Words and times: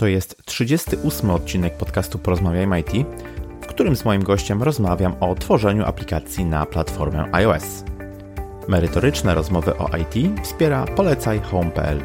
To 0.00 0.06
jest 0.06 0.36
38 0.44 1.30
odcinek 1.30 1.76
podcastu 1.76 2.18
Porozmawiajmy 2.18 2.80
IT, 2.80 2.90
w 3.60 3.66
którym 3.66 3.96
z 3.96 4.04
moim 4.04 4.22
gościem 4.22 4.62
rozmawiam 4.62 5.14
o 5.20 5.34
tworzeniu 5.34 5.84
aplikacji 5.84 6.44
na 6.44 6.66
platformę 6.66 7.28
iOS. 7.32 7.84
Merytoryczne 8.68 9.34
rozmowy 9.34 9.76
o 9.76 9.88
IT 9.96 10.14
wspiera 10.42 10.84
Polecaj 10.84 11.40
Home.pl, 11.40 12.00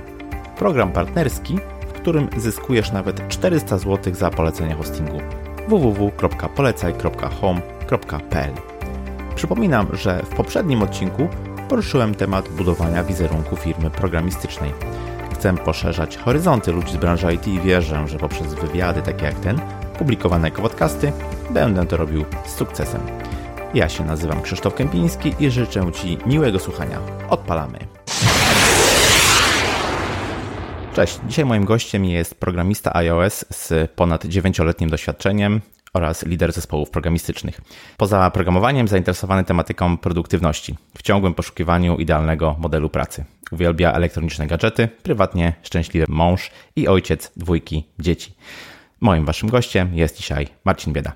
program 0.57 0.91
partnerski, 0.91 1.59
w 1.87 1.93
którym 1.93 2.29
zyskujesz 2.37 2.91
nawet 2.91 3.27
400 3.27 3.77
zł 3.77 4.15
za 4.15 4.29
polecenie 4.29 4.75
hostingu 4.75 5.17
www.polecaj.home.pl. 5.67 8.51
Przypominam, 9.35 9.87
że 9.93 10.23
w 10.23 10.35
poprzednim 10.35 10.83
odcinku 10.83 11.27
poruszyłem 11.69 12.15
temat 12.15 12.49
budowania 12.49 13.03
wizerunku 13.03 13.55
firmy 13.55 13.89
programistycznej. 13.89 14.71
Chcę 15.35 15.57
poszerzać 15.57 16.17
horyzonty 16.17 16.71
ludzi 16.71 16.93
z 16.93 16.97
branży 16.97 17.33
IT 17.33 17.47
i 17.47 17.59
wierzę, 17.59 18.07
że 18.07 18.17
poprzez 18.17 18.53
wywiady 18.53 19.01
takie 19.01 19.25
jak 19.25 19.39
ten, 19.39 19.59
publikowane 19.97 20.47
jako 20.47 20.61
podcasty, 20.61 21.11
będę 21.49 21.85
to 21.85 21.97
robił 21.97 22.25
z 22.45 22.55
sukcesem. 22.55 23.01
Ja 23.73 23.89
się 23.89 24.05
nazywam 24.05 24.41
Krzysztof 24.41 24.75
Kępiński 24.75 25.35
i 25.39 25.51
życzę 25.51 25.91
Ci 25.91 26.17
miłego 26.25 26.59
słuchania. 26.59 26.99
Odpalamy! 27.29 27.79
Cześć, 30.93 31.19
dzisiaj 31.27 31.45
moim 31.45 31.65
gościem 31.65 32.05
jest 32.05 32.35
programista 32.35 32.95
iOS 32.95 33.45
z 33.49 33.91
ponad 33.91 34.25
9-letnim 34.25 34.89
doświadczeniem 34.89 35.61
oraz 35.95 36.25
lider 36.25 36.51
zespołów 36.51 36.89
programistycznych. 36.89 37.61
Poza 37.97 38.31
programowaniem 38.31 38.87
zainteresowany 38.87 39.43
tematyką 39.43 39.97
produktywności, 39.97 40.75
w 40.97 41.01
ciągłym 41.01 41.33
poszukiwaniu 41.33 41.97
idealnego 41.97 42.55
modelu 42.59 42.89
pracy. 42.89 43.25
Uwielbia 43.51 43.93
elektroniczne 43.93 44.47
gadżety, 44.47 44.87
prywatnie 45.03 45.53
szczęśliwy 45.63 46.05
mąż 46.09 46.51
i 46.75 46.87
ojciec 46.87 47.31
dwójki 47.37 47.83
dzieci. 47.99 48.33
Moim 49.01 49.25
waszym 49.25 49.49
gościem 49.49 49.95
jest 49.97 50.17
dzisiaj 50.17 50.47
Marcin 50.65 50.93
Bieda. 50.93 51.11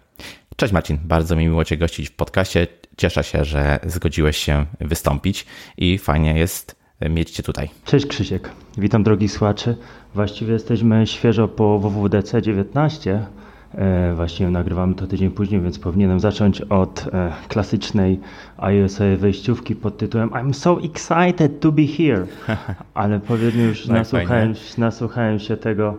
Cześć 0.55 0.74
Marcin, 0.74 0.99
bardzo 1.04 1.36
mi 1.36 1.46
miło 1.46 1.66
Cię 1.66 1.77
gościć 1.77 2.10
w 2.10 2.12
podcaście. 2.12 2.68
Cieszę 2.98 3.24
się, 3.24 3.46
że 3.46 3.80
zgodziłeś 3.84 4.38
się 4.38 4.66
wystąpić 4.80 5.46
i 5.77 5.98
fajnie 5.98 6.40
jest 6.40 6.76
mieć 7.10 7.32
Cię 7.32 7.43
tutaj. 7.43 7.70
Cześć 7.86 8.05
Krzysiek, 8.05 8.49
witam 8.77 9.04
drogi 9.04 9.30
słuchacze. 9.30 9.76
Właściwie 10.16 10.54
jesteśmy 10.54 11.08
świeżo 11.08 11.48
po 11.48 11.80
WWDC 11.80 12.41
19. 12.41 13.26
E, 13.75 14.13
właściwie 14.15 14.49
nagrywamy 14.49 14.95
to 14.95 15.07
tydzień 15.07 15.31
później, 15.31 15.62
więc 15.62 15.79
powinienem 15.79 16.20
zacząć 16.20 16.62
od 16.62 17.05
e, 17.13 17.31
klasycznej 17.48 18.20
ios 18.57 18.99
wejściówki 19.17 19.75
pod 19.75 19.98
tytułem 19.98 20.29
I'm 20.29 20.53
so 20.53 20.79
excited 20.84 21.59
to 21.59 21.71
be 21.71 21.87
here. 21.87 22.25
Ale 22.93 23.20
powiedzmy 23.20 23.63
już 23.63 23.87
no 23.87 23.93
nasłuchałem, 23.93 24.53
nasłuchałem 24.77 25.40
się 25.40 25.57
tego 25.57 25.97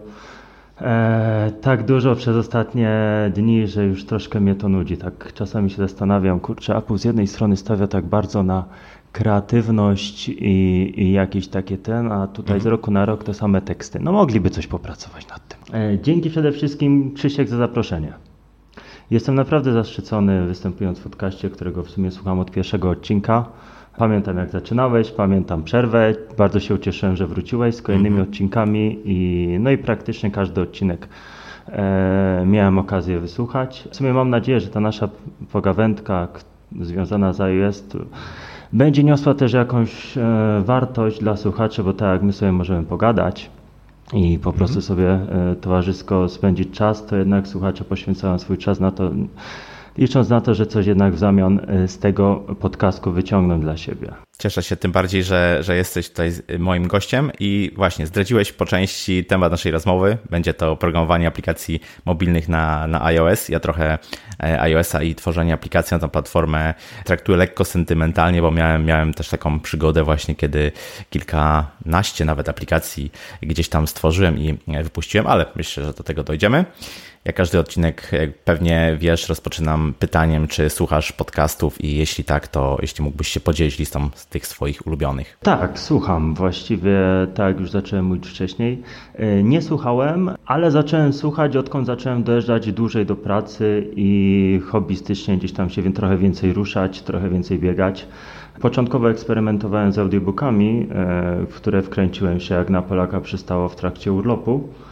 e, 0.80 1.52
tak 1.60 1.84
dużo 1.84 2.16
przez 2.16 2.36
ostatnie 2.36 2.90
dni, 3.34 3.66
że 3.66 3.84
już 3.84 4.04
troszkę 4.04 4.40
mnie 4.40 4.54
to 4.54 4.68
nudzi. 4.68 4.96
Tak 4.96 5.32
czasami 5.34 5.70
się 5.70 5.76
zastanawiam, 5.76 6.40
kurczę, 6.40 6.76
Apple 6.76 6.98
z 6.98 7.04
jednej 7.04 7.26
strony 7.26 7.56
stawia 7.56 7.86
tak 7.86 8.04
bardzo 8.04 8.42
na 8.42 8.64
kreatywność 9.12 10.28
i, 10.28 10.92
i 10.96 11.12
jakieś 11.12 11.48
takie 11.48 11.78
ten, 11.78 12.12
a 12.12 12.26
tutaj 12.26 12.56
mhm. 12.56 12.60
z 12.60 12.66
roku 12.66 12.90
na 12.90 13.04
rok 13.04 13.24
te 13.24 13.34
same 13.34 13.62
teksty. 13.62 13.98
No 14.02 14.12
mogliby 14.12 14.50
coś 14.50 14.66
popracować 14.66 15.28
nad 15.28 15.48
tym. 15.48 15.74
E, 15.74 15.98
dzięki 15.98 16.30
przede 16.30 16.52
wszystkim 16.52 17.14
Krzysiek 17.14 17.48
za 17.48 17.56
zaproszenie. 17.56 18.12
Jestem 19.10 19.34
naprawdę 19.34 19.72
zaszczycony 19.72 20.46
występując 20.46 20.98
w 20.98 21.02
podcaście, 21.02 21.50
którego 21.50 21.82
w 21.82 21.90
sumie 21.90 22.10
słucham 22.10 22.40
od 22.40 22.50
pierwszego 22.50 22.90
odcinka. 22.90 23.44
Pamiętam 23.98 24.36
jak 24.36 24.50
zaczynałeś, 24.50 25.10
pamiętam 25.10 25.64
przerwę. 25.64 26.14
Bardzo 26.38 26.60
się 26.60 26.74
ucieszyłem, 26.74 27.16
że 27.16 27.26
wróciłeś 27.26 27.74
z 27.74 27.82
kolejnymi 27.82 28.16
mhm. 28.16 28.28
odcinkami 28.28 28.98
i 29.04 29.48
no 29.60 29.70
i 29.70 29.78
praktycznie 29.78 30.30
każdy 30.30 30.60
odcinek 30.60 31.08
e, 31.68 32.44
miałem 32.46 32.78
okazję 32.78 33.18
wysłuchać. 33.18 33.88
W 33.90 33.96
sumie 33.96 34.12
mam 34.12 34.30
nadzieję, 34.30 34.60
że 34.60 34.68
ta 34.68 34.80
nasza 34.80 35.08
pogawędka 35.52 36.28
związana 36.80 37.32
z 37.32 37.40
iOS 37.40 37.84
będzie 38.72 39.04
niosła 39.04 39.34
też 39.34 39.52
jakąś 39.52 40.18
e, 40.18 40.62
wartość 40.64 41.20
dla 41.20 41.36
słuchaczy, 41.36 41.82
bo 41.82 41.92
tak 41.92 42.08
jak 42.12 42.22
my 42.22 42.32
sobie 42.32 42.52
możemy 42.52 42.86
pogadać 42.86 43.50
i 44.12 44.38
po 44.38 44.52
prostu 44.52 44.78
mhm. 44.78 44.82
sobie 44.82 45.12
e, 45.12 45.56
towarzysko 45.56 46.28
spędzić 46.28 46.70
czas, 46.70 47.06
to 47.06 47.16
jednak 47.16 47.48
słuchacze 47.48 47.84
poświęcają 47.84 48.38
swój 48.38 48.58
czas 48.58 48.80
na 48.80 48.92
to, 48.92 49.10
licząc 49.98 50.28
na 50.28 50.40
to, 50.40 50.54
że 50.54 50.66
coś 50.66 50.86
jednak 50.86 51.14
w 51.14 51.18
zamian 51.18 51.60
e, 51.68 51.88
z 51.88 51.98
tego 51.98 52.36
podcastu 52.60 53.12
wyciągną 53.12 53.60
dla 53.60 53.76
siebie. 53.76 54.08
Cieszę 54.38 54.62
się 54.62 54.76
tym 54.76 54.92
bardziej, 54.92 55.24
że, 55.24 55.58
że 55.60 55.76
jesteś 55.76 56.08
tutaj 56.08 56.32
moim 56.58 56.88
gościem 56.88 57.30
i 57.40 57.70
właśnie 57.76 58.06
zdradziłeś 58.06 58.52
po 58.52 58.66
części 58.66 59.24
temat 59.24 59.52
naszej 59.52 59.72
rozmowy. 59.72 60.18
Będzie 60.30 60.54
to 60.54 60.76
programowanie 60.76 61.26
aplikacji 61.26 61.80
mobilnych 62.04 62.48
na, 62.48 62.86
na 62.86 63.04
iOS. 63.04 63.48
Ja 63.48 63.60
trochę 63.60 63.98
e, 64.42 64.60
iOS-a 64.60 65.02
i 65.02 65.14
tworzenie 65.14 65.54
aplikacji 65.54 65.94
na 65.94 65.98
tę 65.98 66.08
platformę 66.08 66.74
traktuję 67.04 67.38
lekko 67.38 67.64
sentymentalnie, 67.64 68.42
bo 68.42 68.50
miałem, 68.50 68.84
miałem 68.84 69.14
też 69.14 69.28
taką 69.28 69.60
przygodę 69.60 70.04
właśnie, 70.04 70.34
kiedy 70.34 70.72
kilkanaście 71.10 72.24
nawet 72.24 72.48
aplikacji 72.48 73.12
gdzieś 73.42 73.68
tam 73.68 73.86
stworzyłem 73.86 74.38
i 74.38 74.58
wypuściłem, 74.82 75.26
ale 75.26 75.46
myślę, 75.56 75.84
że 75.84 75.92
do 75.92 76.02
tego 76.02 76.24
dojdziemy. 76.24 76.64
Ja 77.24 77.32
każdy 77.32 77.58
odcinek, 77.58 78.08
jak 78.12 78.38
pewnie 78.38 78.96
wiesz, 79.00 79.28
rozpoczynam 79.28 79.94
pytaniem, 79.98 80.48
czy 80.48 80.70
słuchasz 80.70 81.12
podcastów 81.12 81.84
i 81.84 81.96
jeśli 81.96 82.24
tak, 82.24 82.48
to 82.48 82.78
jeśli 82.80 83.04
mógłbyś 83.04 83.28
się 83.28 83.40
podzielić 83.40 83.78
listą 83.78 84.10
z 84.14 84.26
tych 84.26 84.46
swoich 84.46 84.86
ulubionych. 84.86 85.38
Tak, 85.42 85.78
słucham. 85.78 86.34
Właściwie 86.34 86.98
tak 87.34 87.60
już 87.60 87.70
zacząłem 87.70 88.04
mówić 88.04 88.28
wcześniej. 88.28 88.82
E, 89.14 89.42
nie 89.42 89.62
słuchałem, 89.62 90.30
ale 90.46 90.70
zacząłem 90.70 91.12
słuchać, 91.12 91.56
odkąd 91.56 91.86
zacząłem 91.86 92.22
dojeżdżać 92.22 92.72
dłużej 92.72 93.06
do 93.06 93.16
pracy 93.16 93.90
i 93.96 94.60
hobbystycznie 94.68 95.36
gdzieś 95.36 95.52
tam 95.52 95.70
się 95.70 95.92
trochę 95.92 96.16
więcej 96.16 96.52
ruszać, 96.52 97.02
trochę 97.02 97.30
więcej 97.30 97.58
biegać. 97.58 98.06
Początkowo 98.60 99.10
eksperymentowałem 99.10 99.92
z 99.92 99.98
audiobookami, 99.98 100.88
e, 100.90 101.46
w 101.46 101.54
które 101.54 101.82
wkręciłem 101.82 102.40
się 102.40 102.54
jak 102.54 102.70
na 102.70 102.82
Polaka 102.82 103.20
przystało 103.20 103.68
w 103.68 103.76
trakcie 103.76 104.12
urlopu 104.12 104.68
e, 104.86 104.89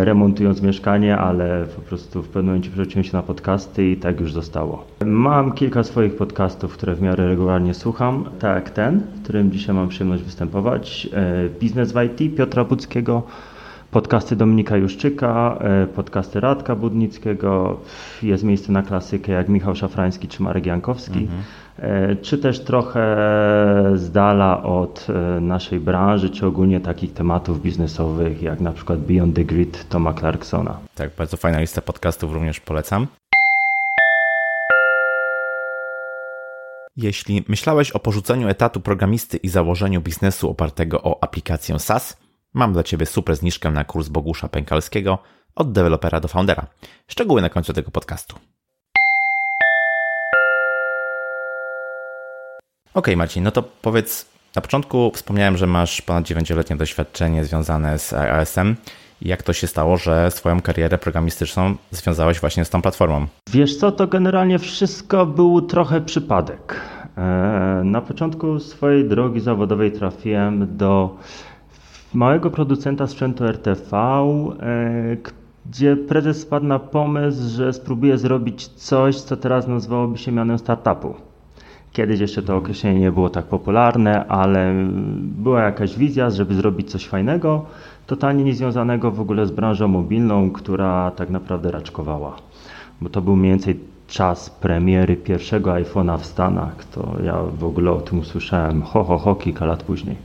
remontując 0.00 0.62
mieszkanie, 0.62 1.18
ale 1.18 1.66
po 1.76 1.82
prostu 1.82 2.22
w 2.22 2.28
pewnym 2.28 2.46
momencie 2.46 2.70
przerzuciłem 2.70 3.04
się 3.04 3.16
na 3.16 3.22
podcasty 3.22 3.90
i 3.90 3.96
tak 3.96 4.20
już 4.20 4.32
zostało. 4.32 4.84
Mam 5.04 5.52
kilka 5.52 5.82
swoich 5.82 6.16
podcastów, 6.16 6.72
które 6.72 6.94
w 6.94 7.02
miarę 7.02 7.28
regularnie 7.28 7.74
słucham, 7.74 8.24
tak 8.38 8.54
jak 8.54 8.70
ten, 8.70 9.00
w 9.00 9.22
którym 9.22 9.52
dzisiaj 9.52 9.74
mam 9.74 9.88
przyjemność 9.88 10.22
występować. 10.22 11.08
E, 11.12 11.48
Biznes 11.60 11.92
w 11.92 11.96
IT 12.02 12.36
Piotra 12.36 12.64
Budzkiego, 12.64 13.22
podcasty 13.90 14.36
Dominika 14.36 14.76
Juszczyka, 14.76 15.58
e, 15.60 15.86
podcasty 15.86 16.40
Radka 16.40 16.76
Budnickiego, 16.76 17.80
jest 18.22 18.44
miejsce 18.44 18.72
na 18.72 18.82
klasykę 18.82 19.32
jak 19.32 19.48
Michał 19.48 19.74
Szafrański 19.74 20.28
czy 20.28 20.42
Marek 20.42 20.66
Jankowski. 20.66 21.18
Mhm. 21.18 21.42
E, 21.78 22.16
czy 22.16 22.38
też 22.38 22.60
trochę 22.60 23.00
z 23.94 24.10
dala 24.10 24.62
od 24.62 25.06
e, 25.08 25.40
naszej 25.40 25.80
branży, 25.80 26.30
czy 26.30 26.46
ogólnie 26.46 26.80
takich 26.80 27.12
tematów 27.12 27.62
biznesowych, 27.62 28.42
jak 28.42 28.60
na 28.60 28.72
przykład 28.72 28.98
Beyond 28.98 29.36
the 29.36 29.44
Grid 29.44 29.88
Toma 29.88 30.12
Clarksona. 30.12 30.78
Tak, 30.94 31.10
bardzo 31.18 31.36
fajna 31.36 31.60
lista 31.60 31.82
podcastów, 31.82 32.32
również 32.32 32.60
polecam. 32.60 33.06
Jeśli 36.96 37.44
myślałeś 37.48 37.90
o 37.90 37.98
porzuceniu 37.98 38.48
etatu 38.48 38.80
programisty 38.80 39.36
i 39.36 39.48
założeniu 39.48 40.00
biznesu 40.00 40.50
opartego 40.50 41.02
o 41.02 41.22
aplikację 41.22 41.78
SaaS, 41.78 42.16
mam 42.54 42.72
dla 42.72 42.82
Ciebie 42.82 43.06
super 43.06 43.36
zniżkę 43.36 43.70
na 43.70 43.84
kurs 43.84 44.08
Bogusza 44.08 44.48
Pękalskiego 44.48 45.18
od 45.56 45.72
dewelopera 45.72 46.20
do 46.20 46.28
foundera. 46.28 46.66
Szczegóły 47.08 47.42
na 47.42 47.48
końcu 47.48 47.72
tego 47.72 47.90
podcastu. 47.90 48.36
OK, 52.94 53.16
Marcin, 53.16 53.44
no 53.44 53.50
to 53.50 53.62
powiedz, 53.62 54.26
na 54.56 54.62
początku 54.62 55.10
wspomniałem, 55.14 55.56
że 55.56 55.66
masz 55.66 56.02
ponad 56.02 56.24
9-letnie 56.24 56.76
doświadczenie 56.76 57.44
związane 57.44 57.98
z 57.98 58.12
iOS-em. 58.12 58.76
Jak 59.22 59.42
to 59.42 59.52
się 59.52 59.66
stało, 59.66 59.96
że 59.96 60.30
swoją 60.30 60.60
karierę 60.60 60.98
programistyczną 60.98 61.74
związałeś 61.90 62.40
właśnie 62.40 62.64
z 62.64 62.70
tą 62.70 62.82
platformą? 62.82 63.26
Wiesz 63.50 63.76
co, 63.76 63.92
to 63.92 64.06
generalnie 64.06 64.58
wszystko 64.58 65.26
był 65.26 65.62
trochę 65.62 66.00
przypadek. 66.00 66.80
E, 67.16 67.82
na 67.84 68.00
początku 68.00 68.60
swojej 68.60 69.08
drogi 69.08 69.40
zawodowej 69.40 69.92
trafiłem 69.92 70.76
do 70.76 71.16
małego 72.12 72.50
producenta 72.50 73.06
sprzętu 73.06 73.44
RTV, 73.44 73.96
e, 73.96 75.16
gdzie 75.66 75.96
prezes 75.96 76.40
spadł 76.40 76.66
na 76.66 76.78
pomysł, 76.78 77.56
że 77.56 77.72
spróbuje 77.72 78.18
zrobić 78.18 78.66
coś, 78.66 79.20
co 79.20 79.36
teraz 79.36 79.66
nazywałoby 79.68 80.18
się 80.18 80.32
mianem 80.32 80.58
startupu. 80.58 81.14
Kiedyś 81.94 82.20
jeszcze 82.20 82.42
to 82.42 82.56
określenie 82.56 83.00
nie 83.00 83.12
było 83.12 83.30
tak 83.30 83.44
popularne, 83.44 84.26
ale 84.26 84.74
była 85.20 85.62
jakaś 85.62 85.96
wizja, 85.96 86.30
żeby 86.30 86.54
zrobić 86.54 86.90
coś 86.90 87.06
fajnego, 87.06 87.64
totalnie 88.06 88.44
niezwiązanego 88.44 89.10
w 89.10 89.20
ogóle 89.20 89.46
z 89.46 89.50
branżą 89.50 89.88
mobilną, 89.88 90.50
która 90.50 91.10
tak 91.10 91.30
naprawdę 91.30 91.70
raczkowała. 91.70 92.36
Bo 93.00 93.08
to 93.08 93.22
był 93.22 93.36
mniej 93.36 93.50
więcej 93.50 93.80
czas 94.08 94.50
premiery 94.50 95.16
pierwszego 95.16 95.70
iPhone'a 95.70 96.18
w 96.18 96.26
Stanach. 96.26 96.84
To 96.84 97.16
ja 97.24 97.38
w 97.58 97.64
ogóle 97.64 97.90
o 97.90 98.00
tym 98.00 98.18
usłyszałem 98.18 98.82
ho, 98.82 99.04
ho, 99.04 99.18
ho 99.18 99.34
kilka 99.34 99.64
lat 99.64 99.82
później. 99.82 100.16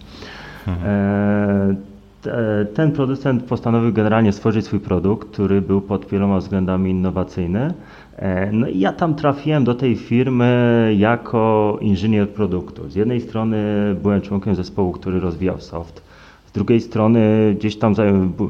Mhm. 0.68 1.78
E, 2.26 2.66
ten 2.66 2.92
producent 2.92 3.44
postanowił 3.44 3.94
generalnie 3.94 4.32
stworzyć 4.32 4.66
swój 4.66 4.80
produkt, 4.80 5.30
który 5.30 5.62
był 5.62 5.82
pod 5.82 6.06
wieloma 6.06 6.38
względami 6.38 6.92
innowacyjny. 6.92 7.74
E, 8.20 8.52
no 8.52 8.68
i 8.68 8.80
ja 8.80 8.94
tam 8.94 9.16
trafiłem 9.16 9.64
do 9.64 9.76
tej 9.76 9.96
firmy 9.96 10.94
jako 10.98 11.78
inżynier 11.82 12.30
produktu. 12.30 12.90
Z 12.90 12.96
jednej 12.96 13.22
strony 13.22 13.58
byłem 14.02 14.22
członkiem 14.22 14.56
zespołu, 14.56 14.92
który 14.92 15.20
rozwijał 15.20 15.62
soft. 15.62 16.02
Z 16.46 16.52
drugiej 16.52 16.82
strony 16.82 17.56
gdzieś 17.60 17.76
tam 17.76 17.96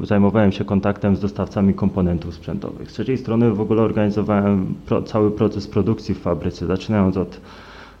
zajmowałem 0.02 0.52
się 0.52 0.64
kontaktem 0.64 1.16
z 1.16 1.20
dostawcami 1.20 1.74
komponentów 1.74 2.34
sprzętowych. 2.34 2.90
Z 2.90 2.94
trzeciej 2.94 3.18
strony 3.18 3.50
w 3.50 3.60
ogóle 3.60 3.82
organizowałem 3.82 4.74
cały 5.06 5.30
proces 5.30 5.66
produkcji 5.66 6.14
w 6.14 6.20
fabryce, 6.20 6.66
zaczynając 6.66 7.16
od 7.16 7.40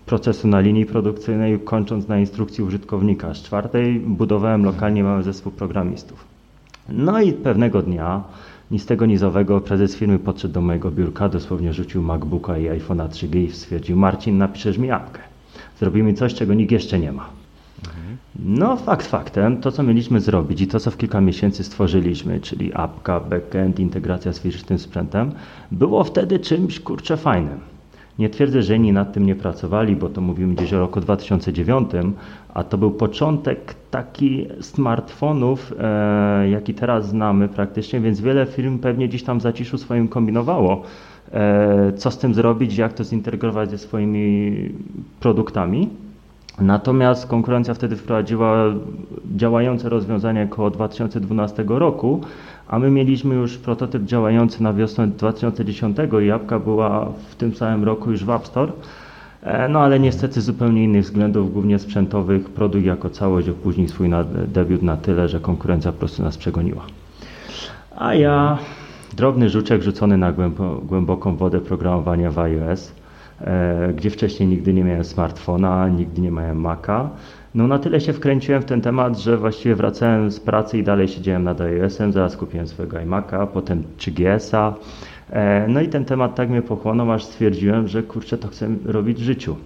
procesu 0.06 0.48
na 0.48 0.60
linii 0.60 0.86
produkcyjnej, 0.86 1.58
kończąc 1.58 2.08
na 2.08 2.18
instrukcji 2.18 2.64
użytkownika. 2.64 3.34
Z 3.34 3.42
czwartej 3.42 4.00
budowałem 4.00 4.64
lokalnie 4.64 5.04
mały 5.04 5.22
zespół 5.22 5.52
programistów. 5.52 6.24
No 6.88 7.20
i 7.20 7.32
pewnego 7.32 7.82
dnia, 7.82 8.22
ni 8.70 8.78
z 8.78 8.86
tego 8.86 9.06
nizowego, 9.06 9.60
prezes 9.60 9.96
firmy 9.96 10.18
podszedł 10.18 10.54
do 10.54 10.60
mojego 10.60 10.90
biurka, 10.90 11.28
dosłownie 11.28 11.72
rzucił 11.72 12.02
MacBooka 12.02 12.58
i 12.58 12.68
iPhone'a 12.68 13.08
3G 13.08 13.36
i 13.36 13.52
stwierdził, 13.52 13.96
Marcin, 13.96 14.38
napiszesz 14.38 14.78
mi 14.78 14.90
apkę. 14.90 15.20
Zrobimy 15.78 16.14
coś, 16.14 16.34
czego 16.34 16.54
nikt 16.54 16.72
jeszcze 16.72 16.98
nie 16.98 17.12
ma. 17.12 17.28
No, 18.44 18.76
fakt 18.76 19.06
faktem, 19.06 19.60
to 19.60 19.72
co 19.72 19.82
mieliśmy 19.82 20.20
zrobić 20.20 20.60
i 20.60 20.66
to 20.66 20.80
co 20.80 20.90
w 20.90 20.96
kilka 20.96 21.20
miesięcy 21.20 21.64
stworzyliśmy, 21.64 22.40
czyli 22.40 22.74
apka, 22.74 23.20
backend, 23.20 23.80
integracja 23.80 24.32
z 24.32 24.40
fizycznym 24.40 24.78
sprzętem, 24.78 25.32
było 25.72 26.04
wtedy 26.04 26.38
czymś 26.38 26.80
kurczę 26.80 27.16
fajnym. 27.16 27.60
Nie 28.18 28.30
twierdzę, 28.30 28.62
że 28.62 28.76
inni 28.76 28.92
nad 28.92 29.12
tym 29.12 29.26
nie 29.26 29.34
pracowali, 29.34 29.96
bo 29.96 30.08
to 30.08 30.20
mówimy 30.20 30.54
gdzieś 30.54 30.72
o 30.72 30.78
roku 30.78 31.00
2009, 31.00 31.90
a 32.54 32.64
to 32.64 32.78
był 32.78 32.90
początek 32.90 33.74
taki 33.90 34.46
smartfonów, 34.60 35.72
e, 35.80 36.48
jaki 36.48 36.74
teraz 36.74 37.08
znamy 37.08 37.48
praktycznie, 37.48 38.00
więc 38.00 38.20
wiele 38.20 38.46
firm 38.46 38.78
pewnie 38.78 39.08
gdzieś 39.08 39.22
tam 39.22 39.38
w 39.38 39.42
zaciszu 39.42 39.78
swoim 39.78 40.08
kombinowało, 40.08 40.82
e, 41.32 41.92
co 41.96 42.10
z 42.10 42.18
tym 42.18 42.34
zrobić, 42.34 42.76
jak 42.76 42.92
to 42.92 43.04
zintegrować 43.04 43.70
ze 43.70 43.78
swoimi 43.78 44.52
produktami. 45.20 45.88
Natomiast 46.60 47.26
konkurencja 47.26 47.74
wtedy 47.74 47.96
wprowadziła 47.96 48.64
działające 49.36 49.88
rozwiązania 49.88 50.42
około 50.42 50.70
2012 50.70 51.64
roku, 51.68 52.20
a 52.68 52.78
my 52.78 52.90
mieliśmy 52.90 53.34
już 53.34 53.58
prototyp 53.58 54.04
działający 54.04 54.62
na 54.62 54.72
wiosnę 54.72 55.08
2010 55.08 55.96
i 56.22 56.26
jabłka 56.26 56.58
była 56.58 57.12
w 57.30 57.34
tym 57.34 57.54
samym 57.54 57.84
roku 57.84 58.10
już 58.10 58.24
w 58.24 58.30
App 58.30 58.46
Store. 58.46 58.72
E, 59.42 59.68
no 59.68 59.80
ale 59.80 60.00
niestety 60.00 60.40
z 60.40 60.44
zupełnie 60.44 60.84
innych 60.84 61.04
względów, 61.04 61.52
głównie 61.52 61.78
sprzętowych, 61.78 62.50
produkt 62.50 62.84
jako 62.84 63.10
całość 63.10 63.48
opóźnił 63.48 63.88
swój 63.88 64.08
na, 64.08 64.24
debiut 64.24 64.82
na 64.82 64.96
tyle, 64.96 65.28
że 65.28 65.40
konkurencja 65.40 65.92
po 65.92 65.98
prostu 65.98 66.22
nas 66.22 66.36
przegoniła. 66.38 66.82
A 67.96 68.14
ja, 68.14 68.58
drobny 69.16 69.50
żuczek 69.50 69.82
rzucony 69.82 70.16
na 70.16 70.32
głęboką 70.82 71.36
wodę 71.36 71.60
programowania 71.60 72.30
w 72.30 72.38
iOS, 72.38 72.92
e, 73.40 73.92
gdzie 73.96 74.10
wcześniej 74.10 74.48
nigdy 74.48 74.74
nie 74.74 74.84
miałem 74.84 75.04
smartfona, 75.04 75.88
nigdy 75.88 76.22
nie 76.22 76.30
miałem 76.30 76.60
Maca, 76.60 77.10
no 77.54 77.66
na 77.66 77.78
tyle 77.78 78.00
się 78.00 78.12
wkręciłem 78.12 78.62
w 78.62 78.64
ten 78.64 78.80
temat, 78.80 79.18
że 79.18 79.36
właściwie 79.36 79.74
wracałem 79.74 80.30
z 80.30 80.40
pracy 80.40 80.78
i 80.78 80.82
dalej 80.82 81.08
siedziałem 81.08 81.44
nad 81.44 81.60
iOS-em, 81.60 82.12
zaraz 82.12 82.36
kupiłem 82.36 82.68
swojego 82.68 82.96
iMac'a, 82.96 83.46
potem 83.46 83.82
3GS-a. 83.98 84.74
E, 85.32 85.66
no 85.68 85.80
i 85.80 85.88
ten 85.88 86.04
temat 86.04 86.34
tak 86.34 86.50
mnie 86.50 86.62
pochłonął, 86.62 87.12
aż 87.12 87.24
stwierdziłem, 87.24 87.88
że 87.88 88.02
kurczę, 88.02 88.38
to 88.38 88.48
chcę 88.48 88.68
robić 88.84 89.18
w 89.18 89.22
życiu. 89.22 89.56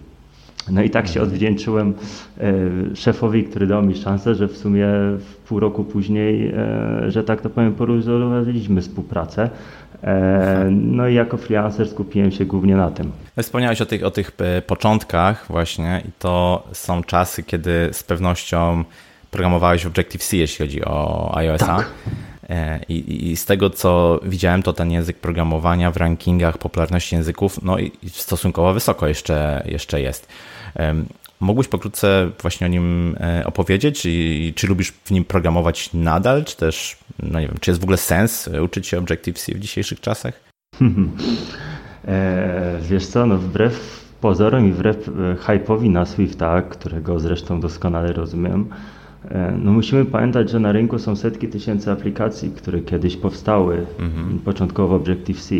No 0.71 0.83
i 0.83 0.91
tak 0.91 1.07
się 1.07 1.21
mhm. 1.21 1.29
odwdzięczyłem 1.29 1.95
e, 2.41 2.53
szefowi, 2.97 3.45
który 3.45 3.67
dał 3.67 3.83
mi 3.83 3.97
szansę, 3.97 4.35
że 4.35 4.49
w 4.49 4.57
sumie 4.57 4.87
pół 5.49 5.61
roku 5.61 5.85
później, 5.85 6.53
e, 6.57 7.11
że 7.11 7.25
tak 7.25 7.41
to 7.41 7.51
powiem, 7.51 7.75
porozmawialiśmy 7.75 8.81
współpracę. 8.81 9.51
E, 10.03 10.69
no 10.71 11.09
i 11.09 11.15
jako 11.15 11.37
freelancer 11.37 11.89
skupiłem 11.89 12.31
się 12.31 12.45
głównie 12.45 12.77
na 12.77 12.91
tym. 12.91 13.13
Wspomniałeś 13.43 13.81
o 13.81 13.87
tych, 13.87 14.05
o 14.05 14.11
tych 14.11 14.33
początkach 14.67 15.47
właśnie 15.51 16.03
i 16.09 16.11
to 16.19 16.63
są 16.73 17.03
czasy, 17.03 17.43
kiedy 17.43 17.89
z 17.93 18.03
pewnością 18.03 18.85
programowałeś 19.31 19.85
w 19.85 19.87
Objective-C, 19.87 20.37
jeśli 20.37 20.67
chodzi 20.67 20.85
o 20.85 21.31
iOS-a. 21.37 21.77
Tak. 21.77 21.91
I, 22.89 23.31
I, 23.31 23.37
z 23.37 23.45
tego, 23.45 23.71
co 23.71 24.21
widziałem, 24.23 24.63
to 24.63 24.73
ten 24.73 24.91
język 24.91 25.19
programowania 25.19 25.91
w 25.91 25.97
rankingach 25.97 26.59
popularności 26.59 27.15
języków 27.15 27.63
no 27.63 27.79
i 27.79 27.93
stosunkowo 28.13 28.75
wysoko 28.75 29.09
jeszcze, 29.09 29.63
jeszcze 29.67 30.01
jest. 30.01 30.29
Mógłbyś 31.41 31.69
pokrótce 31.69 32.31
właśnie 32.43 32.67
o 32.67 32.71
nim 32.71 33.17
e, 33.21 33.47
opowiedzieć? 33.47 34.07
I, 34.07 34.53
czy 34.57 34.67
lubisz 34.67 34.93
w 35.05 35.11
nim 35.11 35.25
programować 35.25 35.91
nadal, 35.93 36.45
czy 36.45 36.57
też, 36.57 36.97
no 37.23 37.41
nie 37.41 37.47
wiem, 37.47 37.57
czy 37.61 37.71
jest 37.71 37.81
w 37.81 37.85
ogóle 37.85 37.97
sens 37.97 38.51
uczyć 38.63 38.87
się 38.87 38.99
Objective-C 38.99 39.55
w 39.55 39.61
dzisiejszych 39.61 40.01
czasach? 40.01 40.41
e, 42.05 42.79
wiesz 42.83 43.07
co, 43.07 43.27
no 43.27 43.39
wbrew 43.39 44.05
pozorom 44.21 44.69
i 44.69 44.73
wbrew 44.73 45.09
e, 45.09 45.13
hype'owi 45.35 45.91
na 45.91 46.07
Swifta, 46.07 46.63
którego 46.63 47.21
zresztą 47.21 47.61
doskonale 47.61 48.13
rozumiem, 48.13 48.69
e, 48.71 48.94
no 49.59 49.73
musimy 49.73 50.05
pamiętać, 50.05 50.51
że 50.51 50.61
na 50.61 50.73
rynku 50.73 50.99
są 50.99 51.17
setki 51.17 51.49
tysięcy 51.49 51.91
aplikacji, 51.93 52.51
które 52.51 52.81
kiedyś 52.81 53.17
powstały, 53.17 53.87
mhm. 53.99 54.39
początkowo 54.39 54.97
Objective-C. 54.97 55.55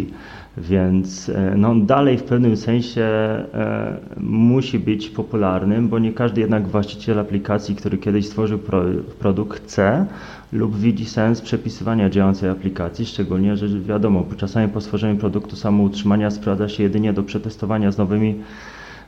Więc 0.59 1.29
e, 1.29 1.55
no, 1.57 1.75
dalej 1.75 2.19
w 2.19 2.23
pewnym 2.23 2.57
sensie 2.57 3.03
e, 3.03 3.97
musi 4.21 4.79
być 4.79 5.11
popularnym, 5.11 5.89
bo 5.89 5.99
nie 5.99 6.13
każdy 6.13 6.41
jednak 6.41 6.69
właściciel 6.69 7.19
aplikacji, 7.19 7.77
który 7.77 7.99
kiedyś 7.99 8.27
stworzył 8.27 8.59
pro, 8.59 8.85
produkt 9.19 9.63
chce 9.63 10.07
lub 10.53 10.77
widzi 10.77 11.05
sens 11.05 11.41
przepisywania 11.41 12.11
działającej 12.11 12.51
aplikacji, 12.51 13.07
szczególnie, 13.07 13.57
że 13.57 13.69
wiadomo, 13.69 14.25
czasami 14.37 14.69
po 14.69 14.81
stworzeniu 14.81 15.17
produktu 15.17 15.57
samo 15.57 15.83
utrzymania 15.83 16.31
sprawdza 16.31 16.69
się 16.69 16.83
jedynie 16.83 17.13
do 17.13 17.23
przetestowania 17.23 17.93
z 17.93 17.99
nowymi 17.99 18.35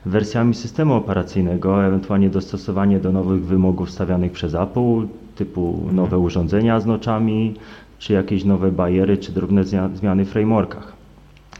wersjami 0.07 0.53
systemu 0.53 0.93
operacyjnego, 0.93 1.85
ewentualnie 1.85 2.29
dostosowanie 2.29 2.99
do 2.99 3.11
nowych 3.11 3.45
wymogów 3.45 3.91
stawianych 3.91 4.31
przez 4.31 4.55
Apple, 4.55 5.07
typu 5.35 5.89
nowe 5.91 6.17
urządzenia 6.17 6.79
z 6.79 6.85
noczami, 6.85 7.53
czy 7.99 8.13
jakieś 8.13 8.43
nowe 8.45 8.71
bariery, 8.71 9.17
czy 9.17 9.31
drobne 9.31 9.63
zmiany 9.93 10.25
w 10.25 10.29
frameworkach. 10.29 10.93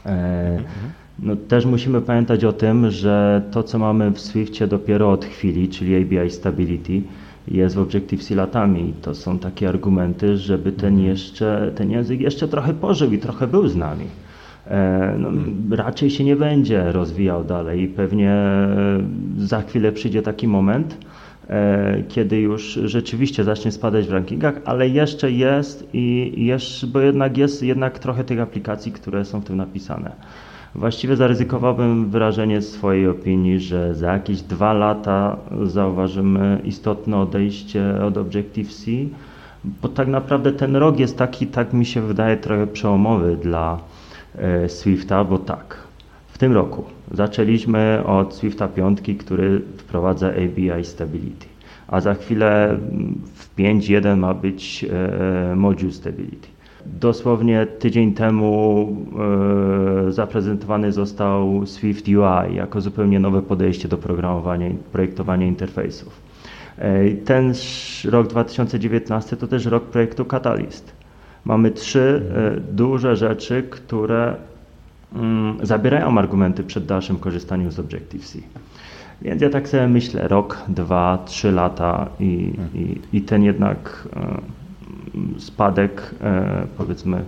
E, 0.06 0.58
no, 1.18 1.36
też 1.36 1.66
musimy 1.66 2.00
pamiętać 2.00 2.44
o 2.44 2.52
tym, 2.52 2.90
że 2.90 3.42
to, 3.50 3.62
co 3.62 3.78
mamy 3.78 4.10
w 4.10 4.20
Swiftie 4.20 4.66
dopiero 4.66 5.12
od 5.12 5.24
chwili, 5.24 5.68
czyli 5.68 5.96
ABI 5.96 6.30
Stability, 6.30 7.02
jest 7.48 7.76
w 7.76 7.78
Objective-C 7.78 8.34
latami. 8.34 8.94
To 9.02 9.14
są 9.14 9.38
takie 9.38 9.68
argumenty, 9.68 10.36
żeby 10.36 10.72
ten, 10.72 10.94
mhm. 10.94 11.08
jeszcze, 11.08 11.72
ten 11.74 11.90
język 11.90 12.20
jeszcze 12.20 12.48
trochę 12.48 12.74
pożył 12.74 13.12
i 13.12 13.18
trochę 13.18 13.46
był 13.46 13.68
z 13.68 13.76
nami. 13.76 14.04
E, 14.68 15.14
no, 15.18 15.28
mhm. 15.28 15.74
raczej 15.74 16.10
się 16.10 16.24
nie 16.24 16.36
będzie 16.36 16.92
rozwijał 16.92 17.44
dalej 17.44 17.82
i 17.82 17.88
pewnie 17.88 18.36
za 19.38 19.62
chwilę 19.62 19.92
przyjdzie 19.92 20.22
taki 20.22 20.48
moment, 20.48 20.96
E, 21.48 22.02
kiedy 22.08 22.40
już 22.40 22.72
rzeczywiście 22.84 23.44
zacznie 23.44 23.72
spadać 23.72 24.06
w 24.06 24.12
rankingach, 24.12 24.54
ale 24.64 24.88
jeszcze 24.88 25.30
jest 25.30 25.88
i 25.92 26.32
jeszcze, 26.44 26.86
bo 26.86 27.00
jednak 27.00 27.36
jest 27.38 27.62
jednak 27.62 27.98
trochę 27.98 28.24
tych 28.24 28.40
aplikacji, 28.40 28.92
które 28.92 29.24
są 29.24 29.40
w 29.40 29.44
tym 29.44 29.56
napisane. 29.56 30.12
Właściwie 30.74 31.16
zaryzykowałbym 31.16 32.10
wyrażenie 32.10 32.62
swojej 32.62 33.08
opinii, 33.08 33.60
że 33.60 33.94
za 33.94 34.12
jakieś 34.12 34.42
dwa 34.42 34.72
lata 34.72 35.36
zauważymy 35.62 36.60
istotne 36.64 37.16
odejście 37.16 38.02
od 38.04 38.16
Objective-C, 38.16 38.90
bo 39.64 39.88
tak 39.88 40.08
naprawdę 40.08 40.52
ten 40.52 40.76
rok 40.76 40.98
jest 40.98 41.18
taki, 41.18 41.46
tak 41.46 41.72
mi 41.72 41.86
się 41.86 42.00
wydaje, 42.00 42.36
trochę 42.36 42.66
przełomowy 42.66 43.36
dla 43.36 43.74
e, 43.74 43.97
Swifta, 44.68 45.24
bo 45.24 45.38
tak, 45.38 45.76
w 46.38 46.38
tym 46.38 46.52
roku 46.52 46.84
zaczęliśmy 47.10 48.02
od 48.06 48.34
Swifta 48.34 48.68
5, 48.68 48.98
który 49.18 49.60
wprowadza 49.76 50.28
ABI 50.28 50.84
Stability, 50.84 51.46
a 51.88 52.00
za 52.00 52.14
chwilę 52.14 52.78
w 53.34 53.56
5.1 53.56 54.16
ma 54.16 54.34
być 54.34 54.86
e, 55.52 55.56
Module 55.56 55.92
Stability. 55.92 56.48
Dosłownie 56.86 57.66
tydzień 57.66 58.14
temu 58.14 58.88
e, 60.08 60.12
zaprezentowany 60.12 60.92
został 60.92 61.66
Swift 61.66 62.08
UI 62.08 62.54
jako 62.54 62.80
zupełnie 62.80 63.20
nowe 63.20 63.42
podejście 63.42 63.88
do 63.88 63.98
programowania 63.98 64.68
i 64.68 64.74
projektowania 64.74 65.46
interfejsów. 65.46 66.20
E, 66.78 67.10
ten 67.10 67.52
rok 68.04 68.26
2019 68.26 69.36
to 69.36 69.46
też 69.46 69.66
rok 69.66 69.84
projektu 69.84 70.24
Catalyst. 70.24 70.97
Mamy 71.44 71.70
trzy 71.70 72.22
duże 72.72 73.16
rzeczy, 73.16 73.62
które 73.70 74.36
Mm, 75.14 75.66
zabierają 75.66 76.18
argumenty 76.18 76.64
przed 76.64 76.86
dalszym 76.86 77.18
korzystaniem 77.18 77.72
z 77.72 77.78
Objective-C. 77.78 78.38
Więc 79.22 79.42
ja 79.42 79.50
tak 79.50 79.68
sobie 79.68 79.88
myślę, 79.88 80.28
rok, 80.28 80.58
dwa, 80.68 81.18
trzy 81.26 81.52
lata 81.52 82.08
i, 82.20 82.52
i, 82.74 83.16
i 83.16 83.22
ten 83.22 83.42
jednak 83.42 84.08
e, 84.16 85.40
spadek, 85.40 86.14
e, 86.20 86.66
powiedzmy, 86.76 87.24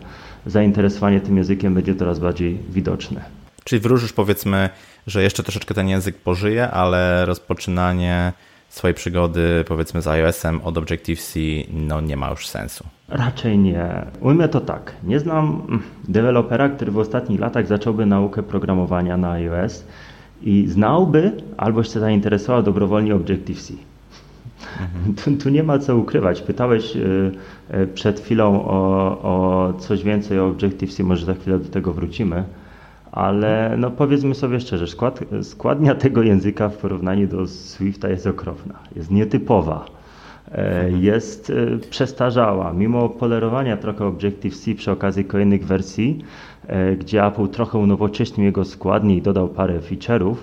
zainteresowanie 0.47 1.21
tym 1.21 1.37
językiem 1.37 1.75
będzie 1.75 1.95
coraz 1.95 2.19
bardziej 2.19 2.59
widoczne. 2.71 3.25
Czyli 3.65 3.81
wróżysz 3.81 4.13
powiedzmy, 4.13 4.71
że 5.07 5.23
jeszcze 5.23 5.43
troszeczkę 5.43 5.75
ten 5.75 5.89
język 5.89 6.17
pożyje, 6.17 6.71
ale 6.71 7.27
rozpoczynanie 7.27 8.33
swojej 8.71 8.95
przygody 8.95 9.65
powiedzmy 9.69 10.03
z 10.03 10.07
iOS-em 10.07 10.61
od 10.65 10.79
Objective-C 10.79 11.41
no 11.73 12.01
nie 12.01 12.17
ma 12.17 12.31
już 12.31 12.49
sensu. 12.49 12.85
Raczej 13.09 13.59
nie. 13.59 14.07
Ujmę 14.21 14.49
to 14.49 14.61
tak. 14.61 14.93
Nie 15.05 15.21
znam 15.21 15.63
dewelopera, 16.09 16.69
który 16.69 16.91
w 16.91 16.99
ostatnich 16.99 17.41
latach 17.41 17.67
zacząłby 17.67 18.07
naukę 18.07 18.43
programowania 18.43 19.17
na 19.17 19.31
iOS 19.31 19.85
i 20.43 20.67
znałby 20.69 21.33
albo 21.57 21.83
się 21.85 22.01
zainteresował 22.01 22.63
dobrowolnie 22.63 23.15
Objective-C. 23.15 23.75
Mhm. 24.81 25.15
Tu, 25.15 25.43
tu, 25.43 25.49
nie 25.49 25.63
ma 25.63 25.79
co 25.79 25.97
ukrywać. 25.97 26.43
Pytałeś 26.43 26.97
y, 26.97 27.33
y, 27.75 27.87
przed 27.87 28.21
chwilą 28.21 28.65
o, 28.65 28.79
o 29.23 29.73
coś 29.79 30.03
więcej 30.03 30.41
o 30.41 30.47
Objective-C, 30.49 31.03
może 31.03 31.27
za 31.27 31.35
chwilę 31.35 31.59
do 31.59 31.69
tego 31.69 31.93
wrócimy, 31.93 32.45
ale 33.13 33.75
no 33.79 33.91
powiedzmy 33.91 34.35
sobie 34.35 34.61
szczerze, 34.61 34.87
skład, 34.87 35.21
składnia 35.43 35.95
tego 35.95 36.23
języka 36.23 36.69
w 36.69 36.77
porównaniu 36.77 37.29
do 37.29 37.47
Swifta 37.47 38.09
jest 38.09 38.27
okropna, 38.27 38.75
jest 38.97 39.11
nietypowa. 39.11 39.85
E. 40.53 40.91
Jest 40.91 41.51
y, 41.51 41.79
przestarzała. 41.91 42.73
Mimo 42.73 43.09
polerowania 43.09 43.77
trochę 43.77 44.05
Objective-C 44.05 44.75
przy 44.75 44.91
okazji 44.91 45.25
kolejnych 45.25 45.67
wersji, 45.67 46.25
e, 46.67 46.97
gdzie 46.97 47.27
Apple 47.27 47.49
trochę 47.49 47.79
unowocześnił 47.79 48.47
jego 48.47 48.65
składnię 48.65 49.17
i 49.17 49.23
dodał 49.23 49.49
parę 49.49 49.79
feature'ów, 49.79 50.35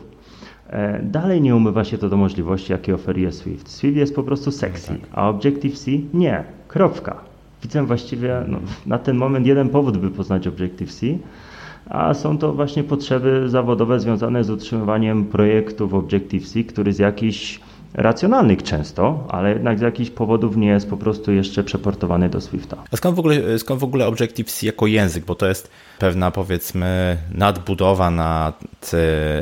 E, 0.70 1.04
dalej 1.04 1.42
nie 1.42 1.56
umywa 1.56 1.84
się 1.84 1.98
to 1.98 2.10
do 2.10 2.18
możliwości, 2.18 2.72
jakie 2.72 2.96
oferuje 2.96 3.32
Swift. 3.32 3.70
Swift 3.70 3.98
jest 3.98 4.16
po 4.16 4.24
prostu 4.24 4.52
sexy, 4.52 4.88
tak. 4.88 5.10
a 5.12 5.30
Objective-C 5.30 5.92
nie. 6.14 6.44
Kropka. 6.68 7.16
Widzę 7.64 7.86
właściwie 7.86 8.44
no, 8.48 8.60
na 8.86 9.00
ten 9.00 9.18
moment 9.18 9.48
jeden 9.48 9.70
powód, 9.70 9.98
by 9.98 10.12
poznać 10.12 10.48
Objective-C, 10.48 11.06
a 11.90 12.14
są 12.14 12.38
to 12.38 12.54
właśnie 12.54 12.84
potrzeby 12.84 13.50
zawodowe 13.50 14.00
związane 14.00 14.44
z 14.44 14.50
utrzymywaniem 14.50 15.26
projektu 15.26 15.88
w 15.88 15.94
Objective-C, 15.96 16.64
który 16.64 16.94
z 16.94 17.00
jakichś 17.00 17.60
racjonalnych 17.94 18.64
często, 18.64 19.28
ale 19.30 19.50
jednak 19.50 19.80
z 19.80 19.82
jakichś 19.82 20.10
powodów 20.10 20.58
nie 20.58 20.68
jest 20.68 20.90
po 20.90 20.98
prostu 20.98 21.32
jeszcze 21.32 21.64
przeportowany 21.64 22.30
do 22.30 22.42
Swifta. 22.42 22.78
A 22.92 22.98
skąd 22.98 23.16
w 23.16 23.20
ogóle, 23.20 23.60
skąd 23.60 23.80
w 23.80 23.84
ogóle 23.84 24.08
Objective-C 24.08 24.66
jako 24.66 24.88
język? 24.88 25.26
Bo 25.26 25.36
to 25.36 25.48
jest 25.48 25.72
pewna 26.00 26.32
powiedzmy 26.32 27.18
nadbudowa 27.32 28.12
nad, 28.12 28.62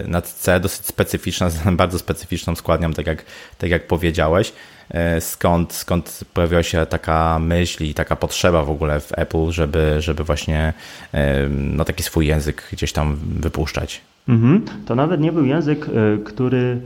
nad 0.08 0.28
C, 0.28 0.60
dosyć 0.60 0.86
specyficzna, 0.86 1.50
z 1.50 1.76
bardzo 1.76 2.00
specyficzną 2.00 2.56
składnią, 2.56 2.94
tak 2.94 3.08
jak, 3.08 3.26
tak 3.58 3.70
jak 3.70 3.88
powiedziałeś. 3.88 4.54
E, 4.90 5.22
skąd, 5.22 5.74
skąd 5.74 6.22
pojawiła 6.34 6.64
się 6.64 6.86
taka 6.86 7.40
myśl 7.40 7.84
i 7.84 7.94
taka 7.94 8.16
potrzeba 8.16 8.64
w 8.64 8.70
ogóle 8.70 9.00
w 9.00 9.12
Apple, 9.20 9.52
żeby, 9.52 9.96
żeby 10.00 10.24
właśnie 10.24 10.74
e, 11.14 11.50
no, 11.50 11.86
taki 11.86 12.04
swój 12.04 12.28
język 12.28 12.70
gdzieś 12.72 12.94
tam 12.94 13.18
wypuszczać? 13.40 14.02
Mhm. 14.30 14.66
To 14.86 14.96
nawet 14.96 15.22
nie 15.22 15.32
był 15.32 15.46
język, 15.46 15.86
e, 15.86 16.18
który 16.24 16.82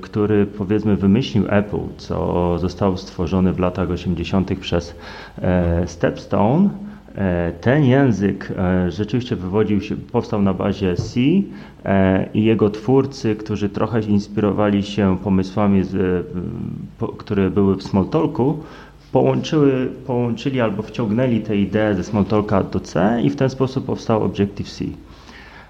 który 0.00 0.46
powiedzmy 0.46 0.96
wymyślił 0.96 1.44
Apple, 1.48 1.80
co 1.96 2.58
zostało 2.58 2.96
stworzone 2.96 3.52
w 3.52 3.58
latach 3.58 3.90
80. 3.90 4.60
przez 4.60 4.94
Stepstone. 5.86 6.68
E, 7.16 7.52
ten 7.60 7.84
język 7.84 8.52
rzeczywiście 8.88 9.36
wywodził 9.36 9.80
się, 9.80 9.96
powstał 9.96 10.42
na 10.42 10.54
bazie 10.54 10.96
C 10.96 11.20
i 12.34 12.44
jego 12.44 12.70
twórcy, 12.70 13.36
którzy 13.36 13.68
trochę 13.68 14.00
inspirowali 14.00 14.82
się 14.82 15.18
pomysłami, 15.24 15.84
z, 15.84 16.26
które 17.18 17.50
były 17.50 17.76
w 17.76 17.82
Smalltalku, 17.82 18.58
połączyły, 19.12 19.88
połączyli 20.06 20.60
albo 20.60 20.82
wciągnęli 20.82 21.40
te 21.40 21.56
idee 21.56 21.94
ze 21.96 22.04
Smalltalka 22.04 22.62
do 22.62 22.80
C 22.80 23.20
i 23.22 23.30
w 23.30 23.36
ten 23.36 23.50
sposób 23.50 23.86
powstał 23.86 24.24
Objective-C. 24.24 24.84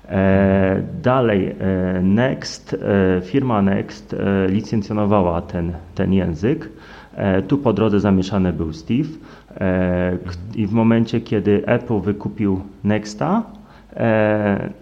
E, 0.08 0.82
dalej, 1.02 1.54
e, 1.60 2.00
Next, 2.02 2.74
e, 2.74 3.20
firma 3.20 3.62
Next 3.62 4.16
licencjonowała 4.48 5.40
ten, 5.40 5.72
ten 5.94 6.12
język. 6.12 6.68
Tu 7.48 7.58
po 7.58 7.72
drodze 7.72 8.00
zamieszany 8.00 8.52
był 8.52 8.72
Steve 8.72 9.08
i 10.54 10.66
w 10.66 10.72
momencie, 10.72 11.20
kiedy 11.20 11.66
Apple 11.66 12.00
wykupił 12.00 12.60
Nexta, 12.84 13.42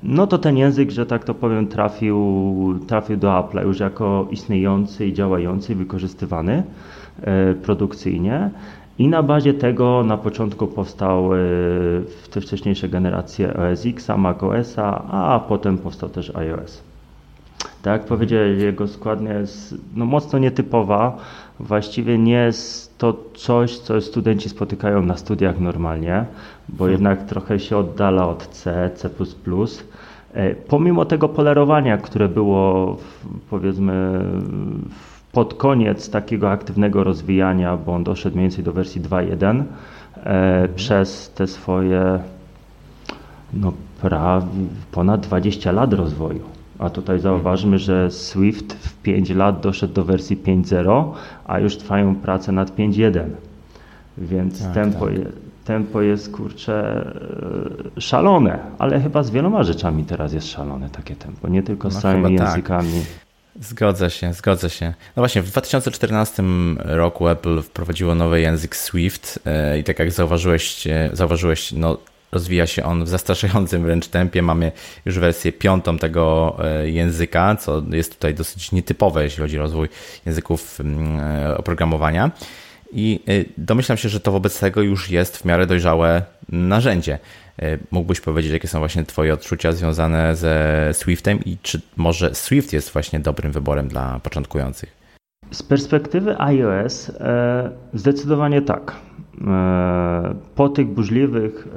no 0.03 0.27
to 0.27 0.39
ten 0.39 0.57
język, 0.57 0.91
że 0.91 1.07
tak 1.07 1.25
to 1.25 1.35
powiem, 1.35 1.67
trafił, 1.67 2.79
trafił 2.87 3.17
do 3.17 3.39
Apple 3.39 3.63
już 3.67 3.81
jako 3.81 4.29
istniejący 4.31 5.07
i 5.07 5.13
działający, 5.13 5.75
wykorzystywany 5.75 6.63
produkcyjnie. 7.63 8.51
I 8.99 9.09
na 9.09 9.23
bazie 9.23 9.55
tego 9.55 10.05
na 10.05 10.17
początku 10.17 10.67
powstały 10.67 11.39
te 12.31 12.41
wcześniejsze 12.41 12.89
generacje 12.89 13.55
OS 13.55 13.87
X, 13.87 14.09
Mac 14.17 14.43
OS, 14.43 14.79
a 14.79 15.45
potem 15.49 15.79
powstał 15.79 16.09
też 16.09 16.37
iOS. 16.37 16.83
Tak 17.83 18.01
jak 18.01 18.09
powiedziałem, 18.09 18.59
jego 18.59 18.89
składnia 18.89 19.33
jest 19.33 19.75
no, 19.97 20.05
mocno 20.07 20.39
nietypowa. 20.39 21.17
Właściwie 21.61 22.19
nie 22.19 22.33
jest 22.33 22.90
to 23.01 23.17
coś, 23.35 23.79
co 23.79 24.01
studenci 24.01 24.49
spotykają 24.49 25.03
na 25.03 25.17
studiach 25.17 25.61
normalnie, 25.61 26.25
bo 26.69 26.85
hmm. 26.85 26.93
jednak 26.93 27.27
trochę 27.27 27.59
się 27.59 27.77
oddala 27.77 28.29
od 28.29 28.47
C, 28.47 28.91
C. 28.95 29.11
E, 30.35 30.55
pomimo 30.55 31.05
tego 31.05 31.29
polerowania, 31.29 31.99
które 31.99 32.29
było 32.29 32.97
powiedzmy 33.51 34.25
w 34.91 35.21
pod 35.33 35.55
koniec 35.55 36.11
takiego 36.11 36.51
aktywnego 36.51 37.05
rozwijania, 37.05 37.77
bo 37.77 37.95
on 37.95 38.05
doszedł 38.05 38.37
mniej 38.37 38.49
więcej 38.49 38.65
do 38.65 38.73
wersji 38.73 39.01
2.1 39.01 39.63
e, 40.25 40.69
przez 40.69 41.31
te 41.31 41.47
swoje 41.47 42.19
no, 43.55 43.73
prawie 44.01 44.47
ponad 44.93 45.21
20 45.21 45.73
lat 45.73 45.93
rozwoju. 45.93 46.60
A 46.81 46.91
tutaj 46.91 47.21
zauważmy, 47.21 47.79
że 47.79 48.11
Swift 48.11 48.73
w 48.73 49.03
5 49.03 49.31
lat 49.31 49.61
doszedł 49.61 49.95
do 49.95 50.05
wersji 50.05 50.37
5.0, 50.37 51.13
a 51.47 51.59
już 51.59 51.77
trwają 51.77 52.17
prace 52.17 52.53
nad 52.53 52.77
5.1. 52.77 53.25
Więc 54.19 54.63
tak, 54.63 54.75
tempo, 54.75 55.07
tak. 55.07 55.15
Je, 55.15 55.27
tempo 55.65 56.03
jest 56.03 56.33
kurczę 56.33 57.07
e, 57.97 58.01
szalone, 58.01 58.59
ale 58.79 59.01
chyba 59.01 59.23
z 59.23 59.31
wieloma 59.31 59.63
rzeczami 59.63 60.05
teraz 60.05 60.33
jest 60.33 60.49
szalone 60.49 60.91
takie 60.91 61.17
tempo, 61.17 61.49
nie 61.49 61.63
tylko 61.63 61.91
z 61.91 61.95
no, 61.95 62.01
całymi 62.01 62.39
tak. 62.39 62.47
językami. 62.47 62.93
Tak. 62.93 63.31
Zgodzę 63.61 64.11
się, 64.11 64.33
zgodzę 64.33 64.71
się. 64.71 64.87
No 65.17 65.21
właśnie, 65.21 65.43
w 65.43 65.51
2014 65.51 66.43
roku 66.77 67.29
Apple 67.29 67.63
wprowadziło 67.63 68.15
nowy 68.15 68.41
język 68.41 68.77
Swift 68.77 69.39
e, 69.45 69.79
i 69.79 69.85
tak 69.85 69.99
jak 69.99 70.13
zauważyłeś, 70.13 70.87
e, 70.87 71.11
zauważyłeś 71.13 71.73
no, 71.73 71.99
rozwija 72.33 72.67
się 72.67 72.85
on 72.85 73.05
w 73.05 73.09
zastraszającym 73.09 73.83
wręcz 73.83 74.09
tempie. 74.09 74.43
Mamy 74.43 74.73
już 75.07 75.19
wersję 75.19 75.53
piątą 75.53 75.99
tego 75.99 76.57
e, 76.65 76.91
języka, 76.91 77.57
co 77.57 77.83
jest 77.91 78.15
tutaj 78.15 78.35
dosyć 78.35 78.73
nietypowe, 78.73 79.25
jeśli 79.25 79.41
chodzi 79.43 79.59
o 79.59 79.63
rozwój 79.63 79.89
języków 80.27 80.81
mm, 80.81 81.21
oprogramowania. 81.57 82.31
I 82.93 83.21
domyślam 83.59 83.99
się, 83.99 84.09
że 84.09 84.21
to 84.21 84.33
wobec 84.33 84.61
tego 84.61 84.83
już 84.83 85.11
jest 85.11 85.37
w 85.37 85.45
miarę 85.45 85.67
dojrzałe 85.67 86.23
narzędzie. 86.49 87.19
E, 87.63 87.79
mógłbyś 87.91 88.21
powiedzieć, 88.21 88.53
jakie 88.53 88.69
są 88.69 88.79
właśnie 88.79 89.05
Twoje 89.05 89.35
odczucia 89.35 89.73
związane 89.73 90.37
ze 90.37 90.89
Swiftem 90.93 91.45
i 91.45 91.57
czy 91.63 91.81
może 91.97 92.35
Swift 92.35 92.73
jest 92.73 92.91
właśnie 92.91 93.21
dobrym 93.21 93.53
wyborem 93.53 93.89
dla 93.89 94.21
początkujących? 94.21 95.00
Z 95.51 95.63
perspektywy 95.63 96.41
iOS 96.41 97.11
e, 97.11 97.71
zdecydowanie 97.95 98.63
tak. 98.63 98.97
E, 99.47 100.35
po 100.55 100.69
tych 100.69 100.87
burzliwych 100.87 101.69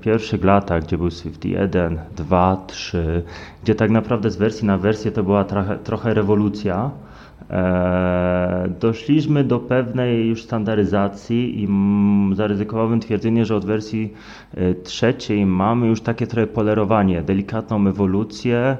pierwszych 0.00 0.44
latach, 0.44 0.82
gdzie 0.82 0.98
był 0.98 1.10
Swift 1.10 1.44
1, 1.44 1.98
2, 2.16 2.64
3, 2.66 3.22
gdzie 3.62 3.74
tak 3.74 3.90
naprawdę 3.90 4.30
z 4.30 4.36
wersji 4.36 4.66
na 4.66 4.78
wersję 4.78 5.12
to 5.12 5.22
była 5.22 5.44
trochę, 5.44 5.78
trochę 5.78 6.14
rewolucja, 6.14 6.90
E, 7.52 8.68
doszliśmy 8.80 9.44
do 9.44 9.58
pewnej 9.58 10.28
już 10.28 10.42
standaryzacji 10.42 11.62
i 11.62 11.68
zaryzykowałbym 12.34 13.00
twierdzenie, 13.00 13.44
że 13.44 13.56
od 13.56 13.64
wersji 13.64 14.12
e, 14.54 14.74
trzeciej 14.74 15.46
mamy 15.46 15.86
już 15.86 16.00
takie 16.00 16.26
trochę 16.26 16.46
polerowanie, 16.46 17.22
delikatną 17.22 17.86
ewolucję, 17.88 18.56
e, 18.58 18.76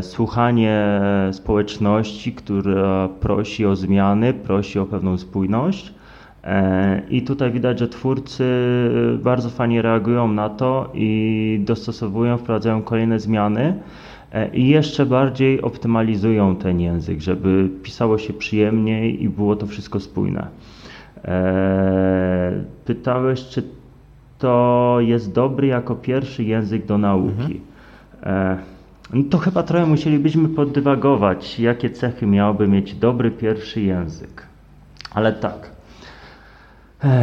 słuchanie 0.00 1.00
społeczności, 1.32 2.32
która 2.32 3.08
prosi 3.08 3.66
o 3.66 3.76
zmiany, 3.76 4.34
prosi 4.34 4.78
o 4.78 4.86
pewną 4.86 5.18
spójność. 5.18 5.94
I 7.10 7.22
tutaj 7.22 7.50
widać, 7.50 7.78
że 7.78 7.88
twórcy 7.88 8.44
bardzo 9.22 9.50
fajnie 9.50 9.82
reagują 9.82 10.28
na 10.28 10.48
to 10.48 10.90
i 10.94 11.60
dostosowują, 11.64 12.38
wprowadzają 12.38 12.82
kolejne 12.82 13.20
zmiany. 13.20 13.74
E, 14.32 14.48
i 14.48 14.68
jeszcze 14.68 15.06
bardziej 15.06 15.62
optymalizują 15.62 16.56
ten 16.56 16.80
język, 16.80 17.20
żeby 17.20 17.68
pisało 17.82 18.18
się 18.18 18.32
przyjemniej 18.32 19.22
i 19.22 19.28
było 19.28 19.56
to 19.56 19.66
wszystko 19.66 20.00
spójne. 20.00 20.46
E, 21.24 22.52
pytałeś, 22.84 23.48
czy 23.48 23.62
to 24.38 24.96
jest 25.00 25.32
dobry 25.32 25.66
jako 25.66 25.94
pierwszy 25.94 26.44
język 26.44 26.86
do 26.86 26.98
nauki. 26.98 27.60
Mhm. 28.22 28.58
No 29.12 29.22
to 29.30 29.38
chyba 29.38 29.62
trochę 29.62 29.86
musielibyśmy 29.86 30.48
poddywagować, 30.48 31.60
jakie 31.60 31.90
cechy 31.90 32.26
miałby 32.26 32.68
mieć 32.68 32.94
dobry 32.94 33.30
pierwszy 33.30 33.80
język. 33.80 34.46
Ale 35.14 35.32
tak, 35.32 35.70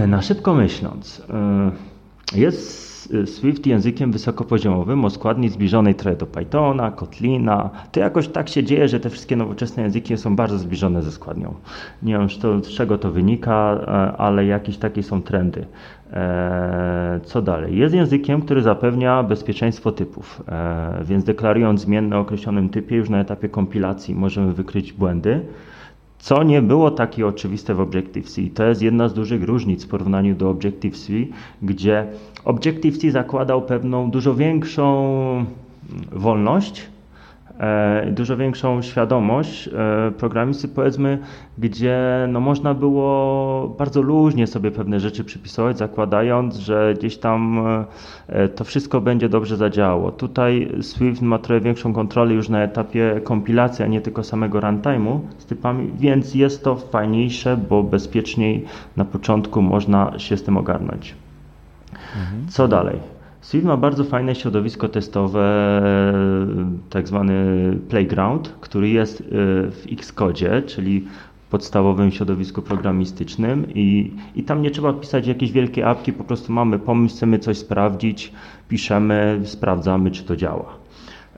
na 0.08 0.22
szybko 0.22 0.54
myśląc, 0.54 1.22
Jest 2.36 2.98
Swift 3.26 3.66
językiem 3.68 4.12
wysokopoziomowym 4.12 5.06
o 5.06 5.10
składni 5.10 5.50
zbliżonej 5.50 5.96
trochę 5.96 6.18
do 6.18 6.26
Pythona, 6.26 6.92
Kotlina. 6.92 7.70
To 7.92 8.00
jakoś 8.00 8.28
tak 8.28 8.50
się 8.50 8.64
dzieje, 8.64 8.88
że 8.88 9.00
te 9.00 9.10
wszystkie 9.10 9.36
nowoczesne 9.36 9.84
języki 9.84 10.18
są 10.18 10.36
bardzo 10.36 10.58
zbliżone 10.58 11.02
ze 11.02 11.12
składnią. 11.12 11.56
Nie 12.04 12.18
wiem 12.18 12.30
z 12.64 12.68
czego 12.68 12.98
to 12.98 13.12
wynika, 13.12 13.86
ale 14.18 14.46
jakieś 14.46 14.78
takie 14.78 15.04
są 15.04 15.22
trendy. 15.22 15.66
Co 17.24 17.42
dalej? 17.42 17.78
Jest 17.78 17.96
językiem, 17.96 18.42
który 18.42 18.62
zapewnia 18.62 19.24
bezpieczeństwo 19.24 19.92
typów, 19.92 20.44
więc 21.04 21.24
deklarując 21.24 21.82
zmienne 21.82 22.18
o 22.18 22.20
określonym 22.20 22.70
typie 22.70 22.96
już 22.96 23.10
na 23.10 23.20
etapie 23.20 23.50
kompilacji 23.50 24.16
możemy 24.16 24.54
wykryć 24.54 24.94
błędy 24.94 25.42
co 26.20 26.44
nie 26.44 26.62
było 26.62 26.92
takie 26.92 27.28
oczywiste 27.28 27.74
w 27.74 27.80
Objective-C. 27.80 28.42
To 28.54 28.64
jest 28.64 28.82
jedna 28.82 29.10
z 29.10 29.14
dużych 29.14 29.44
różnic 29.44 29.86
w 29.86 29.88
porównaniu 29.88 30.36
do 30.36 30.50
Objective-C, 30.50 31.14
gdzie 31.62 32.08
Objective-C 32.46 33.12
zakładał 33.12 33.62
pewną 33.62 34.12
dużo 34.12 34.36
większą 34.36 35.46
wolność 36.12 36.88
E, 36.88 36.97
dużo 38.12 38.38
większą 38.38 38.82
świadomość 38.82 39.68
e, 39.68 40.12
programisty, 40.12 40.68
powiedzmy, 40.68 41.20
gdzie 41.58 42.28
no, 42.30 42.40
można 42.40 42.74
było 42.74 43.76
bardzo 43.78 44.02
luźnie 44.02 44.48
sobie 44.48 44.72
pewne 44.72 45.00
rzeczy 45.00 45.24
przypisywać, 45.24 45.78
zakładając, 45.78 46.56
że 46.56 46.94
gdzieś 46.98 47.18
tam 47.18 47.64
e, 48.30 48.48
to 48.48 48.64
wszystko 48.64 49.02
będzie 49.02 49.30
dobrze 49.30 49.58
zadziałało. 49.58 50.12
Tutaj 50.12 50.72
Swift 50.82 51.22
ma 51.22 51.40
trochę 51.40 51.62
większą 51.62 51.94
kontrolę 51.94 52.34
już 52.34 52.50
na 52.50 52.64
etapie 52.64 53.22
kompilacji, 53.24 53.86
a 53.86 53.88
nie 53.88 54.02
tylko 54.02 54.24
samego 54.24 54.60
runtime'u 54.60 55.20
z 55.38 55.46
typami, 55.46 55.92
więc 56.00 56.36
jest 56.36 56.64
to 56.64 56.76
fajniejsze, 56.76 57.58
bo 57.70 57.84
bezpieczniej 57.84 58.66
na 58.98 59.06
początku 59.06 59.62
można 59.62 60.20
się 60.20 60.38
z 60.38 60.44
tym 60.44 60.58
ogarnąć. 60.58 61.16
Mhm. 61.92 62.48
Co 62.48 62.68
dalej? 62.68 63.17
Swift 63.48 63.66
ma 63.66 63.78
bardzo 63.78 64.04
fajne 64.04 64.36
środowisko 64.36 64.90
testowe, 64.90 65.82
tak 66.90 67.08
zwany 67.08 67.34
playground, 67.90 68.56
który 68.62 68.90
jest 68.90 69.22
e, 69.22 69.26
w 69.72 69.84
Xcode, 69.92 70.62
czyli 70.62 71.06
podstawowym 71.50 72.12
środowisku 72.12 72.62
programistycznym 72.62 73.66
i, 73.76 74.12
i 74.36 74.44
tam 74.44 74.62
nie 74.62 74.72
trzeba 74.72 74.94
pisać 74.94 75.28
jakieś 75.28 75.52
wielkie 75.52 75.88
apki, 75.88 76.14
po 76.14 76.24
prostu 76.24 76.54
mamy 76.54 76.80
pomysł, 76.80 77.16
chcemy 77.16 77.40
coś 77.40 77.58
sprawdzić, 77.58 78.34
piszemy, 78.70 79.42
sprawdzamy, 79.44 80.12
czy 80.12 80.24
to 80.24 80.36
działa. 80.36 80.74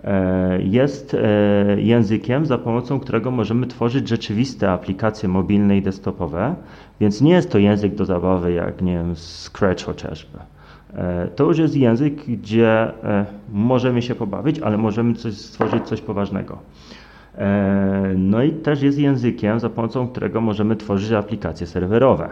E, 0.03 0.61
jest 0.61 1.13
e, 1.13 1.81
językiem, 1.81 2.45
za 2.45 2.57
pomocą 2.57 2.99
którego 2.99 3.31
możemy 3.31 3.67
tworzyć 3.67 4.07
rzeczywiste 4.07 4.71
aplikacje 4.71 5.29
mobilne 5.29 5.77
i 5.77 5.81
desktopowe, 5.81 6.55
więc 6.99 7.21
nie 7.21 7.31
jest 7.31 7.51
to 7.51 7.57
język 7.57 7.95
do 7.95 8.05
zabawy 8.05 8.53
jak 8.53 8.81
nie 8.81 8.93
wiem, 8.93 9.15
Scratch 9.15 9.85
chociażby. 9.85 10.39
E, 10.93 11.27
to 11.27 11.43
już 11.43 11.57
jest 11.57 11.75
język, 11.75 12.25
gdzie 12.25 12.69
e, 13.03 13.25
możemy 13.51 14.01
się 14.01 14.15
pobawić, 14.15 14.59
ale 14.59 14.77
możemy 14.77 15.13
coś 15.13 15.33
stworzyć 15.33 15.83
coś 15.83 16.01
poważnego. 16.01 16.57
E, 17.37 18.13
no 18.17 18.43
i 18.43 18.51
też 18.51 18.81
jest 18.81 18.97
językiem, 18.97 19.59
za 19.59 19.69
pomocą 19.69 20.07
którego 20.07 20.41
możemy 20.41 20.75
tworzyć 20.75 21.11
aplikacje 21.11 21.67
serwerowe. 21.67 22.29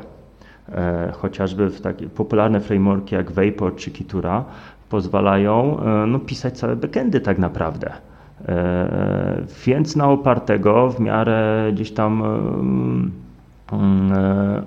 Chociażby 1.13 1.69
w 1.69 1.81
takie 1.81 2.09
popularne 2.09 2.59
frameworki 2.59 3.15
jak 3.15 3.31
Vapor 3.31 3.75
czy 3.75 3.91
Kitura 3.91 4.45
pozwalają 4.89 5.79
no, 6.07 6.19
pisać 6.19 6.57
całe 6.57 6.75
backendy 6.75 7.19
tak 7.19 7.37
naprawdę. 7.39 7.93
Więc 9.65 9.95
na 9.95 10.09
opartego 10.09 10.89
w 10.89 10.99
miarę 10.99 11.69
gdzieś 11.73 11.91
tam 11.91 12.23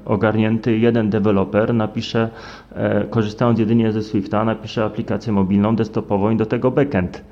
ogarnięty 0.05 0.79
jeden 0.79 1.11
deweloper 1.11 1.75
napisze, 1.75 2.29
e, 2.73 3.05
korzystając 3.05 3.59
jedynie 3.59 3.93
ze 3.93 4.03
Swifta, 4.03 4.45
napisze 4.45 4.85
aplikację 4.85 5.33
mobilną, 5.33 5.77
desktopową 5.77 6.31
i 6.31 6.37
do 6.37 6.47
tego 6.47 6.71
backend 6.71 7.25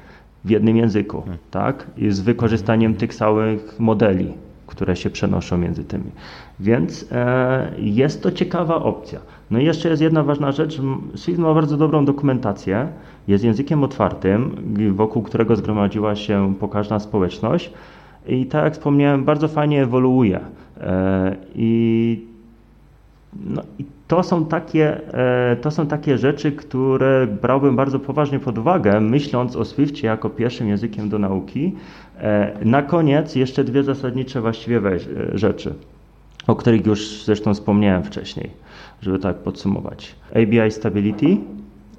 w 0.44 0.50
jednym 0.50 0.76
języku, 0.76 1.20
hmm. 1.20 1.38
tak? 1.50 1.86
I 1.96 2.10
z 2.10 2.20
wykorzystaniem 2.20 2.94
tych 2.94 3.14
samych 3.14 3.80
modeli, 3.80 4.32
które 4.66 4.96
się 4.96 5.10
przenoszą 5.10 5.58
między 5.58 5.84
tymi. 5.84 6.10
Więc 6.60 7.06
e, 7.12 7.72
jest 7.78 8.22
to 8.22 8.32
ciekawa 8.32 8.76
opcja. 8.76 9.20
No 9.50 9.58
i 9.58 9.64
jeszcze 9.64 9.88
jest 9.88 10.02
jedna 10.02 10.22
ważna 10.22 10.52
rzecz. 10.52 10.80
Swift 11.14 11.38
ma 11.38 11.54
bardzo 11.54 11.76
dobrą 11.76 12.04
dokumentację, 12.04 12.88
jest 13.28 13.44
językiem 13.44 13.84
otwartym, 13.84 14.56
wokół 14.92 15.22
którego 15.22 15.56
zgromadziła 15.56 16.16
się 16.16 16.54
pokaźna 16.60 17.00
społeczność 17.00 17.72
i 18.28 18.46
tak 18.46 18.64
jak 18.64 18.72
wspomniałem, 18.72 19.24
bardzo 19.24 19.48
fajnie 19.48 19.82
ewoluuje. 19.82 20.40
E, 20.80 21.36
I, 21.54 22.26
no, 23.44 23.62
i 23.78 23.84
to 24.08 24.22
są, 24.22 24.44
takie, 24.44 25.14
e, 25.14 25.56
to 25.56 25.70
są 25.70 25.86
takie 25.86 26.18
rzeczy, 26.18 26.52
które 26.52 27.26
brałbym 27.42 27.76
bardzo 27.76 27.98
poważnie 27.98 28.38
pod 28.38 28.58
uwagę, 28.58 29.00
myśląc 29.00 29.56
o 29.56 29.64
Swiftie 29.64 30.06
jako 30.06 30.30
pierwszym 30.30 30.68
językiem 30.68 31.08
do 31.08 31.18
nauki. 31.18 31.74
E, 32.18 32.52
na 32.64 32.82
koniec 32.82 33.34
jeszcze 33.34 33.64
dwie 33.64 33.82
zasadnicze 33.82 34.40
właściwie 34.40 34.80
rzeczy, 35.34 35.74
o 36.46 36.56
których 36.56 36.86
już 36.86 37.24
zresztą 37.24 37.54
wspomniałem 37.54 38.02
wcześniej, 38.02 38.50
żeby 39.02 39.18
tak 39.18 39.36
podsumować. 39.36 40.14
ABI 40.30 40.70
Stability, 40.70 41.36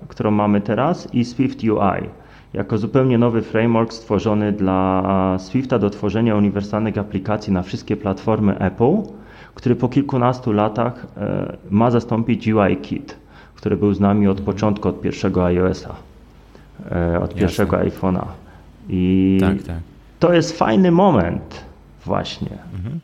którą 0.08 0.32
mamy 0.32 0.62
teraz 0.62 1.14
i 1.14 1.26
Swift 1.26 1.64
UI 1.64 2.10
jako 2.54 2.78
zupełnie 2.78 3.18
nowy 3.18 3.42
framework 3.42 3.94
stworzony 3.94 4.52
dla 4.52 5.36
Swifta 5.40 5.80
do 5.80 5.90
tworzenia 5.90 6.36
uniwersalnych 6.36 6.98
aplikacji 6.98 7.54
na 7.54 7.62
wszystkie 7.62 7.98
platformy 7.98 8.60
Apple, 8.60 8.98
który 9.56 9.76
po 9.76 9.90
kilkunastu 9.90 10.52
latach 10.52 11.08
e, 11.18 11.58
ma 11.70 11.92
zastąpić 11.92 12.48
UIKit, 12.48 13.18
który 13.56 13.78
był 13.78 13.94
z 13.94 14.00
nami 14.00 14.28
od 14.28 14.42
początku, 14.42 14.88
od 14.88 15.02
pierwszego 15.02 15.46
iOS-a, 15.46 15.96
e, 16.92 17.20
od 17.20 17.36
pierwszego 17.36 17.78
iPhone'a. 17.78 18.26
I 18.90 19.38
tak, 19.42 19.64
tak. 19.64 19.78
to 20.20 20.34
jest 20.34 20.58
fajny 20.58 20.92
moment 20.92 21.66
właśnie. 22.06 22.58
Mhm. 22.74 23.00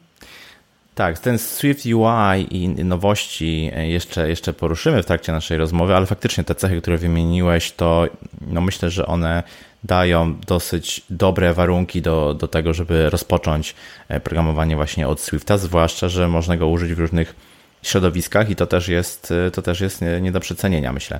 Tak, 0.95 1.19
ten 1.19 1.37
Swift 1.37 1.85
UI 1.85 2.47
i 2.51 2.69
nowości 2.69 3.71
e, 3.75 3.87
jeszcze, 3.87 4.29
jeszcze 4.29 4.53
poruszymy 4.53 5.03
w 5.03 5.05
trakcie 5.05 5.31
naszej 5.31 5.57
rozmowy, 5.57 5.95
ale 5.95 6.05
faktycznie 6.05 6.43
te 6.43 6.55
cechy, 6.55 6.81
które 6.81 6.97
wymieniłeś, 6.97 7.71
to 7.71 8.07
no 8.41 8.61
myślę, 8.61 8.89
że 8.89 9.05
one 9.05 9.43
dają 9.83 10.35
dosyć 10.47 11.01
dobre 11.09 11.53
warunki 11.53 12.01
do, 12.01 12.33
do 12.33 12.47
tego, 12.47 12.73
żeby 12.73 13.09
rozpocząć 13.09 13.75
e, 14.07 14.19
programowanie 14.19 14.75
właśnie 14.75 15.07
od 15.07 15.19
Swifta, 15.19 15.57
zwłaszcza, 15.57 16.09
że 16.09 16.27
można 16.27 16.57
go 16.57 16.67
użyć 16.67 16.93
w 16.93 16.99
różnych 16.99 17.35
środowiskach 17.83 18.49
i 18.49 18.55
to 18.55 18.67
też 18.67 18.87
jest, 18.87 19.33
e, 19.47 19.51
to 19.51 19.61
też 19.61 19.81
jest 19.81 20.01
nie 20.21 20.31
do 20.31 20.39
przecenienia, 20.39 20.93
myślę. 20.93 21.19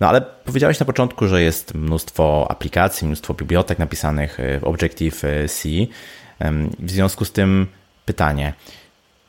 No 0.00 0.08
ale 0.08 0.20
powiedziałeś 0.20 0.80
na 0.80 0.86
początku, 0.86 1.26
że 1.26 1.42
jest 1.42 1.74
mnóstwo 1.74 2.46
aplikacji, 2.50 3.06
mnóstwo 3.06 3.34
bibliotek 3.34 3.78
napisanych 3.78 4.38
w 4.60 4.64
Objective-C. 4.64 5.68
W 6.78 6.90
związku 6.90 7.24
z 7.24 7.32
tym 7.32 7.66
pytanie, 8.06 8.52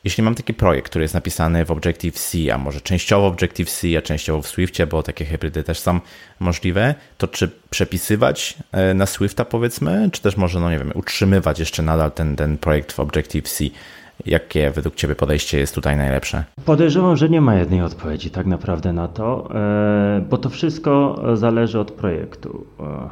jeśli 0.04 0.22
mam 0.22 0.34
taki 0.34 0.54
projekt, 0.54 0.88
który 0.90 1.04
jest 1.04 1.14
napisany 1.14 1.64
w 1.64 1.70
Objective-C, 1.70 2.54
a 2.54 2.58
może 2.58 2.80
częściowo 2.80 3.30
w 3.30 3.32
Objective-C, 3.32 3.98
a 3.98 4.02
częściowo 4.02 4.42
w 4.42 4.46
Swiftie, 4.46 4.86
bo 4.86 5.02
takie 5.02 5.24
hybrydy 5.24 5.62
też 5.62 5.78
są 5.78 6.00
możliwe, 6.40 6.94
to 7.18 7.28
czy 7.28 7.50
przepisywać 7.70 8.54
e, 8.72 8.94
na 8.94 9.06
Swifta 9.06 9.44
powiedzmy, 9.44 10.08
czy 10.12 10.22
też 10.22 10.36
może, 10.36 10.60
no 10.60 10.70
nie 10.70 10.78
wiem, 10.78 10.92
utrzymywać 10.94 11.58
jeszcze 11.58 11.82
nadal 11.82 12.12
ten, 12.12 12.36
ten 12.36 12.58
projekt 12.58 12.92
w 12.92 13.00
Objective-C? 13.00 13.64
Jakie 14.26 14.70
według 14.70 14.94
Ciebie 14.94 15.14
podejście 15.14 15.58
jest 15.58 15.74
tutaj 15.74 15.96
najlepsze? 15.96 16.44
Podejrzewam, 16.64 17.16
że 17.16 17.28
nie 17.28 17.40
ma 17.40 17.54
jednej 17.54 17.82
odpowiedzi 17.82 18.30
tak 18.30 18.46
naprawdę 18.46 18.92
na 18.92 19.08
to, 19.08 19.48
e, 19.54 20.24
bo 20.30 20.38
to 20.38 20.50
wszystko 20.50 21.22
zależy 21.34 21.80
od 21.80 21.92
projektu. 21.92 22.66
E, 22.80 23.10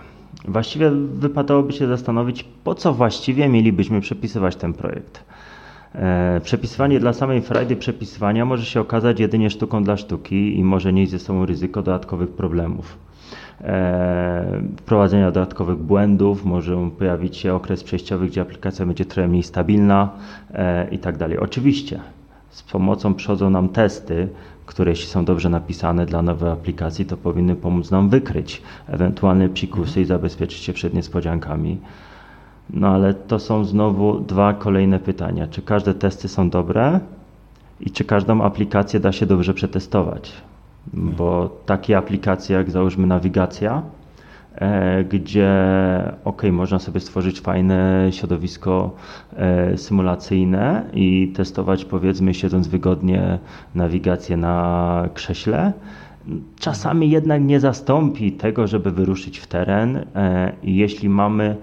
właściwie 0.50 0.90
wypadałoby 1.14 1.72
się 1.72 1.86
zastanowić, 1.86 2.44
po 2.64 2.74
co 2.74 2.92
właściwie 2.92 3.48
mielibyśmy 3.48 4.00
przepisywać 4.00 4.56
ten 4.56 4.72
projekt. 4.72 5.24
E, 5.94 6.40
przepisywanie 6.44 7.00
dla 7.00 7.12
samej 7.12 7.42
frajdy 7.42 7.76
przepisywania 7.76 8.44
może 8.44 8.64
się 8.64 8.80
okazać 8.80 9.20
jedynie 9.20 9.50
sztuką 9.50 9.84
dla 9.84 9.96
sztuki 9.96 10.58
i 10.58 10.64
może 10.64 10.92
nieść 10.92 11.10
ze 11.10 11.18
sobą 11.18 11.46
ryzyko 11.46 11.82
dodatkowych 11.82 12.30
problemów. 12.30 12.98
E, 13.60 14.62
wprowadzenia 14.76 15.30
dodatkowych 15.30 15.78
błędów, 15.78 16.44
może 16.44 16.90
pojawić 16.98 17.36
się 17.36 17.54
okres 17.54 17.84
przejściowy, 17.84 18.26
gdzie 18.26 18.40
aplikacja 18.40 18.86
będzie 18.86 19.04
trochę 19.04 19.28
mniej 19.28 19.42
stabilna 19.42 20.10
e, 20.54 20.88
i 20.90 20.98
tak 20.98 21.16
dalej. 21.16 21.38
Oczywiście 21.38 22.00
z 22.50 22.62
pomocą 22.62 23.14
przychodzą 23.14 23.50
nam 23.50 23.68
testy, 23.68 24.28
które 24.66 24.90
jeśli 24.90 25.06
są 25.06 25.24
dobrze 25.24 25.48
napisane 25.48 26.06
dla 26.06 26.22
nowej 26.22 26.50
aplikacji, 26.50 27.04
to 27.04 27.16
powinny 27.16 27.56
pomóc 27.56 27.90
nam 27.90 28.08
wykryć 28.08 28.62
ewentualne 28.88 29.48
psikusy 29.48 30.00
i 30.00 30.04
zabezpieczyć 30.04 30.58
się 30.58 30.72
przed 30.72 30.94
niespodziankami. 30.94 31.78
No 32.70 32.88
ale 32.88 33.14
to 33.14 33.38
są 33.38 33.64
znowu 33.64 34.20
dwa 34.20 34.54
kolejne 34.54 34.98
pytania. 34.98 35.46
Czy 35.46 35.62
każde 35.62 35.94
testy 35.94 36.28
są 36.28 36.50
dobre 36.50 37.00
i 37.80 37.90
czy 37.90 38.04
każdą 38.04 38.42
aplikację 38.42 39.00
da 39.00 39.12
się 39.12 39.26
dobrze 39.26 39.54
przetestować? 39.54 40.32
Bo 40.92 41.56
takie 41.66 41.98
aplikacje 41.98 42.56
jak 42.56 42.70
załóżmy 42.70 43.06
nawigacja, 43.06 43.82
e, 44.54 45.04
gdzie 45.04 45.52
ok, 46.24 46.42
można 46.52 46.78
sobie 46.78 47.00
stworzyć 47.00 47.40
fajne 47.40 48.08
środowisko 48.10 48.90
e, 49.36 49.76
symulacyjne 49.76 50.84
i 50.92 51.32
testować 51.36 51.84
powiedzmy 51.84 52.34
siedząc 52.34 52.68
wygodnie 52.68 53.38
nawigację 53.74 54.36
na 54.36 55.08
krześle, 55.14 55.72
czasami 56.58 57.10
jednak 57.10 57.42
nie 57.42 57.60
zastąpi 57.60 58.32
tego, 58.32 58.66
żeby 58.66 58.90
wyruszyć 58.90 59.38
w 59.38 59.46
teren. 59.46 59.96
E, 59.96 60.52
jeśli 60.62 61.08
mamy 61.08 61.56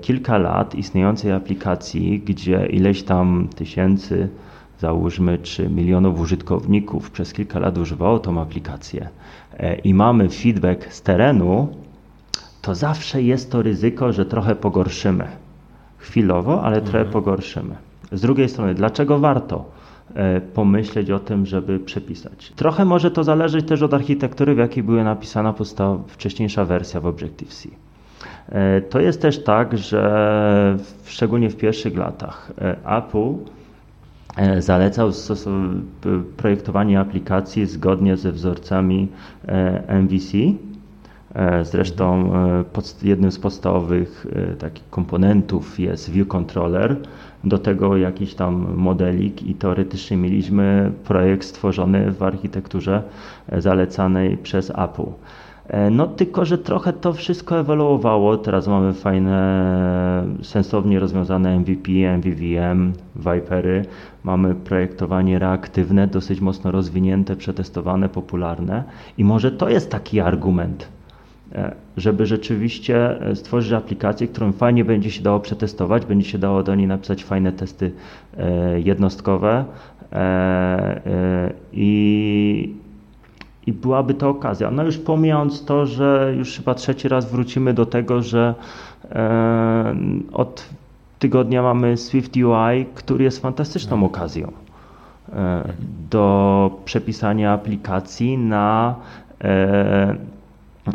kilka 0.00 0.38
lat 0.38 0.74
istniejącej 0.74 1.32
aplikacji, 1.32 2.20
gdzie 2.20 2.66
ileś 2.66 3.02
tam 3.02 3.48
tysięcy, 3.56 4.28
załóżmy, 4.78 5.38
czy 5.38 5.68
milionów 5.68 6.20
użytkowników 6.20 7.10
przez 7.10 7.32
kilka 7.32 7.58
lat 7.58 7.78
używało 7.78 8.18
tą 8.18 8.40
aplikację 8.40 9.08
e, 9.58 9.74
i 9.74 9.94
mamy 9.94 10.28
feedback 10.28 10.92
z 10.92 11.02
terenu, 11.02 11.68
to 12.62 12.74
zawsze 12.74 13.22
jest 13.22 13.52
to 13.52 13.62
ryzyko, 13.62 14.12
że 14.12 14.26
trochę 14.26 14.54
pogorszymy. 14.54 15.28
Chwilowo, 15.98 16.62
ale 16.62 16.80
trochę 16.80 16.98
mhm. 16.98 17.12
pogorszymy. 17.12 17.74
Z 18.12 18.20
drugiej 18.20 18.48
strony, 18.48 18.74
dlaczego 18.74 19.18
warto? 19.18 19.64
E, 20.14 20.40
pomyśleć 20.40 21.10
o 21.10 21.18
tym, 21.18 21.46
żeby 21.46 21.80
przepisać. 21.80 22.52
Trochę 22.56 22.84
może 22.84 23.10
to 23.10 23.24
zależeć 23.24 23.68
też 23.68 23.82
od 23.82 23.94
architektury, 23.94 24.54
w 24.54 24.58
jakiej 24.58 24.82
była 24.82 25.04
napisana 25.04 25.52
podstawa, 25.52 25.98
wcześniejsza 26.06 26.64
wersja 26.64 27.00
w 27.00 27.06
Objective-C. 27.06 27.68
E, 28.48 28.80
to 28.80 29.00
jest 29.00 29.22
też 29.22 29.44
tak, 29.44 29.78
że 29.78 30.76
szczególnie 31.04 31.50
w 31.50 31.56
pierwszych 31.56 31.96
latach 31.96 32.52
e, 32.58 32.76
Apple 32.98 33.34
zalecał 34.58 35.10
projektowanie 36.36 37.00
aplikacji 37.00 37.66
zgodnie 37.66 38.16
ze 38.16 38.32
wzorcami 38.32 39.08
MVC. 39.88 40.38
Zresztą 41.62 42.32
jednym 43.02 43.32
z 43.32 43.38
podstawowych 43.38 44.26
takich 44.58 44.90
komponentów 44.90 45.80
jest 45.80 46.10
View 46.10 46.28
Controller, 46.28 46.96
do 47.44 47.58
tego 47.58 47.96
jakiś 47.96 48.34
tam 48.34 48.74
modelik 48.76 49.42
i 49.42 49.54
teoretycznie 49.54 50.16
mieliśmy 50.16 50.92
projekt 51.04 51.46
stworzony 51.46 52.12
w 52.12 52.22
architekturze 52.22 53.02
e, 53.48 53.60
zalecanej 53.60 54.36
przez 54.36 54.70
Apple. 54.70 55.12
E, 55.68 55.90
no 55.90 56.06
tylko, 56.06 56.44
że 56.44 56.58
trochę 56.58 56.92
to 56.92 57.12
wszystko 57.12 57.58
ewoluowało. 57.58 58.36
Teraz 58.36 58.68
mamy 58.68 58.92
fajne, 58.92 60.24
sensownie 60.42 61.00
rozwiązane 61.00 61.58
MVP, 61.58 61.90
MVVM, 62.16 62.92
Vipery. 63.16 63.84
Mamy 64.24 64.54
projektowanie 64.54 65.38
reaktywne, 65.38 66.06
dosyć 66.06 66.40
mocno 66.40 66.70
rozwinięte, 66.70 67.36
przetestowane, 67.36 68.08
popularne. 68.08 68.84
I 69.18 69.24
może 69.24 69.52
to 69.52 69.68
jest 69.68 69.90
taki 69.90 70.20
argument, 70.20 70.88
E, 71.54 71.74
żeby 71.96 72.26
rzeczywiście 72.26 73.20
e, 73.20 73.36
stworzyć 73.36 73.72
aplikację, 73.72 74.28
którą 74.28 74.52
fajnie 74.52 74.84
będzie 74.84 75.10
się 75.10 75.22
dało 75.22 75.40
przetestować, 75.40 76.06
będzie 76.06 76.28
się 76.28 76.38
dało 76.38 76.62
do 76.62 76.74
niej 76.74 76.86
napisać 76.86 77.24
fajne 77.24 77.52
testy 77.52 77.92
jednostkowe 78.76 79.64
i, 81.72 82.74
i 83.66 83.72
byłaby 83.72 84.14
to 84.14 84.28
okazja. 84.28 84.70
No 84.70 84.82
już 84.82 84.98
pomijając 84.98 85.64
to, 85.64 85.86
że 85.86 86.34
już 86.36 86.56
chyba 86.56 86.74
trzeci 86.74 87.08
raz 87.08 87.30
wrócimy 87.30 87.74
do 87.74 87.86
tego, 87.86 88.22
że 88.22 88.54
od 90.32 90.68
tygodnia 91.18 91.62
mamy 91.62 91.96
Swift 91.96 92.36
UI, 92.36 92.86
który 92.94 93.24
jest 93.24 93.42
fantastyczną 93.42 93.96
mhm. 93.96 94.12
okazją 94.12 94.52
do 96.10 96.70
przepisania 96.84 97.52
aplikacji 97.52 98.38
na 98.38 98.94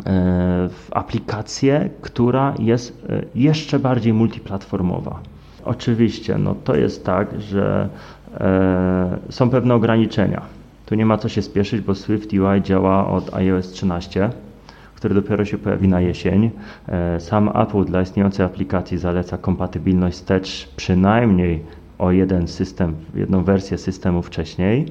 E, 0.06 0.68
w 0.68 0.88
aplikację, 0.90 1.90
która 2.00 2.54
jest 2.58 3.04
e, 3.08 3.22
jeszcze 3.34 3.78
bardziej 3.78 4.12
multiplatformowa. 4.12 5.20
Oczywiście, 5.64 6.38
no 6.38 6.54
to 6.64 6.74
jest 6.76 7.04
tak, 7.04 7.40
że 7.40 7.88
e, 8.40 9.18
są 9.30 9.50
pewne 9.50 9.74
ograniczenia. 9.74 10.42
Tu 10.90 10.96
nie 10.96 11.06
ma 11.06 11.18
co 11.18 11.28
się 11.28 11.42
spieszyć, 11.42 11.80
bo 11.80 11.94
Swift 11.94 12.32
UI 12.32 12.62
działa 12.62 13.06
od 13.06 13.34
iOS 13.34 13.70
13, 13.70 14.30
który 14.94 15.14
dopiero 15.14 15.44
się 15.44 15.58
pojawi 15.58 15.88
na 15.88 16.00
jesień. 16.00 16.50
Sam 17.18 17.50
Apple 17.54 17.84
dla 17.84 18.02
istniejącej 18.02 18.46
aplikacji 18.46 18.98
zaleca 18.98 19.38
kompatybilność 19.38 20.16
wstecz 20.16 20.68
przynajmniej 20.76 21.62
o 21.98 22.12
jeden 22.12 22.48
system, 22.48 22.94
jedną 23.14 23.44
wersję 23.44 23.78
systemu 23.78 24.22
wcześniej. 24.22 24.86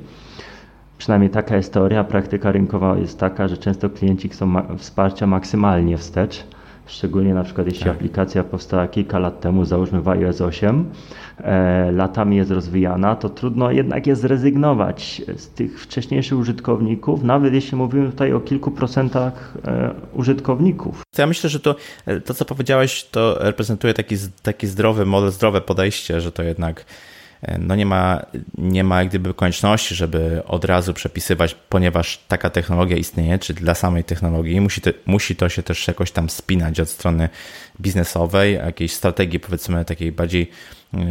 Przynajmniej 0.98 1.30
taka 1.30 1.56
jest 1.56 1.74
teoria, 1.74 2.04
praktyka 2.04 2.52
rynkowa 2.52 2.98
jest 2.98 3.20
taka, 3.20 3.48
że 3.48 3.58
często 3.58 3.90
klienci 3.90 4.30
chcą 4.30 4.46
ma 4.46 4.64
wsparcia 4.78 5.28
maksymalnie 5.28 5.98
wstecz, 5.98 6.44
szczególnie 6.86 7.34
na 7.34 7.44
przykład 7.44 7.68
jeśli 7.68 7.84
tak. 7.84 7.96
aplikacja 7.96 8.44
powstała 8.44 8.88
kilka 8.88 9.20
lat 9.20 9.40
temu, 9.40 9.66
załóżmy 9.66 10.02
w 10.02 10.08
iOS 10.08 10.42
8, 10.42 10.70
e, 10.80 10.84
latami 11.92 12.36
jest 12.38 12.52
rozwijana, 12.52 13.16
to 13.16 13.30
trudno 13.30 13.72
jednak 13.72 14.08
jest 14.08 14.22
zrezygnować 14.22 15.22
z 15.38 15.48
tych 15.48 15.82
wcześniejszych 15.82 16.38
użytkowników, 16.38 17.24
nawet 17.24 17.54
jeśli 17.54 17.78
mówimy 17.78 18.10
tutaj 18.10 18.34
o 18.34 18.40
kilku 18.40 18.72
procentach 18.72 19.58
e, 19.68 19.92
użytkowników. 20.14 21.02
Ja 21.18 21.28
myślę, 21.28 21.50
że 21.50 21.60
to, 21.60 21.76
to 22.26 22.34
co 22.34 22.46
powiedziałeś, 22.46 23.04
to 23.12 23.38
reprezentuje 23.40 23.94
taki, 23.94 24.16
taki 24.44 24.68
zdrowy 24.68 25.06
model, 25.06 25.32
zdrowe 25.32 25.62
podejście, 25.62 26.22
że 26.22 26.32
to 26.32 26.44
jednak 26.44 26.86
no 27.60 27.76
nie 27.76 27.86
ma, 27.86 28.26
nie 28.58 28.84
ma 28.84 29.06
gdyby 29.06 29.34
konieczności, 29.34 29.96
żeby 29.96 30.42
od 30.46 30.66
razu 30.66 30.94
przepisywać, 30.94 31.56
ponieważ 31.70 32.24
taka 32.28 32.50
technologia 32.50 32.98
istnieje, 32.98 33.40
czy 33.40 33.54
dla 33.54 33.76
samej 33.76 34.04
technologii, 34.04 34.62
musi 34.62 34.82
to, 34.82 34.90
musi 35.06 35.36
to 35.36 35.50
się 35.50 35.64
też 35.64 35.88
jakoś 35.88 36.12
tam 36.12 36.30
spinać 36.30 36.80
od 36.80 36.90
strony 36.90 37.30
biznesowej, 37.82 38.54
jakiejś 38.54 38.94
strategii 38.94 39.40
powiedzmy 39.40 39.86
takiej 39.86 40.12
bardziej 40.12 40.52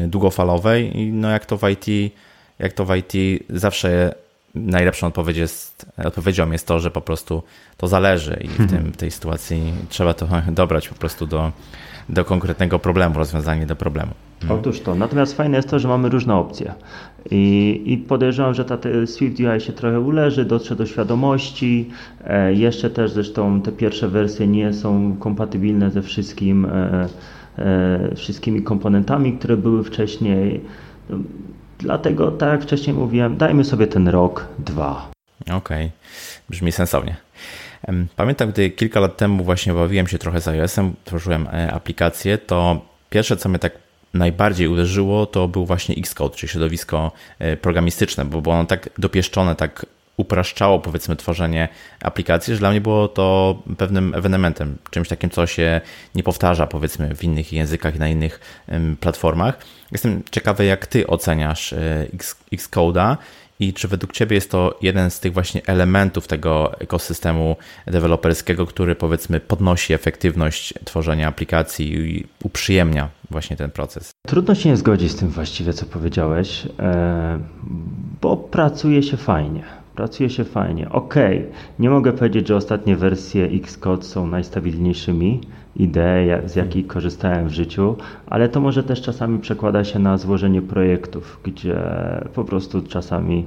długofalowej 0.09 0.99
i 1.01 1.13
no 1.13 1.31
jak 1.31 1.47
to 1.47 1.57
w 1.57 1.69
IT, 1.69 2.13
jak 2.59 2.73
to 2.73 2.85
w 2.85 2.97
IT 2.97 3.43
zawsze 3.51 4.15
najlepszą 4.55 5.07
odpowiedź 5.07 5.37
jest, 5.37 5.87
odpowiedzią 6.05 6.51
jest 6.51 6.67
to, 6.67 6.81
że 6.81 6.91
po 6.91 7.01
prostu 7.01 7.43
to 7.77 7.89
zależy 7.89 8.41
i 8.45 8.49
w, 8.49 8.71
tym, 8.71 8.93
w 8.93 8.97
tej 8.97 9.11
sytuacji 9.11 9.73
trzeba 9.89 10.15
to 10.15 10.29
dobrać 10.53 10.89
po 10.89 10.95
prostu 10.95 11.27
do, 11.27 11.53
do 12.09 12.25
konkretnego 12.25 12.79
problemu, 12.79 13.19
rozwiązanie 13.19 13.67
do 13.67 13.77
problemu. 13.77 14.13
Mhm. 14.43 14.61
Otóż 14.61 14.81
to. 14.81 14.95
Natomiast 14.95 15.37
fajne 15.37 15.57
jest 15.57 15.71
to, 15.71 15.79
że 15.79 15.89
mamy 15.89 16.09
różne 16.09 16.35
opcje. 16.35 16.75
I, 17.31 17.83
i 17.87 17.99
podejrzewam, 17.99 18.55
że 18.55 18.65
ta 18.65 18.79
Swift 19.07 19.41
UI 19.41 19.61
się 19.61 19.73
trochę 19.73 20.01
uleży, 20.01 20.45
dotrze 20.45 20.77
do 20.77 20.87
świadomości. 20.87 21.91
E, 22.25 22.55
jeszcze 22.55 22.91
też 22.91 23.11
zresztą 23.11 23.63
te 23.63 23.73
pierwsze 23.73 24.09
wersje 24.09 24.47
nie 24.47 24.73
są 24.73 25.17
kompatybilne 25.21 25.91
ze 25.91 26.03
wszystkim, 26.03 26.65
e, 26.65 27.09
wszystkimi 28.17 28.63
komponentami, 28.63 29.33
które 29.33 29.57
były 29.57 29.85
wcześniej. 29.85 30.61
Dlatego, 31.79 32.31
tak 32.31 32.51
jak 32.51 32.63
wcześniej 32.63 32.97
mówiłem, 32.97 33.37
dajmy 33.37 33.65
sobie 33.65 33.87
ten 33.87 34.09
rok, 34.09 34.47
dwa. 34.59 35.11
Okej, 35.41 35.57
okay. 35.57 35.91
brzmi 36.51 36.73
sensownie. 36.73 37.17
Pamiętam, 38.17 38.51
gdy 38.51 38.71
kilka 38.71 39.01
lat 39.01 39.17
temu 39.17 39.45
właśnie 39.45 39.75
bawiłem 39.75 40.07
się 40.07 40.19
trochę 40.19 40.41
z 40.41 40.49
iOS-em, 40.49 40.93
tworzyłem 41.05 41.49
e, 41.53 41.73
aplikację, 41.73 42.39
to 42.39 42.81
pierwsze, 43.11 43.37
co 43.37 43.49
mnie 43.49 43.59
tak 43.59 43.73
najbardziej 44.15 44.69
uderzyło, 44.69 45.27
to 45.27 45.49
był 45.49 45.67
właśnie 45.67 45.95
Xcode, 45.97 46.37
czyli 46.37 46.51
środowisko 46.51 47.13
e, 47.39 47.57
programistyczne, 47.57 48.25
bo 48.25 48.43
było 48.43 48.55
ono 48.55 48.65
tak 48.65 48.91
dopieszczone, 48.99 49.55
tak 49.55 49.87
upraszczało 50.19 50.81
powiedzmy 50.81 51.17
tworzenie 51.17 51.69
aplikacji, 52.03 52.55
że 52.55 52.61
dla 52.61 52.71
mnie 52.71 52.81
było 52.81 53.09
to 53.09 53.59
pewnym 53.79 54.15
ewenementem, 54.15 54.77
czymś 54.91 55.09
takim, 55.09 55.31
co 55.31 55.47
się 55.47 55.81
nie 56.15 56.23
powtarza 56.23 56.67
powiedzmy 56.67 57.15
w 57.15 57.25
innych 57.25 57.53
językach 57.53 57.97
i 57.97 57.99
na 57.99 58.09
innych 58.09 58.41
platformach. 59.01 59.59
Jestem 59.93 60.23
ciekawy, 60.31 60.65
jak 60.65 60.87
ty 60.87 61.07
oceniasz 61.07 61.73
e, 61.73 62.07
Xcode'a 62.53 63.17
i 63.61 63.73
czy 63.73 63.89
według 63.89 64.13
Ciebie 64.13 64.35
jest 64.35 64.51
to 64.51 64.79
jeden 64.83 65.11
z 65.11 65.21
tych 65.21 65.33
właśnie 65.33 65.63
elementów 65.67 66.27
tego 66.27 66.81
ekosystemu 66.81 67.57
deweloperskiego, 67.87 68.67
który 68.67 68.95
powiedzmy 68.95 69.41
podnosi 69.41 69.95
efektywność 69.95 70.75
tworzenia 70.85 71.29
aplikacji 71.29 71.95
i 71.95 72.27
uprzyjemnia 72.45 73.09
właśnie 73.31 73.57
ten 73.57 73.71
proces? 73.71 74.11
Trudno 74.27 74.55
się 74.55 74.69
nie 74.69 74.77
zgodzić 74.77 75.13
z 75.13 75.17
tym 75.17 75.29
właściwie, 75.29 75.73
co 75.73 75.87
powiedziałeś, 75.87 76.67
e, 76.79 77.39
bo 78.21 78.37
pracuje 78.37 79.03
się 79.03 79.17
fajnie. 79.17 79.78
Pracuje 79.99 80.31
się 80.31 80.45
fajnie. 80.45 80.91
Ok, 80.91 81.15
nie 81.79 81.91
mogę 81.91 82.13
powiedzieć, 82.13 82.49
że 82.49 82.57
ostatnie 82.57 82.97
wersje 82.97 83.45
Xcode 83.45 84.03
są 84.03 84.27
najstabilniejszymi 84.27 85.41
idee, 85.77 86.49
z 86.49 86.57
jakich 86.57 86.87
korzystałem 86.87 87.49
w 87.49 87.53
życiu, 87.53 87.97
ale 88.27 88.49
to 88.49 88.61
może 88.61 88.83
też 88.83 89.03
czasami 89.03 89.39
przekłada 89.39 89.85
się 89.85 89.99
na 89.99 90.19
złożenie 90.19 90.63
projektów, 90.63 91.41
gdzie 91.45 91.81
po 92.35 92.45
prostu 92.45 92.83
czasami 92.83 93.45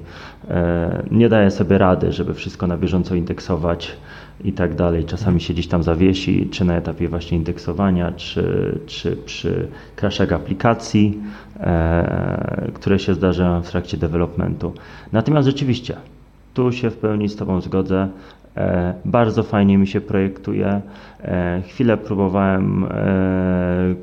e, 0.50 1.04
nie 1.12 1.30
daję 1.30 1.52
sobie 1.52 1.78
rady, 1.78 2.12
żeby 2.12 2.34
wszystko 2.34 2.68
na 2.68 2.78
bieżąco 2.78 3.16
indeksować 3.16 3.98
i 4.44 4.54
tak 4.54 4.76
dalej. 4.76 5.06
Czasami 5.06 5.42
się 5.42 5.54
gdzieś 5.54 5.68
tam 5.68 5.84
zawiesi, 5.84 6.50
czy 6.52 6.66
na 6.66 6.76
etapie 6.76 7.08
właśnie 7.08 7.38
indeksowania, 7.38 8.12
czy, 8.12 8.80
czy 8.86 9.18
przy 9.18 9.68
crashach 9.96 10.34
aplikacji, 10.34 11.20
e, 11.60 12.72
które 12.74 13.00
się 13.00 13.14
zdarzają 13.14 13.62
w 13.62 13.70
trakcie 13.70 13.98
developmentu. 13.98 14.74
Natomiast 15.12 15.48
rzeczywiście, 15.48 15.96
tu 16.54 16.72
się 16.72 16.90
w 16.90 16.98
pełni 16.98 17.30
z 17.30 17.36
Tobą 17.36 17.62
zgodzę. 17.62 18.08
E, 18.58 18.94
bardzo 19.06 19.44
fajnie 19.44 19.78
mi 19.78 19.88
się 19.88 20.02
projektuje. 20.02 20.82
E, 21.22 21.62
chwilę 21.68 21.98
próbowałem, 21.98 22.84
e, 22.84 23.96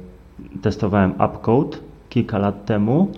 testowałem 0.63 1.11
Upcode 1.11 1.77
kilka 2.09 2.39
lat 2.39 2.65
temu, 2.65 3.13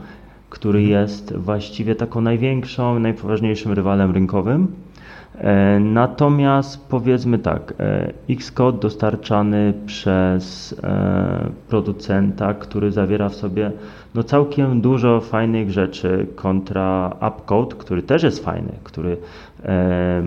który 0.50 0.78
mhm. 0.78 1.00
jest 1.00 1.36
właściwie 1.36 1.94
taką 1.94 2.20
największą, 2.20 2.98
najpoważniejszym 2.98 3.72
rywalem 3.72 4.10
rynkowym. 4.10 4.68
E, 5.40 5.80
natomiast 5.80 6.88
powiedzmy 6.88 7.38
tak, 7.38 7.74
e, 7.80 8.12
Xcode 8.30 8.78
dostarczany 8.78 9.74
przez 9.86 10.74
e, 10.82 11.50
producenta, 11.68 12.54
który 12.54 12.92
zawiera 12.92 13.28
w 13.28 13.34
sobie 13.34 13.72
no 14.14 14.22
całkiem 14.22 14.80
dużo 14.80 15.20
fajnych 15.20 15.70
rzeczy 15.70 16.26
kontra 16.36 17.16
Upcode, 17.28 17.76
który 17.76 18.02
też 18.02 18.22
jest 18.22 18.44
fajny, 18.44 18.72
który 18.84 19.16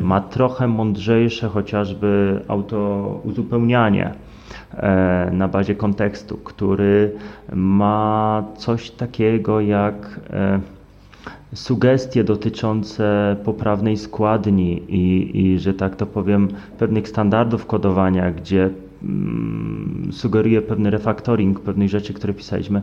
ma 0.01 0.21
trochę 0.21 0.67
mądrzejsze 0.67 1.47
chociażby 1.47 2.41
auto 2.47 3.21
uzupełnianie 3.23 4.13
na 5.31 5.47
bazie 5.47 5.75
kontekstu, 5.75 6.37
który 6.37 7.11
ma 7.53 8.43
coś 8.57 8.91
takiego 8.91 9.61
jak 9.61 10.19
sugestie 11.55 12.23
dotyczące 12.23 13.35
poprawnej 13.43 13.97
składni 13.97 14.81
i, 14.87 15.37
i, 15.45 15.59
że 15.59 15.73
tak 15.73 15.95
to 15.95 16.05
powiem, 16.05 16.47
pewnych 16.79 17.07
standardów 17.07 17.65
kodowania, 17.65 18.31
gdzie 18.31 18.69
mm, 19.03 20.09
sugeruje 20.11 20.61
pewny 20.61 20.89
refactoring 20.89 21.59
pewnych 21.59 21.89
rzeczy, 21.89 22.13
które 22.13 22.33
pisaliśmy. 22.33 22.81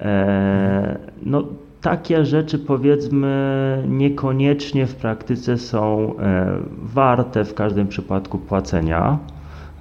E, 0.00 0.98
no, 1.22 1.44
takie 1.80 2.24
rzeczy 2.24 2.58
powiedzmy 2.58 3.84
niekoniecznie 3.88 4.86
w 4.86 4.94
praktyce 4.94 5.58
są 5.58 6.14
e, 6.18 6.58
warte 6.82 7.44
w 7.44 7.54
każdym 7.54 7.88
przypadku 7.88 8.38
płacenia, 8.38 9.18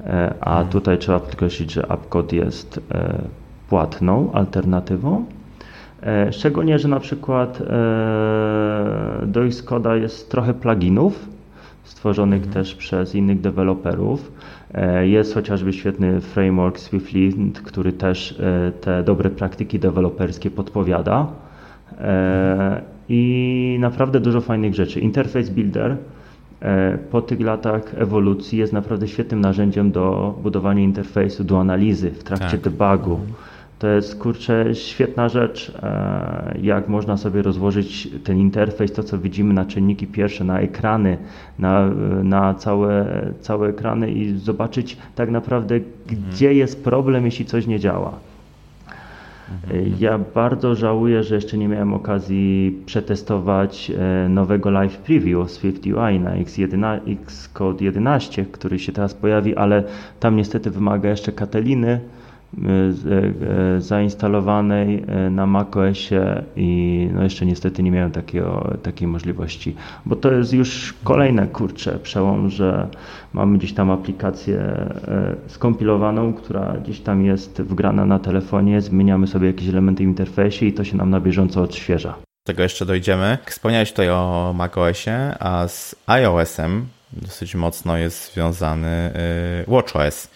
e, 0.06 0.34
a 0.42 0.50
mhm. 0.50 0.68
tutaj 0.68 0.98
trzeba 0.98 1.20
podkreślić, 1.20 1.74
że 1.74 1.92
AppCode 1.92 2.36
jest 2.36 2.80
płatną 3.70 4.32
alternatywą. 4.34 5.26
Szczególnie, 6.32 6.80
że 6.80 6.88
na 6.88 7.00
przykład 7.00 7.60
do 9.22 9.42
Xcode'a 9.42 9.94
jest 9.94 10.32
trochę 10.32 10.54
pluginów 10.54 11.30
stworzonych 11.84 12.44
mhm. 12.44 12.54
też 12.54 12.76
przez 12.76 13.16
innych 13.16 13.42
deweloperów. 13.42 14.32
E, 14.74 15.08
jest 15.08 15.34
chociażby 15.34 15.74
świetny 15.74 16.22
framework 16.22 16.80
Swiftly, 16.80 17.32
który 17.64 17.94
też 17.94 18.42
te 18.82 19.04
dobre 19.04 19.30
praktyki 19.30 19.80
deweloperskie 19.80 20.52
podpowiada. 20.52 21.28
I 23.10 23.78
naprawdę 23.80 24.20
dużo 24.20 24.42
fajnych 24.42 24.76
rzeczy. 24.76 25.00
Interface 25.00 25.52
Builder 25.52 25.98
po 27.12 27.22
tych 27.22 27.42
latach 27.42 27.82
ewolucji 27.98 28.60
jest 28.60 28.74
naprawdę 28.74 29.08
świetnym 29.08 29.42
narzędziem 29.42 29.92
do 29.92 30.36
budowania 30.44 30.84
interfejsu, 30.84 31.44
do 31.44 31.60
analizy 31.60 32.12
w 32.12 32.24
trakcie 32.24 32.58
tak. 32.58 32.60
debugu. 32.62 33.20
To 33.80 33.88
jest 33.88 34.20
kurczę 34.20 34.76
świetna 34.76 35.30
rzecz, 35.30 35.72
e, 35.84 36.58
jak 36.62 36.88
można 36.88 37.18
sobie 37.18 37.42
rozłożyć 37.42 38.10
ten 38.24 38.38
interfejs, 38.38 38.92
to 38.92 39.04
co 39.04 39.18
widzimy 39.18 39.54
na 39.54 39.66
czynniki 39.66 40.08
pierwsze, 40.08 40.44
na 40.44 40.60
ekrany, 40.60 41.18
na, 41.60 41.88
na 42.24 42.54
całe, 42.54 43.06
całe 43.42 43.70
ekrany 43.70 44.12
i 44.12 44.38
zobaczyć 44.38 44.98
tak 45.16 45.32
naprawdę, 45.32 45.76
mhm. 45.76 46.22
gdzie 46.32 46.54
jest 46.54 46.84
problem, 46.84 47.26
jeśli 47.26 47.46
coś 47.46 47.68
nie 47.68 47.80
działa. 47.80 48.14
Mhm. 49.52 49.94
Ja 50.00 50.20
bardzo 50.36 50.76
żałuję, 50.76 51.24
że 51.24 51.36
jeszcze 51.36 51.58
nie 51.58 51.68
miałem 51.68 51.94
okazji 51.94 52.80
przetestować 52.86 53.92
e, 53.92 54.30
nowego 54.30 54.70
live 54.70 54.98
preview 54.98 55.52
Swift 55.52 55.86
UI 55.86 56.20
na 56.20 56.38
X11, 56.38 57.00
Xcode 57.24 57.86
11, 57.86 58.46
który 58.46 58.80
się 58.80 58.92
teraz 58.92 59.14
pojawi, 59.14 59.56
ale 59.56 59.84
tam 60.20 60.36
niestety 60.36 60.72
wymaga 60.72 61.10
jeszcze 61.10 61.32
Kateliny 61.32 62.00
zainstalowanej 63.80 65.04
e, 65.08 65.30
na 65.30 65.46
macOSie 65.46 66.44
i 66.56 67.10
no 67.14 67.24
jeszcze 67.24 67.46
niestety 67.46 67.84
nie 67.84 67.92
miałem 67.92 68.12
takiego, 68.12 68.78
takiej 68.84 69.08
możliwości, 69.08 69.76
bo 70.06 70.16
to 70.16 70.32
jest 70.32 70.54
już 70.54 70.94
kolejne 71.04 71.48
kurcze 71.48 72.00
przełom, 72.00 72.50
że 72.50 72.88
mamy 73.34 73.58
gdzieś 73.58 73.74
tam 73.74 73.92
aplikację 73.92 74.90
skompilowaną, 75.48 76.34
która 76.34 76.74
gdzieś 76.84 77.00
tam 77.00 77.26
jest 77.26 77.62
wgrana 77.62 78.06
na 78.06 78.20
telefonie, 78.20 78.82
zmieniamy 78.82 79.28
sobie 79.28 79.48
jakieś 79.48 79.70
elementy 79.70 80.04
w 80.04 80.08
interfejsie 80.08 80.66
i 80.66 80.74
to 80.74 80.84
się 80.84 80.98
nam 80.98 81.10
na 81.10 81.20
bieżąco 81.20 81.62
odświeża. 81.62 82.10
Do 82.10 82.54
tego 82.54 82.64
jeszcze 82.64 82.86
dojdziemy. 82.86 83.38
Wspomniałeś 83.46 83.92
tutaj 83.92 84.10
o 84.10 84.54
macOSie, 84.56 85.36
a 85.40 85.68
z 85.68 85.96
iOSem 86.08 86.86
dosyć 87.14 87.56
mocno 87.56 87.98
jest 87.98 88.34
związany 88.34 89.12
WatchOS 89.68 90.30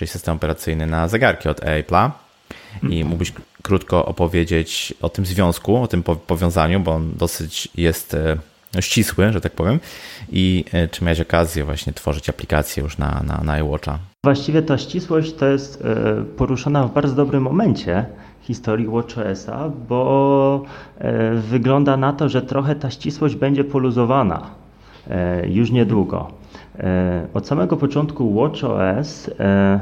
czyli 0.00 0.08
system 0.08 0.36
operacyjny 0.36 0.86
na 0.86 1.08
zegarki 1.08 1.48
od 1.48 1.60
Apple'a. 1.60 2.10
I 2.82 2.86
mhm. 2.86 3.06
mógłbyś 3.06 3.32
krótko 3.62 4.06
opowiedzieć 4.06 4.94
o 5.02 5.08
tym 5.08 5.26
związku, 5.26 5.76
o 5.76 5.86
tym 5.86 6.02
powiązaniu, 6.02 6.80
bo 6.80 6.94
on 6.94 7.12
dosyć 7.16 7.68
jest 7.74 8.14
e, 8.14 8.36
no, 8.74 8.80
ścisły, 8.80 9.32
że 9.32 9.40
tak 9.40 9.52
powiem. 9.52 9.80
I 10.32 10.64
e, 10.72 10.88
czy 10.88 11.04
miałeś 11.04 11.20
okazję 11.20 11.64
właśnie 11.64 11.92
tworzyć 11.92 12.28
aplikację 12.28 12.82
już 12.82 12.98
na, 12.98 13.22
na, 13.26 13.40
na 13.44 13.58
iWatcha? 13.58 13.98
Właściwie 14.24 14.62
ta 14.62 14.78
ścisłość 14.78 15.34
to 15.34 15.46
jest 15.46 15.84
e, 15.84 16.24
poruszona 16.36 16.86
w 16.86 16.92
bardzo 16.92 17.14
dobrym 17.14 17.42
momencie 17.42 18.06
historii 18.40 18.86
WatchOSa, 18.86 19.70
bo 19.88 20.64
wygląda 21.34 21.96
na 21.96 22.12
to, 22.12 22.28
że 22.28 22.42
trochę 22.42 22.74
ta 22.74 22.90
ścisłość 22.90 23.34
będzie 23.34 23.64
poluzowana 23.64 24.50
już 25.48 25.70
niedługo. 25.70 26.39
E, 26.80 27.26
od 27.34 27.46
samego 27.46 27.76
początku 27.76 28.34
WatchOS, 28.34 29.30
e, 29.40 29.80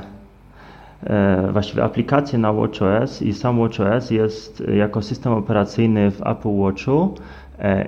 e, 1.06 1.52
właściwie 1.52 1.84
aplikacje 1.84 2.38
na 2.38 2.52
WatchOS 2.52 3.22
i 3.22 3.32
sam 3.32 3.58
WatchOS 3.58 4.10
jest 4.10 4.62
jako 4.76 5.02
system 5.02 5.32
operacyjny 5.32 6.10
w 6.10 6.26
Apple 6.26 6.56
Watchu 6.58 7.14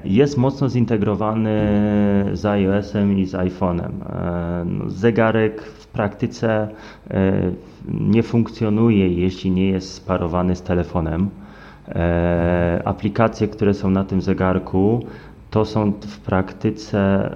jest 0.05 0.39
mocno 0.39 0.69
zintegrowany 0.69 1.51
z 2.33 2.47
iOS-em 2.47 3.19
i 3.19 3.27
z 3.27 3.33
iPhone'em. 3.33 3.91
No, 4.67 4.91
zegarek 4.91 5.63
w 5.63 5.87
praktyce 5.87 6.69
nie 8.01 8.23
funkcjonuje, 8.23 9.09
jeśli 9.09 9.51
nie 9.51 9.69
jest 9.69 9.95
sparowany 9.95 10.57
z 10.57 10.63
telefonem. 10.63 11.31
Aplikacje, 12.85 13.49
które 13.49 13.75
są 13.75 13.91
na 13.91 14.05
tym 14.05 14.21
zegarku, 14.21 15.05
to 15.51 15.65
są 15.65 15.93
w 15.93 16.19
praktyce 16.21 17.31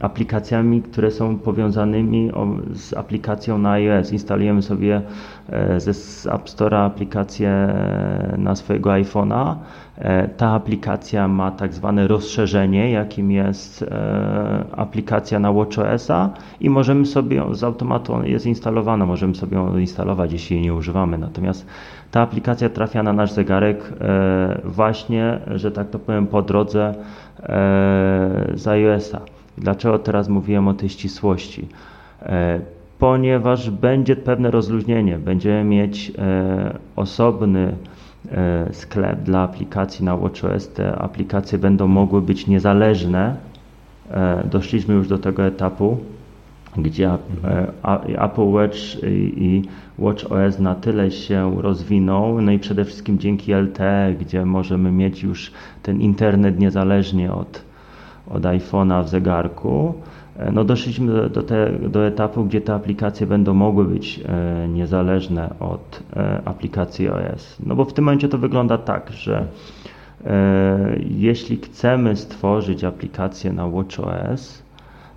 aplikacjami, 0.00 0.82
które 0.82 1.10
są 1.10 1.38
powiązanymi 1.38 2.30
z 2.72 2.94
aplikacją 2.94 3.58
na 3.58 3.70
iOS. 3.70 4.12
Instalujemy 4.12 4.62
sobie 4.62 5.02
e, 5.48 5.80
ze 5.80 5.90
App 6.30 6.44
Store'a 6.48 6.86
aplikację 6.86 7.48
e, 7.48 8.34
na 8.38 8.54
swojego 8.54 8.90
iPhone'a. 8.90 9.54
E, 9.98 10.28
ta 10.28 10.48
aplikacja 10.50 11.28
ma 11.28 11.50
tak 11.50 11.74
zwane 11.74 12.08
rozszerzenie, 12.08 12.90
jakim 12.90 13.30
jest 13.30 13.84
aplikacja 14.76 15.38
na 15.38 15.52
WatchOS-a 15.52 16.30
i 16.60 16.70
możemy 16.70 17.06
sobie 17.06 17.42
z 17.52 17.64
automatu, 17.64 18.22
jest 18.24 18.46
instalowana, 18.46 19.06
możemy 19.06 19.34
sobie 19.34 19.56
ją 19.56 19.78
instalować, 19.78 20.32
jeśli 20.32 20.56
jej 20.56 20.64
nie 20.64 20.74
używamy. 20.74 21.18
Natomiast 21.18 21.66
ta 22.10 22.20
aplikacja 22.20 22.68
trafia 22.68 23.02
na 23.02 23.12
nasz 23.12 23.32
zegarek 23.32 23.92
właśnie, 24.64 25.38
że 25.54 25.72
tak 25.72 25.90
to 25.90 25.98
powiem, 25.98 26.26
po 26.26 26.42
drodze 26.42 26.94
z 28.54 28.66
iOS-a. 28.66 29.33
Dlaczego 29.58 29.98
teraz 29.98 30.28
mówiłem 30.28 30.68
o 30.68 30.74
tej 30.74 30.88
ścisłości? 30.88 31.68
E, 32.22 32.60
ponieważ 32.98 33.70
będzie 33.70 34.16
pewne 34.16 34.50
rozluźnienie, 34.50 35.18
będziemy 35.18 35.64
mieć 35.64 36.12
e, 36.18 36.78
osobny 36.96 37.74
e, 38.32 38.68
sklep 38.72 39.20
dla 39.20 39.40
aplikacji 39.40 40.04
na 40.04 40.16
WatchOS. 40.16 40.68
Te 40.68 40.96
aplikacje 40.96 41.58
będą 41.58 41.86
mogły 41.86 42.22
być 42.22 42.46
niezależne. 42.46 43.36
Doszliśmy 44.50 44.94
już 44.94 45.08
do 45.08 45.18
tego 45.18 45.46
etapu, 45.46 45.98
gdzie 46.76 47.10
Apple 48.18 48.48
Watch 48.48 48.78
i 49.36 49.62
WatchOS 49.98 50.58
na 50.58 50.74
tyle 50.74 51.10
się 51.10 51.62
rozwinął, 51.62 52.40
no 52.40 52.52
i 52.52 52.58
przede 52.58 52.84
wszystkim 52.84 53.18
dzięki 53.18 53.52
LTE, 53.52 54.14
gdzie 54.20 54.44
możemy 54.44 54.92
mieć 54.92 55.22
już 55.22 55.52
ten 55.82 56.00
internet 56.00 56.58
niezależnie 56.58 57.32
od 57.32 57.64
od 58.30 58.42
iPhone'a 58.42 59.02
w 59.02 59.08
zegarku, 59.08 59.94
e, 60.36 60.52
no 60.52 60.64
doszliśmy 60.64 61.28
do, 61.30 61.42
te, 61.42 61.72
do, 61.72 62.06
etapu, 62.06 62.44
gdzie 62.44 62.60
te 62.60 62.74
aplikacje 62.74 63.26
będą 63.26 63.54
mogły 63.54 63.84
być 63.84 64.20
e, 64.28 64.68
niezależne 64.68 65.54
od 65.60 66.02
e, 66.16 66.42
aplikacji 66.44 67.08
iOS. 67.08 67.56
No 67.66 67.74
bo 67.76 67.84
w 67.84 67.92
tym 67.92 68.04
momencie 68.04 68.28
to 68.28 68.38
wygląda 68.38 68.78
tak, 68.78 69.10
że 69.12 69.46
e, 70.26 70.96
jeśli 71.10 71.56
chcemy 71.56 72.16
stworzyć 72.16 72.84
aplikację 72.84 73.52
na 73.52 73.68
WatchOS, 73.68 74.62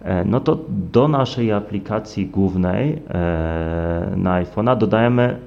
e, 0.02 0.26
no 0.26 0.40
to 0.40 0.60
do 0.92 1.08
naszej 1.08 1.52
aplikacji 1.52 2.26
głównej 2.26 2.94
e, 2.94 4.14
na 4.16 4.44
iPhone'a 4.44 4.78
dodajemy 4.78 5.38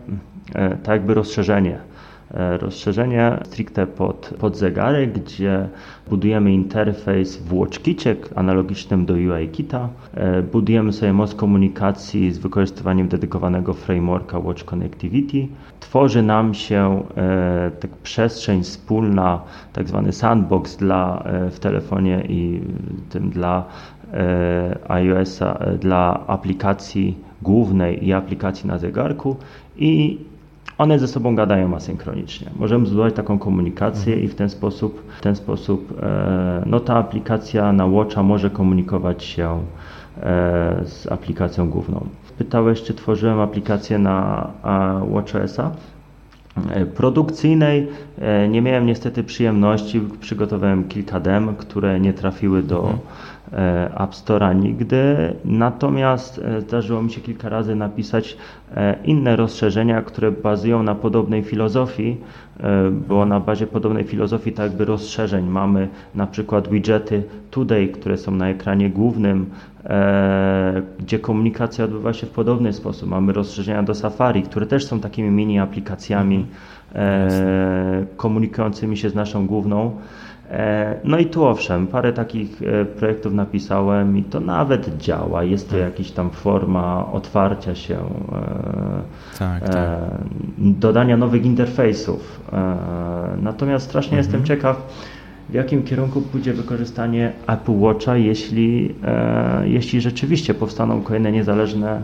tak 0.82 0.88
jakby 0.88 1.14
rozszerzenie 1.14 1.89
rozszerzenie 2.34 3.38
stricte 3.44 3.86
pod, 3.86 4.34
pod 4.38 4.56
zegarek, 4.56 5.12
gdzie 5.12 5.68
budujemy 6.08 6.52
interfejs 6.52 7.36
w 7.36 7.58
WatchKicie 7.58 8.16
analogicznym 8.34 9.06
do 9.06 9.14
UIKita. 9.14 9.88
E, 10.14 10.42
budujemy 10.42 10.92
sobie 10.92 11.12
most 11.12 11.34
komunikacji 11.34 12.32
z 12.32 12.38
wykorzystywaniem 12.38 13.08
dedykowanego 13.08 13.74
frameworka 13.74 14.38
Watch 14.38 14.64
Connectivity. 14.64 15.48
Tworzy 15.80 16.22
nam 16.22 16.54
się 16.54 17.02
e, 17.16 17.70
tak 17.80 17.90
przestrzeń 17.90 18.62
wspólna, 18.62 19.40
tak 19.72 19.88
zwany 19.88 20.12
sandbox 20.12 20.76
dla, 20.76 21.24
w 21.50 21.58
telefonie 21.58 22.24
i 22.28 22.60
tym 23.10 23.30
dla 23.30 23.64
iOS-a 24.88 25.58
dla 25.80 26.26
aplikacji 26.26 27.18
głównej 27.42 28.06
i 28.06 28.12
aplikacji 28.12 28.68
na 28.68 28.78
zegarku 28.78 29.36
i 29.76 30.18
one 30.80 30.98
ze 30.98 31.08
sobą 31.08 31.34
gadają 31.34 31.76
asynchronicznie. 31.76 32.50
Możemy 32.56 32.86
zbudować 32.86 33.14
taką 33.14 33.38
komunikację 33.38 34.20
i 34.20 34.28
w 34.28 34.34
ten 34.34 34.48
sposób, 34.48 35.12
w 35.18 35.20
ten 35.20 35.36
sposób 35.36 36.00
no, 36.66 36.80
ta 36.80 36.96
aplikacja 36.96 37.72
na 37.72 37.86
Watcha 37.86 38.22
może 38.22 38.50
komunikować 38.50 39.24
się 39.24 39.58
z 40.84 41.06
aplikacją 41.12 41.70
główną. 41.70 42.06
Pytałeś, 42.38 42.82
czy 42.82 42.94
tworzyłem 42.94 43.40
aplikację 43.40 43.98
na 43.98 44.50
WatchOS-a? 45.10 45.70
E, 46.70 46.86
produkcyjnej 46.86 47.88
e, 48.18 48.48
nie 48.48 48.62
miałem 48.62 48.86
niestety 48.86 49.24
przyjemności. 49.24 50.00
Przygotowałem 50.20 50.84
kilka 50.88 51.20
dem, 51.20 51.56
które 51.56 52.00
nie 52.00 52.12
trafiły 52.12 52.62
do 52.62 52.78
mhm. 52.78 52.98
e, 52.98 53.00
App 53.94 54.12
Store'a 54.14 54.54
nigdy. 54.54 55.34
Natomiast 55.44 56.40
zdarzyło 56.58 57.02
mi 57.02 57.10
się 57.10 57.20
kilka 57.20 57.48
razy 57.48 57.76
napisać 57.76 58.36
inne 59.04 59.36
rozszerzenia, 59.36 60.02
które 60.02 60.32
bazują 60.32 60.82
na 60.82 60.94
podobnej 60.94 61.42
filozofii, 61.42 62.16
bo 63.08 63.26
na 63.26 63.40
bazie 63.40 63.66
podobnej 63.66 64.04
filozofii 64.04 64.52
tak 64.52 64.66
jakby 64.66 64.84
rozszerzeń 64.84 65.46
mamy 65.46 65.88
na 66.14 66.26
przykład 66.26 66.68
widgety 66.68 67.22
Today, 67.50 67.88
które 67.88 68.16
są 68.16 68.32
na 68.32 68.48
ekranie 68.48 68.90
głównym, 68.90 69.46
e, 69.84 70.82
gdzie 70.98 71.18
komunikacja 71.18 71.84
odbywa 71.84 72.12
się 72.12 72.26
w 72.26 72.30
podobny 72.30 72.72
sposób. 72.72 73.08
Mamy 73.08 73.32
rozszerzenia 73.32 73.82
do 73.82 73.94
Safari, 73.94 74.42
które 74.42 74.66
też 74.66 74.86
są 74.86 75.00
takimi 75.00 75.30
mini 75.30 75.58
aplikacjami 75.58 76.46
e, 76.94 78.06
komunikującymi 78.16 78.96
się 78.96 79.10
z 79.10 79.14
naszą 79.14 79.46
główną. 79.46 79.96
E, 80.50 81.00
no 81.04 81.18
i 81.18 81.26
tu 81.26 81.44
owszem, 81.44 81.86
parę 81.86 82.12
takich 82.12 82.62
e, 82.62 82.84
projektów 82.84 83.32
napisałem 83.32 84.16
i 84.16 84.22
to 84.22 84.40
nawet 84.40 84.96
działa. 84.98 85.44
Jest 85.44 85.70
to 85.70 85.76
tak. 85.76 85.80
jakaś 85.80 86.10
tam 86.10 86.30
forma 86.30 87.12
otwarcia 87.12 87.74
się, 87.74 87.96
e, 87.96 89.38
tak, 89.38 89.68
tak. 89.68 89.98
dodania 90.58 91.16
nowych 91.16 91.44
interfejsów. 91.44 92.40
Natomiast 93.42 93.84
strasznie 93.84 94.18
mhm. 94.18 94.24
jestem 94.24 94.44
ciekaw, 94.44 95.04
w 95.48 95.54
jakim 95.54 95.82
kierunku 95.82 96.20
pójdzie 96.20 96.52
wykorzystanie 96.52 97.32
Apple 97.46 97.78
Watcha, 97.80 98.16
jeśli, 98.16 98.94
jeśli 99.64 100.00
rzeczywiście 100.00 100.54
powstaną 100.54 101.02
kolejne 101.02 101.32
niezależne 101.32 102.02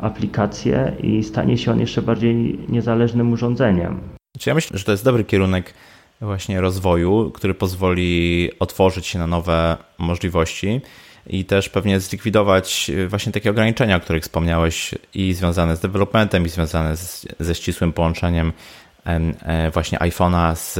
aplikacje 0.00 0.92
i 1.02 1.24
stanie 1.24 1.58
się 1.58 1.72
on 1.72 1.80
jeszcze 1.80 2.02
bardziej 2.02 2.58
niezależnym 2.68 3.32
urządzeniem. 3.32 3.98
Ja 4.46 4.54
myślę, 4.54 4.78
że 4.78 4.84
to 4.84 4.92
jest 4.92 5.04
dobry 5.04 5.24
kierunek 5.24 5.74
właśnie 6.20 6.60
rozwoju, 6.60 7.30
który 7.34 7.54
pozwoli 7.54 8.50
otworzyć 8.58 9.06
się 9.06 9.18
na 9.18 9.26
nowe 9.26 9.76
możliwości 9.98 10.80
i 11.26 11.44
też 11.44 11.68
pewnie 11.68 12.00
zlikwidować 12.00 12.90
właśnie 13.08 13.32
takie 13.32 13.50
ograniczenia, 13.50 13.96
o 13.96 14.00
których 14.00 14.22
wspomniałeś 14.22 14.94
i 15.14 15.34
związane 15.34 15.76
z 15.76 15.80
developmentem, 15.80 16.46
i 16.46 16.48
związane 16.48 16.96
z, 16.96 17.26
ze 17.40 17.54
ścisłym 17.54 17.92
połączeniem 17.92 18.52
e, 19.04 19.70
właśnie 19.70 19.98
iPhone'a 19.98 20.56
z, 20.56 20.74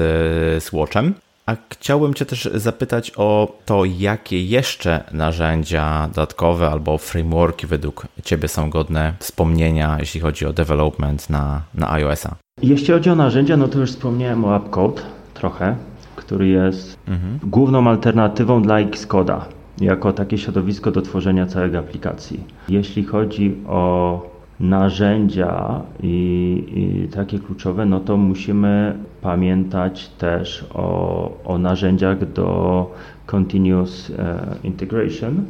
z 0.64 0.72
Watchem. 0.72 1.14
A 1.46 1.56
chciałbym 1.72 2.14
Cię 2.14 2.26
też 2.26 2.48
zapytać 2.54 3.12
o 3.16 3.58
to, 3.64 3.84
jakie 3.84 4.44
jeszcze 4.44 5.04
narzędzia 5.12 6.08
dodatkowe 6.08 6.70
albo 6.70 6.98
frameworki 6.98 7.66
według 7.66 8.06
Ciebie 8.24 8.48
są 8.48 8.70
godne 8.70 9.14
wspomnienia, 9.20 9.96
jeśli 10.00 10.20
chodzi 10.20 10.46
o 10.46 10.52
development 10.52 11.30
na, 11.30 11.62
na 11.74 11.92
iOS-a. 11.92 12.36
Jeśli 12.62 12.94
chodzi 12.94 13.10
o 13.10 13.14
narzędzia, 13.14 13.56
no 13.56 13.68
to 13.68 13.78
już 13.78 13.90
wspomniałem 13.90 14.44
o 14.44 14.54
AppCode 14.54 15.15
trochę, 15.38 15.76
który 16.16 16.48
jest 16.48 16.98
mhm. 17.08 17.38
główną 17.42 17.88
alternatywą 17.88 18.62
dla 18.62 18.74
Xcode'a 18.74 19.40
jako 19.80 20.12
takie 20.12 20.38
środowisko 20.38 20.90
do 20.90 21.02
tworzenia 21.02 21.46
całej 21.46 21.76
aplikacji. 21.76 22.44
Jeśli 22.68 23.04
chodzi 23.04 23.56
o 23.66 24.22
narzędzia 24.60 25.80
i, 26.02 26.64
i, 26.74 27.08
takie 27.08 27.38
kluczowe, 27.38 27.86
no 27.86 28.00
to 28.00 28.16
musimy 28.16 28.96
pamiętać 29.20 30.08
też 30.08 30.66
o, 30.74 31.30
o 31.44 31.58
narzędziach 31.58 32.32
do 32.32 32.90
Continuous 33.26 34.10
e, 34.10 34.46
Integration, 34.64 35.44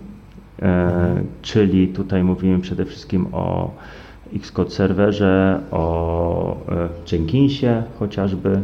e, 0.62 1.22
czyli 1.42 1.88
tutaj 1.88 2.24
mówimy 2.24 2.58
przede 2.58 2.84
wszystkim 2.84 3.26
o 3.32 3.70
Xcode 4.34 4.70
serwerze, 4.70 5.60
o 5.70 6.56
e, 6.68 6.88
Jenkinsie 7.12 7.82
chociażby, 7.98 8.60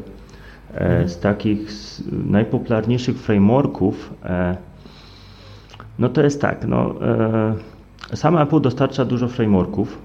z 1.06 1.18
takich 1.18 1.70
najpopularniejszych 2.12 3.18
frameworków, 3.18 4.14
e, 4.24 4.56
no 5.98 6.08
to 6.08 6.22
jest 6.22 6.40
tak, 6.40 6.66
no, 6.66 6.94
e, 8.11 8.16
sam 8.16 8.37
Apple 8.38 8.61
dostarcza 8.61 9.04
dużo 9.04 9.28
frameworków. 9.28 9.98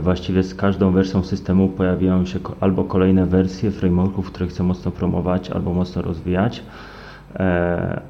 Właściwie 0.00 0.42
z 0.42 0.54
każdą 0.54 0.92
wersją 0.92 1.24
systemu 1.24 1.68
pojawiają 1.68 2.26
się 2.26 2.38
albo 2.60 2.84
kolejne 2.84 3.26
wersje 3.26 3.70
frameworków, 3.70 4.26
które 4.26 4.46
chcę 4.46 4.62
mocno 4.62 4.90
promować, 4.90 5.50
albo 5.50 5.72
mocno 5.72 6.02
rozwijać, 6.02 6.62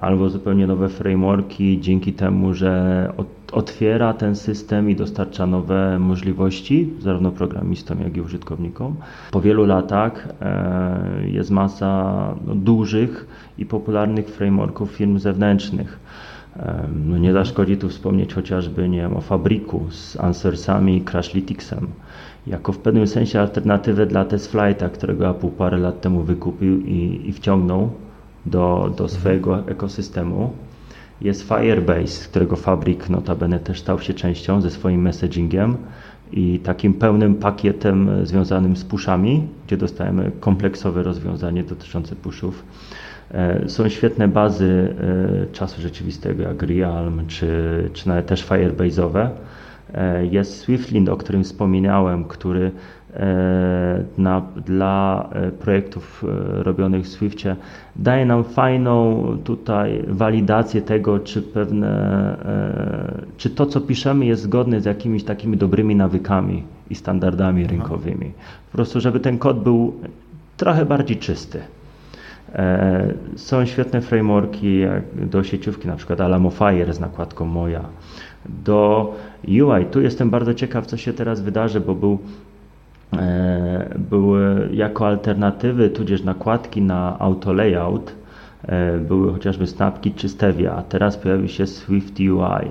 albo 0.00 0.28
zupełnie 0.28 0.66
nowe 0.66 0.88
frameworki 0.88 1.80
dzięki 1.80 2.12
temu, 2.12 2.54
że 2.54 3.12
otwiera 3.52 4.14
ten 4.14 4.36
system 4.36 4.90
i 4.90 4.96
dostarcza 4.96 5.46
nowe 5.46 5.98
możliwości, 5.98 6.90
zarówno 7.00 7.30
programistom, 7.30 8.00
jak 8.00 8.16
i 8.16 8.20
użytkownikom. 8.20 8.96
Po 9.30 9.40
wielu 9.40 9.66
latach 9.66 10.28
e, 10.40 11.28
jest 11.28 11.50
masa 11.50 12.34
no, 12.46 12.54
dużych 12.54 13.26
i 13.58 13.66
popularnych 13.66 14.28
frameworków 14.28 14.90
firm 14.90 15.18
zewnętrznych. 15.18 16.00
E, 16.56 16.88
no 17.06 17.18
nie 17.18 17.32
zaszkodzi 17.32 17.76
tu 17.76 17.88
wspomnieć 17.88 18.34
chociażby 18.34 18.88
nie 18.88 19.00
wiem, 19.00 19.16
o 19.16 19.20
Fabriku 19.20 19.86
z 19.90 20.20
Answersami 20.20 20.96
i 20.96 21.04
Crashlyticsem, 21.10 21.86
jako 22.46 22.72
w 22.72 22.78
pewnym 22.78 23.06
sensie 23.06 23.40
alternatywę 23.40 24.06
dla 24.06 24.24
TestFlighta, 24.24 24.88
którego 24.88 25.30
Apple 25.30 25.50
parę 25.50 25.78
lat 25.78 26.00
temu 26.00 26.22
wykupił 26.22 26.80
i, 26.80 27.20
i 27.24 27.32
wciągnął 27.32 27.90
do, 28.46 28.94
do 28.96 29.08
swojego 29.08 29.68
ekosystemu. 29.68 30.52
Jest 31.20 31.48
Firebase, 31.48 32.28
którego 32.28 32.56
fabryk 32.56 33.10
notabene 33.10 33.58
też 33.58 33.80
stał 33.80 34.00
się 34.00 34.14
częścią 34.14 34.60
ze 34.60 34.70
swoim 34.70 35.02
messagingiem 35.02 35.76
i 36.32 36.58
takim 36.58 36.94
pełnym 36.94 37.34
pakietem 37.34 38.26
związanym 38.26 38.76
z 38.76 38.84
pushami, 38.84 39.46
gdzie 39.66 39.76
dostajemy 39.76 40.30
kompleksowe 40.40 41.02
rozwiązanie 41.02 41.64
dotyczące 41.64 42.16
pushów. 42.16 42.64
E, 43.30 43.68
są 43.68 43.88
świetne 43.88 44.28
bazy 44.28 44.94
e, 45.44 45.52
czasu 45.52 45.82
rzeczywistego 45.82 46.42
jak 46.42 46.62
Realm 46.62 47.26
czy, 47.26 47.50
czy 47.92 48.08
nawet 48.08 48.26
też 48.26 48.46
Firebase'owe. 48.46 49.28
E, 49.94 50.26
jest 50.26 50.58
Swiftlind, 50.58 51.08
o 51.08 51.16
którym 51.16 51.44
wspominałem, 51.44 52.24
który 52.24 52.70
na, 54.18 54.42
dla 54.66 55.28
e, 55.32 55.50
projektów 55.50 56.24
e, 56.24 56.62
robionych 56.62 57.04
w 57.04 57.08
Swiftie 57.08 57.56
daje 57.96 58.26
nam 58.26 58.44
fajną 58.44 59.24
tutaj 59.44 60.04
walidację 60.08 60.82
tego, 60.82 61.18
czy 61.18 61.42
pewne, 61.42 62.36
czy 63.36 63.50
to, 63.50 63.66
co 63.66 63.80
piszemy 63.80 64.26
jest 64.26 64.42
zgodne 64.42 64.80
z 64.80 64.84
jakimiś 64.84 65.24
takimi 65.24 65.56
dobrymi 65.56 65.96
nawykami 65.96 66.62
i 66.90 66.94
standardami 66.94 67.66
rynkowymi. 67.66 68.32
Po 68.70 68.76
prostu, 68.76 69.00
żeby 69.00 69.20
ten 69.20 69.38
kod 69.38 69.62
był 69.62 69.94
trochę 70.56 70.84
bardziej 70.84 71.16
czysty. 71.16 71.60
Są 73.36 73.66
świetne 73.66 74.00
frameworki 74.00 74.78
jak 74.78 75.02
do 75.26 75.44
sieciówki, 75.44 75.88
na 75.88 75.96
przykład 75.96 76.20
Alamo 76.20 76.50
Fire 76.50 76.94
z 76.94 77.00
nakładką 77.00 77.44
moja. 77.44 77.84
Do 78.64 79.14
UI, 79.48 79.84
tu 79.90 80.00
jestem 80.00 80.30
bardzo 80.30 80.54
ciekaw, 80.54 80.86
co 80.86 80.96
się 80.96 81.12
teraz 81.12 81.40
wydarzy, 81.40 81.80
bo 81.80 81.94
był 81.94 82.18
E, 82.18 82.43
były 83.98 84.68
jako 84.72 85.06
alternatywy, 85.06 85.90
tudzież 85.90 86.22
nakładki 86.22 86.82
na 86.82 87.18
auto 87.18 87.52
layout, 87.52 88.14
e, 88.62 88.98
były 88.98 89.32
chociażby 89.32 89.66
Snapki 89.66 90.12
czy 90.12 90.28
Stevia, 90.28 90.72
a 90.76 90.82
teraz 90.82 91.16
pojawi 91.16 91.48
się 91.48 91.66
Swift 91.66 92.20
UI. 92.20 92.70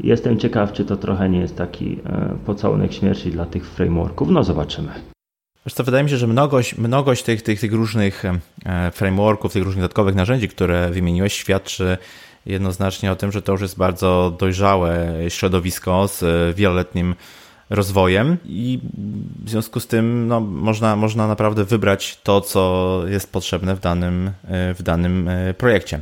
Jestem 0.00 0.38
ciekaw, 0.38 0.72
czy 0.72 0.84
to 0.84 0.96
trochę 0.96 1.28
nie 1.28 1.40
jest 1.40 1.56
taki 1.56 1.98
e, 2.06 2.34
pocałunek 2.46 2.92
śmierci 2.92 3.30
dla 3.30 3.46
tych 3.46 3.66
frameworków. 3.66 4.30
No 4.30 4.44
zobaczymy. 4.44 4.88
Wiesz 5.66 5.74
wydaje 5.84 6.04
mi 6.04 6.10
się, 6.10 6.16
że 6.16 6.26
mnogość, 6.26 6.78
mnogość 6.78 7.22
tych, 7.22 7.42
tych, 7.42 7.60
tych 7.60 7.72
różnych 7.72 8.22
frameworków, 8.92 9.52
tych 9.52 9.62
różnych 9.62 9.82
dodatkowych 9.82 10.14
narzędzi, 10.14 10.48
które 10.48 10.90
wymieniłeś, 10.90 11.32
świadczy 11.32 11.98
jednoznacznie 12.46 13.12
o 13.12 13.16
tym, 13.16 13.32
że 13.32 13.42
to 13.42 13.52
już 13.52 13.60
jest 13.60 13.78
bardzo 13.78 14.36
dojrzałe 14.38 15.14
środowisko 15.28 16.08
z 16.08 16.24
wieloletnim 16.56 17.14
rozwojem 17.72 18.36
i 18.44 18.80
w 19.44 19.50
związku 19.50 19.80
z 19.80 19.86
tym 19.86 20.28
no, 20.28 20.40
można, 20.40 20.96
można 20.96 21.26
naprawdę 21.26 21.64
wybrać 21.64 22.20
to, 22.22 22.40
co 22.40 23.02
jest 23.06 23.32
potrzebne 23.32 23.76
w 23.76 23.80
danym, 23.80 24.30
w 24.78 24.82
danym 24.82 25.28
e, 25.28 25.54
projekcie. 25.54 26.00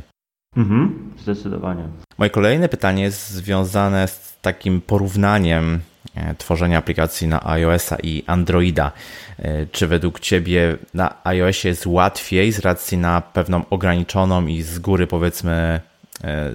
Mhm, 0.57 1.11
zdecydowanie. 1.19 1.83
Moje 2.17 2.29
kolejne 2.29 2.69
pytanie 2.69 3.03
jest 3.03 3.29
związane 3.29 4.07
z 4.07 4.37
takim 4.41 4.81
porównaniem 4.81 5.79
e, 6.15 6.35
tworzenia 6.35 6.77
aplikacji 6.77 7.27
na 7.27 7.45
iOS-a 7.45 7.97
i 8.03 8.23
Androida. 8.27 8.91
E, 9.39 9.65
czy 9.65 9.87
według 9.87 10.19
Ciebie 10.19 10.77
na 10.93 11.15
iOSie 11.23 11.69
jest 11.69 11.87
łatwiej 11.87 12.51
z 12.51 12.59
racji 12.59 12.97
na 12.97 13.21
pewną 13.21 13.63
ograniczoną 13.69 14.47
i 14.47 14.61
z 14.61 14.79
góry 14.79 15.07
powiedzmy 15.07 15.81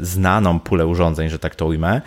znaną 0.01 0.61
pulę 0.61 0.87
urządzeń, 0.87 1.29
że 1.29 1.39
tak 1.39 1.55
to 1.55 1.67
ujmę. 1.67 2.01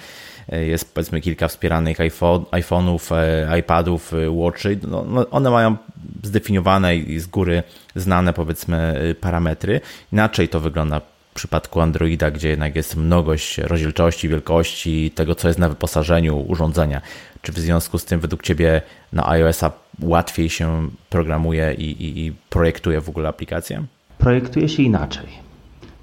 Jest 0.52 0.94
powiedzmy 0.94 1.22
kilka 1.22 1.48
wspieranych 1.48 2.00
iPhone, 2.00 2.42
iPhone'ów, 2.42 3.12
iPadów, 3.60 4.14
Watchy. 4.30 4.80
No, 4.88 5.06
no, 5.08 5.30
one 5.30 5.50
mają 5.50 5.78
zdefiniowane 6.24 6.96
i 6.96 7.20
z 7.20 7.28
góry 7.28 7.64
znane 7.96 8.34
powiedzmy 8.34 9.00
parametry. 9.22 9.82
Inaczej 10.14 10.50
to 10.50 10.60
wygląda 10.60 11.00
w 11.00 11.34
przypadku 11.34 11.82
Androida, 11.82 12.32
gdzie 12.32 12.50
jednak 12.50 12.76
jest 12.76 12.96
mnogość 12.96 13.58
rozdzielczości, 13.58 14.30
wielkości, 14.30 15.12
tego 15.12 15.36
co 15.36 15.48
jest 15.48 15.60
na 15.60 15.70
wyposażeniu 15.70 16.46
urządzenia. 16.48 17.02
Czy 17.42 17.52
w 17.52 17.60
związku 17.60 17.98
z 17.98 18.06
tym 18.06 18.20
według 18.20 18.44
Ciebie 18.44 18.82
na 19.14 19.30
iOS-a 19.30 19.72
łatwiej 20.02 20.50
się 20.50 20.90
programuje 21.10 21.74
i, 21.74 21.92
i, 21.92 22.26
i 22.26 22.34
projektuje 22.50 23.02
w 23.02 23.10
ogóle 23.10 23.30
aplikację? 23.30 23.86
Projektuje 24.18 24.70
się 24.70 24.84
inaczej. 24.84 25.28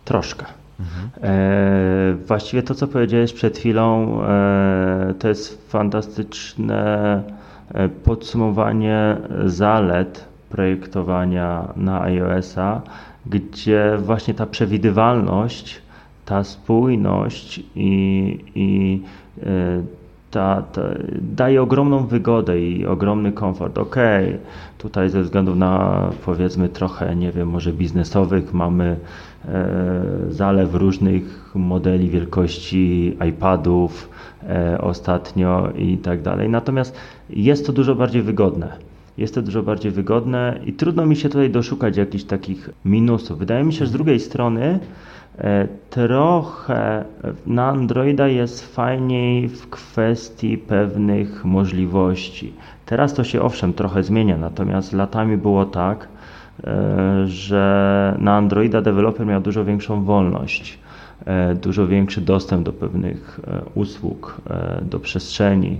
Troszkę. 0.05 0.45
E, 1.23 2.17
właściwie 2.27 2.63
to, 2.63 2.75
co 2.75 2.89
powiedziałeś 2.89 3.33
przed 3.33 3.59
chwilą, 3.59 4.21
e, 4.23 5.15
to 5.19 5.29
jest 5.29 5.71
fantastyczne 5.71 7.23
e, 7.75 7.89
podsumowanie 7.89 9.17
zalet 9.45 10.25
projektowania 10.51 11.69
na 11.77 12.03
iOS-a, 12.03 12.83
gdzie 13.27 13.97
właśnie 13.99 14.35
ta 14.35 14.47
przewidywalność, 14.47 15.83
ta 16.25 16.45
spójność 16.45 17.61
i, 17.75 18.39
i 18.55 19.03
e, 19.43 19.47
ta, 20.31 20.63
ta, 20.73 20.83
daje 21.21 21.63
ogromną 21.63 22.07
wygodę 22.07 22.61
i 22.61 22.87
ogromny 22.87 23.33
komfort. 23.33 23.79
Ok, 23.79 23.97
tutaj 24.79 25.11
ze 25.11 25.23
względu 25.23 25.55
na 25.55 26.03
powiedzmy 26.25 26.69
trochę, 26.69 27.17
nie 27.17 27.33
wiem, 27.33 27.49
może 27.49 27.73
biznesowych 27.73 28.55
mamy 28.55 28.97
zalew 30.29 30.75
różnych 30.75 31.53
modeli 31.55 32.11
wielkości 32.11 33.17
iPadów 33.29 34.11
e, 34.49 34.81
ostatnio 34.81 35.73
i 35.79 35.99
tak 35.99 36.23
dalej. 36.23 36.49
Natomiast 36.49 36.97
jest 37.31 37.67
to 37.67 37.73
dużo 37.73 37.95
bardziej 37.95 38.23
wygodne. 38.23 38.73
Jest 39.19 39.35
to 39.35 39.43
dużo 39.43 39.63
bardziej 39.63 39.91
wygodne 39.93 40.61
i 40.65 40.73
trudno 40.73 41.07
mi 41.07 41.17
się 41.17 41.29
tutaj 41.29 41.51
doszukać 41.51 41.97
jakichś 41.97 42.25
takich 42.25 42.71
minusów. 42.85 43.39
Wydaje 43.39 43.65
mi 43.65 43.73
się, 43.73 43.79
że 43.79 43.87
z 43.87 43.93
drugiej 43.93 44.21
strony 44.21 44.81
E, 45.39 45.69
trochę 45.91 47.05
na 47.47 47.69
Androida 47.69 48.29
jest 48.29 48.75
fajniej 48.75 49.49
w 49.49 49.71
kwestii 49.71 50.59
pewnych 50.59 51.45
możliwości. 51.45 52.53
Teraz 52.87 53.15
to 53.15 53.25
się 53.25 53.43
owszem 53.43 53.73
trochę 53.73 54.03
zmienia, 54.03 54.37
natomiast 54.37 54.93
latami 54.93 55.37
było 55.37 55.65
tak, 55.65 56.05
e, 56.05 56.16
że 57.25 58.17
na 58.19 58.37
Androida 58.37 58.83
deweloper 58.83 59.27
miał 59.27 59.41
dużo 59.41 59.65
większą 59.65 60.05
wolność, 60.05 60.79
e, 61.25 61.55
dużo 61.55 61.87
większy 61.87 62.21
dostęp 62.21 62.65
do 62.65 62.73
pewnych 62.73 63.41
usług, 63.75 64.41
do 64.83 65.01
przestrzeni 65.01 65.79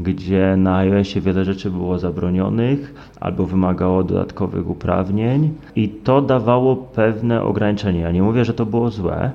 gdzie 0.00 0.56
na 0.56 0.76
iOSie 0.76 1.20
wiele 1.20 1.44
rzeczy 1.44 1.70
było 1.70 1.98
zabronionych 1.98 2.94
albo 3.20 3.46
wymagało 3.46 4.02
dodatkowych 4.04 4.70
uprawnień 4.70 5.54
i 5.76 5.88
to 5.88 6.22
dawało 6.22 6.76
pewne 6.76 7.42
ograniczenia. 7.42 8.00
Ja 8.00 8.10
nie 8.10 8.22
mówię, 8.22 8.44
że 8.44 8.54
to 8.54 8.66
było 8.66 8.90
złe, 8.90 9.30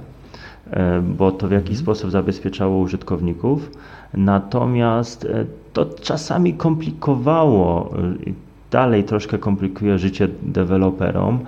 e, 0.72 1.02
bo 1.02 1.32
to 1.32 1.48
w 1.48 1.52
jakiś 1.52 1.70
mhm. 1.70 1.84
sposób 1.84 2.12
zabezpieczało 2.12 2.78
użytkowników, 2.78 3.72
natomiast 4.14 5.26
e, 5.26 5.46
to 5.74 5.86
czasami 5.86 6.54
komplikowało 6.54 7.94
e, 8.28 8.45
dalej 8.76 9.04
troszkę 9.04 9.38
komplikuje 9.38 10.00
życie 10.00 10.28
deweloperom, 10.42 11.40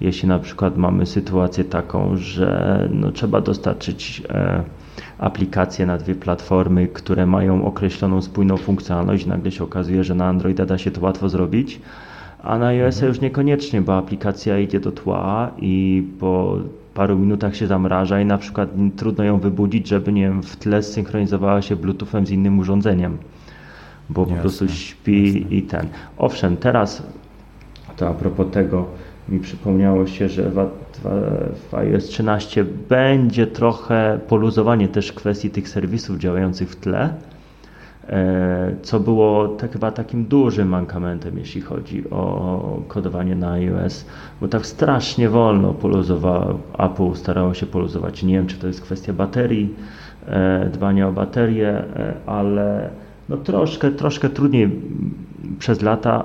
jeśli 0.00 0.28
na 0.28 0.38
przykład 0.38 0.76
mamy 0.76 1.06
sytuację 1.06 1.64
taką, 1.64 2.16
że 2.16 2.88
no, 2.92 3.12
trzeba 3.12 3.40
dostarczyć 3.40 4.22
e, 4.28 4.62
aplikacje 5.18 5.86
na 5.86 5.98
dwie 5.98 6.14
platformy, 6.14 6.86
które 6.86 7.26
mają 7.26 7.64
określoną 7.64 8.22
spójną 8.22 8.56
funkcjonalność. 8.56 9.26
Nagle 9.26 9.50
się 9.50 9.64
okazuje, 9.64 10.04
że 10.04 10.14
na 10.14 10.26
Androida 10.26 10.66
da 10.66 10.78
się 10.78 10.90
to 10.90 11.00
łatwo 11.00 11.28
zrobić, 11.28 11.80
a 12.42 12.58
na 12.58 12.66
iOS 12.66 12.94
mhm. 12.94 13.08
już 13.08 13.20
niekoniecznie, 13.20 13.82
bo 13.82 13.96
aplikacja 13.96 14.58
idzie 14.58 14.80
do 14.80 14.92
tła 14.92 15.50
i 15.58 16.04
po 16.20 16.58
paru 16.94 17.18
minutach 17.18 17.56
się 17.56 17.66
zamraża 17.66 18.20
i 18.20 18.24
na 18.24 18.38
przykład 18.38 18.68
trudno 18.96 19.24
ją 19.24 19.38
wybudzić, 19.38 19.88
żeby 19.88 20.12
nie 20.12 20.22
wiem, 20.22 20.42
w 20.42 20.56
tle 20.56 20.82
zsynchronizowała 20.82 21.62
się 21.62 21.76
Bluetoothem 21.76 22.26
z 22.26 22.30
innym 22.30 22.58
urządzeniem, 22.58 23.18
bo 24.08 24.20
jasne, 24.20 24.36
po 24.36 24.40
prostu 24.40 24.68
śpi 24.68 25.40
jasne. 25.40 25.56
i 25.56 25.62
ten. 25.62 25.88
Owszem, 26.18 26.56
teraz 26.56 27.02
to 27.96 28.08
a 28.08 28.14
propos 28.14 28.46
tego, 28.50 28.86
mi 29.28 29.40
przypomniało 29.40 30.06
się, 30.06 30.28
że 30.28 30.50
w, 30.50 30.68
w 31.70 31.74
iOS 31.74 32.04
13 32.04 32.64
będzie 32.88 33.46
trochę 33.46 34.18
poluzowanie 34.28 34.88
też 34.88 35.12
kwestii 35.12 35.50
tych 35.50 35.68
serwisów 35.68 36.18
działających 36.18 36.70
w 36.70 36.76
tle, 36.76 37.14
e, 38.08 38.76
co 38.82 39.00
było 39.00 39.48
tak 39.48 39.72
chyba 39.72 39.90
takim 39.90 40.24
dużym 40.24 40.68
mankamentem, 40.68 41.38
jeśli 41.38 41.60
chodzi 41.60 42.10
o 42.10 42.82
kodowanie 42.88 43.34
na 43.34 43.52
iOS, 43.52 44.04
bo 44.40 44.48
tak 44.48 44.66
strasznie 44.66 45.28
wolno 45.28 45.74
poluzował, 45.74 46.58
Apple 46.78 47.14
starało 47.14 47.54
się 47.54 47.66
poluzować. 47.66 48.22
Nie 48.22 48.34
wiem, 48.34 48.46
czy 48.46 48.56
to 48.56 48.66
jest 48.66 48.80
kwestia 48.80 49.12
baterii, 49.12 49.74
e, 50.26 50.68
dbania 50.72 51.08
o 51.08 51.12
baterię, 51.12 51.68
e, 51.68 52.14
ale 52.26 52.90
no 53.28 53.36
troszkę, 53.36 53.90
troszkę 53.90 54.28
trudniej 54.28 54.70
przez 55.58 55.82
lata 55.82 56.24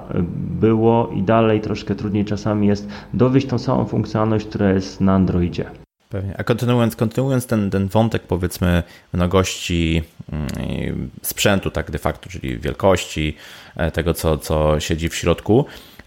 było 0.60 1.12
i 1.16 1.24
dalej 1.24 1.62
troszkę 1.62 1.96
trudniej 1.96 2.26
czasami 2.26 2.68
jest 2.68 2.88
dowieść 3.14 3.48
tą 3.48 3.58
samą 3.58 3.86
funkcjonalność, 3.86 4.46
która 4.46 4.70
jest 4.70 5.02
na 5.02 5.14
Androidzie. 5.14 5.66
Pewnie. 6.10 6.38
A 6.38 6.44
kontynuując, 6.44 6.96
kontynuując 6.96 7.46
ten, 7.46 7.70
ten 7.70 7.88
wątek, 7.88 8.24
powiedzmy, 8.24 8.84
mnogości 9.14 10.04
mm, 10.32 11.10
sprzętu, 11.22 11.72
tak 11.72 11.92
de 11.92 11.98
facto, 11.98 12.30
czyli 12.30 12.60
wielkości 12.60 13.36
e, 13.76 13.92
tego, 13.92 14.14
co, 14.14 14.38
co 14.38 14.80
siedzi 14.80 15.10
w 15.10 15.16
środku, 15.16 15.66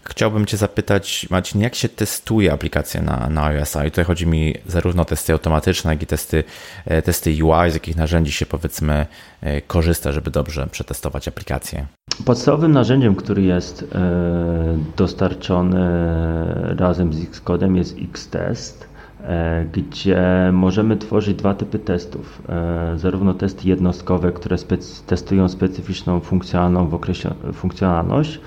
Chciałbym 0.09 0.45
Cię 0.45 0.57
zapytać, 0.57 1.27
Marcin, 1.29 1.61
jak 1.61 1.75
się 1.75 1.89
testuje 1.89 2.53
aplikacje 2.53 3.01
na, 3.01 3.29
na 3.29 3.45
iOS? 3.45 3.75
I 3.87 3.91
tutaj 3.91 4.05
chodzi 4.05 4.27
mi 4.27 4.55
zarówno 4.67 5.01
o 5.01 5.05
testy 5.05 5.33
automatyczne, 5.33 5.91
jak 5.91 6.03
i 6.03 6.05
testy, 6.05 6.43
e, 6.85 7.01
testy 7.01 7.29
UI, 7.29 7.71
z 7.71 7.73
jakich 7.73 7.95
narzędzi 7.95 8.31
się 8.31 8.45
powiedzmy 8.45 9.05
e, 9.41 9.61
korzysta, 9.61 10.11
żeby 10.11 10.31
dobrze 10.31 10.67
przetestować 10.71 11.27
aplikację. 11.27 11.85
Podstawowym 12.25 12.71
narzędziem, 12.71 13.15
który 13.15 13.41
jest 13.41 13.83
e, 13.83 14.77
dostarczony 14.97 15.85
razem 16.77 17.13
z 17.13 17.23
Xcodem 17.23 17.75
jest 17.75 17.95
Xtest 18.13 18.95
gdzie 19.73 20.49
możemy 20.53 20.97
tworzyć 20.97 21.37
dwa 21.37 21.53
typy 21.53 21.79
testów. 21.79 22.41
Zarówno 22.95 23.33
testy 23.33 23.67
jednostkowe, 23.67 24.31
które 24.31 24.57
testują 25.05 25.49
specyficzną 25.49 26.21
funkcjonalność, 27.53 28.39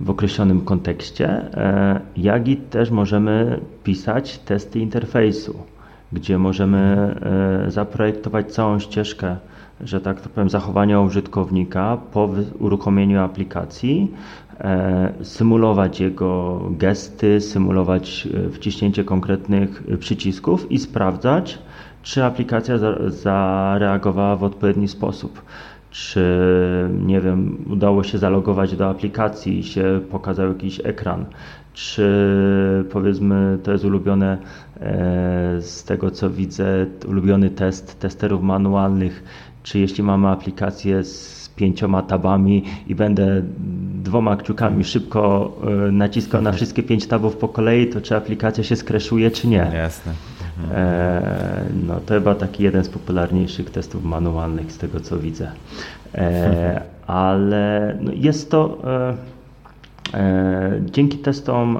w 0.00 0.10
określonym 0.10 0.60
kontekście, 0.60 1.28
e, 1.28 2.00
jak 2.16 2.48
i 2.48 2.56
też 2.56 2.90
możemy 2.90 3.60
pisać 3.84 4.38
testy 4.38 4.78
interfejsu, 4.80 5.58
gdzie 6.12 6.38
możemy 6.38 7.14
e, 7.66 7.70
zaprojektować 7.70 8.52
całą 8.52 8.78
ścieżkę, 8.78 9.36
że 9.80 10.00
tak 10.00 10.20
powiem, 10.20 10.50
zachowania 10.50 11.00
użytkownika 11.00 11.98
po 12.12 12.28
uruchomieniu 12.58 13.20
aplikacji, 13.20 14.10
e, 14.60 15.12
symulować 15.22 16.00
jego 16.00 16.60
gesty, 16.70 17.40
symulować 17.40 18.28
wciśnięcie 18.52 19.04
konkretnych 19.04 19.82
przycisków 19.98 20.72
i 20.72 20.78
sprawdzać, 20.78 21.58
czy 22.02 22.24
aplikacja 22.24 22.74
zareagowała 23.06 24.36
w 24.36 24.44
odpowiedni 24.44 24.88
sposób 24.88 25.42
czy 25.90 26.24
nie 27.06 27.20
wiem, 27.20 27.64
udało 27.70 28.02
się 28.02 28.18
zalogować 28.18 28.76
do 28.76 28.90
aplikacji 28.90 29.58
i 29.58 29.64
się 29.64 30.00
pokazał 30.10 30.48
jakiś 30.48 30.80
ekran, 30.84 31.24
czy 31.74 32.04
powiedzmy 32.92 33.58
to 33.62 33.72
jest 33.72 33.84
ulubione 33.84 34.38
e, 34.80 35.62
z 35.62 35.84
tego 35.84 36.10
co 36.10 36.30
widzę, 36.30 36.86
ulubiony 37.08 37.50
test 37.50 38.00
testerów 38.00 38.42
manualnych, 38.42 39.24
czy 39.62 39.78
jeśli 39.78 40.04
mamy 40.04 40.28
aplikację 40.28 41.04
z 41.04 41.40
pięcioma 41.56 42.02
tabami 42.02 42.64
i 42.86 42.94
będę 42.94 43.42
dwoma 44.02 44.36
kciukami 44.36 44.84
szybko 44.84 45.52
e, 45.88 45.92
naciskał 45.92 46.42
na 46.42 46.52
wszystkie 46.52 46.82
pięć 46.82 47.06
tabów 47.06 47.36
po 47.36 47.48
kolei, 47.48 47.86
to 47.86 48.00
czy 48.00 48.16
aplikacja 48.16 48.64
się 48.64 48.76
skreszuje, 48.76 49.30
czy 49.30 49.48
nie. 49.48 49.70
Jasne. 49.74 50.12
E, 50.74 51.64
no 51.86 52.00
to 52.00 52.14
chyba 52.14 52.34
taki 52.34 52.62
jeden 52.62 52.84
z 52.84 52.88
popularniejszych 52.88 53.70
testów 53.70 54.04
manualnych 54.04 54.72
z 54.72 54.78
tego 54.78 55.00
co 55.00 55.18
widzę. 55.18 55.50
E, 56.14 56.82
ale 57.06 57.96
no 58.00 58.10
jest 58.14 58.50
to 58.50 58.78
e, 60.14 60.80
dzięki 60.80 61.18
testom 61.18 61.78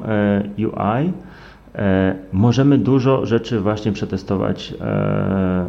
UI 0.59 1.13
możemy 2.33 2.79
dużo 2.79 3.27
rzeczy 3.27 3.61
właśnie 3.61 3.93
przetestować 3.93 4.75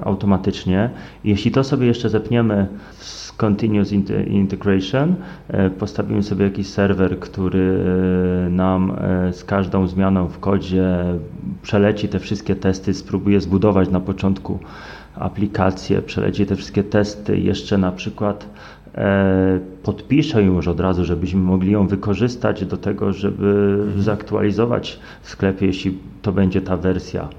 automatycznie. 0.03 0.89
Jeśli 1.24 1.51
to 1.51 1.64
sobie 1.64 1.88
jeszcze 1.88 2.09
zepniemy 2.09 2.68
w 2.97 3.30
continuous 3.41 3.91
integration. 4.27 5.15
Postawimy 5.79 6.23
sobie 6.23 6.45
jakiś 6.45 6.67
serwer, 6.67 7.19
który 7.19 7.79
nam 8.49 8.93
z 9.31 9.43
każdą 9.43 9.87
zmianą 9.87 10.27
w 10.27 10.39
kodzie 10.39 10.87
przeleci 11.61 12.07
te 12.07 12.19
wszystkie 12.19 12.55
testy, 12.55 12.93
spróbuje 12.93 13.41
zbudować 13.41 13.89
na 13.89 13.99
początku 13.99 14.59
aplikację, 15.15 16.01
przeleci 16.01 16.45
te 16.45 16.55
wszystkie 16.55 16.83
testy, 16.83 17.39
jeszcze 17.39 17.77
na 17.77 17.91
przykład 17.91 18.49
e, 18.95 19.59
podpiszę 19.83 20.43
ją 20.43 20.53
już 20.55 20.67
od 20.67 20.79
razu, 20.79 21.05
żebyśmy 21.05 21.41
mogli 21.41 21.71
ją 21.71 21.87
wykorzystać 21.87 22.65
do 22.65 22.77
tego, 22.77 23.13
żeby 23.13 23.77
mhm. 23.83 24.01
zaktualizować 24.01 24.99
w 25.21 25.29
sklepie, 25.29 25.65
jeśli 25.65 25.97
to 26.21 26.31
będzie 26.31 26.61
ta 26.61 26.77
wersja. 26.77 27.29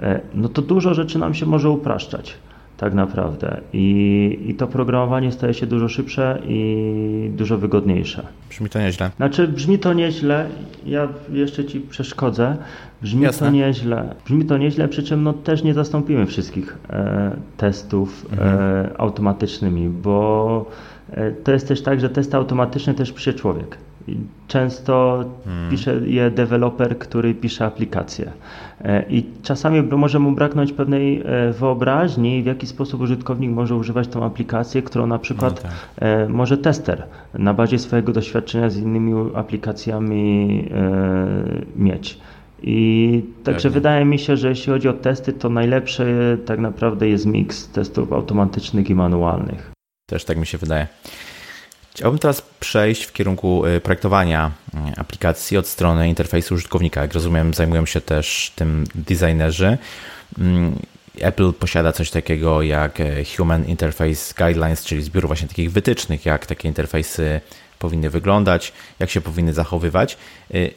E, 0.00 0.20
no 0.34 0.48
to 0.48 0.62
dużo 0.62 0.94
rzeczy 0.94 1.18
nam 1.18 1.34
się 1.34 1.46
może 1.46 1.70
upraszczać 1.70 2.34
tak 2.80 2.94
naprawdę. 2.94 3.60
I, 3.72 4.38
I 4.46 4.54
to 4.54 4.66
programowanie 4.66 5.32
staje 5.32 5.54
się 5.54 5.66
dużo 5.66 5.88
szybsze 5.88 6.38
i 6.48 7.30
dużo 7.36 7.58
wygodniejsze. 7.58 8.26
Brzmi 8.50 8.68
to 8.68 8.78
nieźle. 8.78 9.10
Znaczy, 9.16 9.48
brzmi 9.48 9.78
to 9.78 9.92
nieźle. 9.92 10.46
Ja 10.86 11.08
jeszcze 11.32 11.64
ci 11.64 11.80
przeszkodzę. 11.80 12.56
Brzmi 13.02 13.22
Jasne. 13.22 13.46
to 13.46 13.52
nieźle. 13.52 14.14
Brzmi 14.24 14.44
to 14.44 14.58
nieźle, 14.58 14.88
przy 14.88 15.02
czym 15.02 15.22
no, 15.22 15.32
też 15.32 15.62
nie 15.62 15.74
zastąpimy 15.74 16.26
wszystkich 16.26 16.78
e, 16.90 17.30
testów 17.56 18.26
e, 18.26 18.32
mhm. 18.32 18.58
e, 18.60 19.00
automatycznymi, 19.00 19.88
bo 19.88 20.66
e, 21.10 21.32
to 21.32 21.52
jest 21.52 21.68
też 21.68 21.82
tak, 21.82 22.00
że 22.00 22.08
testy 22.08 22.36
automatyczne 22.36 22.94
też 22.94 23.12
pisze 23.12 23.34
człowiek. 23.34 23.78
Często 24.48 25.24
hmm. 25.44 25.70
pisze 25.70 26.00
je 26.06 26.30
deweloper, 26.30 26.98
który 26.98 27.34
pisze 27.34 27.64
aplikację. 27.64 28.32
E, 28.84 29.04
I 29.08 29.24
czasami 29.42 29.82
może 29.82 30.18
mu 30.18 30.32
braknąć 30.32 30.72
pewnej 30.72 31.22
e, 31.24 31.52
wyobraźni, 31.52 32.42
w 32.42 32.46
jaki 32.46 32.66
sposób 32.66 33.00
użytkownik 33.00 33.50
może 33.50 33.76
używać 33.76 34.08
tą 34.08 34.24
aplikację, 34.24 34.82
którą 34.82 35.06
na 35.06 35.18
przykład 35.18 35.64
no 35.64 35.70
tak. 35.70 35.72
E, 35.98 36.28
może 36.28 36.58
tester 36.58 37.02
na 37.34 37.54
bazie 37.54 37.78
swojego 37.78 38.12
doświadczenia 38.12 38.70
z 38.70 38.76
innymi 38.76 39.30
aplikacjami 39.34 40.68
mieć. 41.76 42.18
I 42.62 43.22
także 43.44 43.62
Pewnie. 43.68 43.74
wydaje 43.74 44.04
mi 44.04 44.18
się, 44.18 44.36
że 44.36 44.48
jeśli 44.48 44.72
chodzi 44.72 44.88
o 44.88 44.92
testy, 44.92 45.32
to 45.32 45.48
najlepszy 45.48 46.38
tak 46.46 46.58
naprawdę 46.58 47.08
jest 47.08 47.26
miks 47.26 47.68
testów 47.68 48.12
automatycznych 48.12 48.90
i 48.90 48.94
manualnych. 48.94 49.72
Też 50.10 50.24
tak 50.24 50.38
mi 50.38 50.46
się 50.46 50.58
wydaje. 50.58 50.86
Chciałbym 51.94 52.18
teraz 52.18 52.42
przejść 52.60 53.04
w 53.04 53.12
kierunku 53.12 53.66
y, 53.66 53.80
projektowania 53.80 54.50
y, 54.74 55.00
aplikacji 55.00 55.56
od 55.56 55.66
strony 55.66 56.08
interfejsu 56.08 56.54
użytkownika. 56.54 57.02
Jak 57.02 57.12
rozumiem, 57.12 57.54
zajmują 57.54 57.86
się 57.86 58.00
też 58.00 58.52
tym 58.56 58.84
designerzy. 58.94 59.78
Mm, 60.38 60.78
Apple 61.20 61.52
posiada 61.52 61.92
coś 61.92 62.10
takiego 62.10 62.62
jak 62.62 63.00
y, 63.00 63.24
Human 63.36 63.64
Interface 63.64 64.34
Guidelines, 64.38 64.84
czyli 64.84 65.02
zbiór 65.02 65.26
właśnie 65.26 65.48
takich 65.48 65.72
wytycznych, 65.72 66.26
jak 66.26 66.46
takie 66.46 66.68
interfejsy 66.68 67.40
powinny 67.78 68.10
wyglądać, 68.10 68.72
jak 68.98 69.10
się 69.10 69.20
powinny 69.20 69.52
zachowywać. 69.52 70.16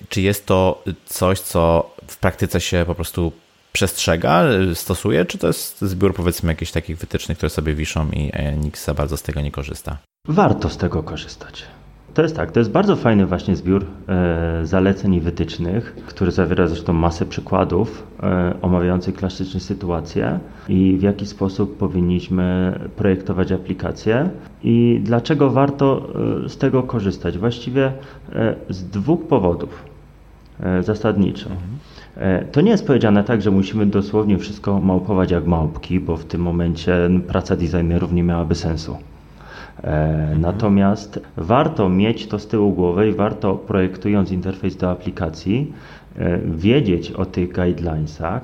Czy 0.09 0.21
jest 0.21 0.45
to 0.45 0.83
coś, 1.05 1.39
co 1.39 1.91
w 2.07 2.17
praktyce 2.17 2.61
się 2.61 2.83
po 2.87 2.95
prostu 2.95 3.31
przestrzega, 3.71 4.43
stosuje, 4.73 5.25
czy 5.25 5.37
to 5.37 5.47
jest 5.47 5.81
zbiór 5.81 6.15
powiedzmy 6.15 6.51
jakichś 6.51 6.71
takich 6.71 6.97
wytycznych, 6.97 7.37
które 7.37 7.49
sobie 7.49 7.75
wiszą 7.75 8.11
i 8.11 8.31
nikt 8.57 8.85
za 8.85 8.93
bardzo 8.93 9.17
z 9.17 9.21
tego 9.21 9.41
nie 9.41 9.51
korzysta? 9.51 9.97
Warto 10.27 10.69
z 10.69 10.77
tego 10.77 11.03
korzystać. 11.03 11.65
To 12.13 12.21
jest 12.21 12.35
tak, 12.35 12.51
to 12.51 12.59
jest 12.59 12.71
bardzo 12.71 12.95
fajny 12.95 13.25
właśnie 13.25 13.55
zbiór 13.55 13.85
e, 14.07 14.65
zaleceń 14.65 15.13
i 15.13 15.19
wytycznych, 15.19 15.95
który 16.07 16.31
zawiera 16.31 16.67
zresztą 16.67 16.93
masę 16.93 17.25
przykładów 17.25 18.07
e, 18.23 18.53
omawiających 18.61 19.15
klasyczne 19.15 19.59
sytuacje 19.59 20.39
i 20.69 20.97
w 20.97 21.01
jaki 21.01 21.25
sposób 21.25 21.77
powinniśmy 21.77 22.79
projektować 22.95 23.51
aplikacje 23.51 24.29
i 24.63 24.99
dlaczego 25.03 25.49
warto 25.49 26.09
e, 26.45 26.49
z 26.49 26.57
tego 26.57 26.83
korzystać. 26.83 27.37
Właściwie 27.37 27.93
e, 28.33 28.55
z 28.69 28.83
dwóch 28.83 29.27
powodów 29.27 29.83
e, 30.59 30.83
zasadniczo. 30.83 31.49
E, 32.17 32.45
to 32.45 32.61
nie 32.61 32.71
jest 32.71 32.87
powiedziane 32.87 33.23
tak, 33.23 33.41
że 33.41 33.51
musimy 33.51 33.85
dosłownie 33.85 34.37
wszystko 34.37 34.79
małpować 34.79 35.31
jak 35.31 35.45
małpki, 35.45 35.99
bo 35.99 36.17
w 36.17 36.25
tym 36.25 36.41
momencie 36.41 37.09
praca 37.27 37.55
designerów 37.55 38.13
nie 38.13 38.23
miałaby 38.23 38.55
sensu. 38.55 38.97
E, 39.83 40.35
natomiast 40.39 41.19
warto 41.37 41.89
mieć 41.89 42.27
to 42.27 42.39
z 42.39 42.47
tyłu 42.47 42.71
głowy 42.73 43.09
i 43.09 43.13
warto 43.13 43.55
projektując 43.55 44.31
interfejs 44.31 44.75
do 44.75 44.91
aplikacji 44.91 45.73
e, 46.17 46.39
wiedzieć 46.39 47.11
o 47.11 47.25
tych 47.25 47.53
guidelinesach, 47.53 48.41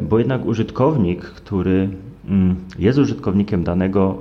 bo 0.00 0.18
jednak 0.18 0.46
użytkownik, 0.46 1.20
który 1.20 1.88
mm, 2.28 2.56
jest 2.78 2.98
użytkownikiem 2.98 3.64
danego 3.64 4.18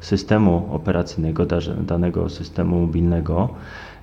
systemu 0.00 0.68
operacyjnego, 0.72 1.46
danego 1.86 2.28
systemu 2.28 2.80
mobilnego, 2.80 3.48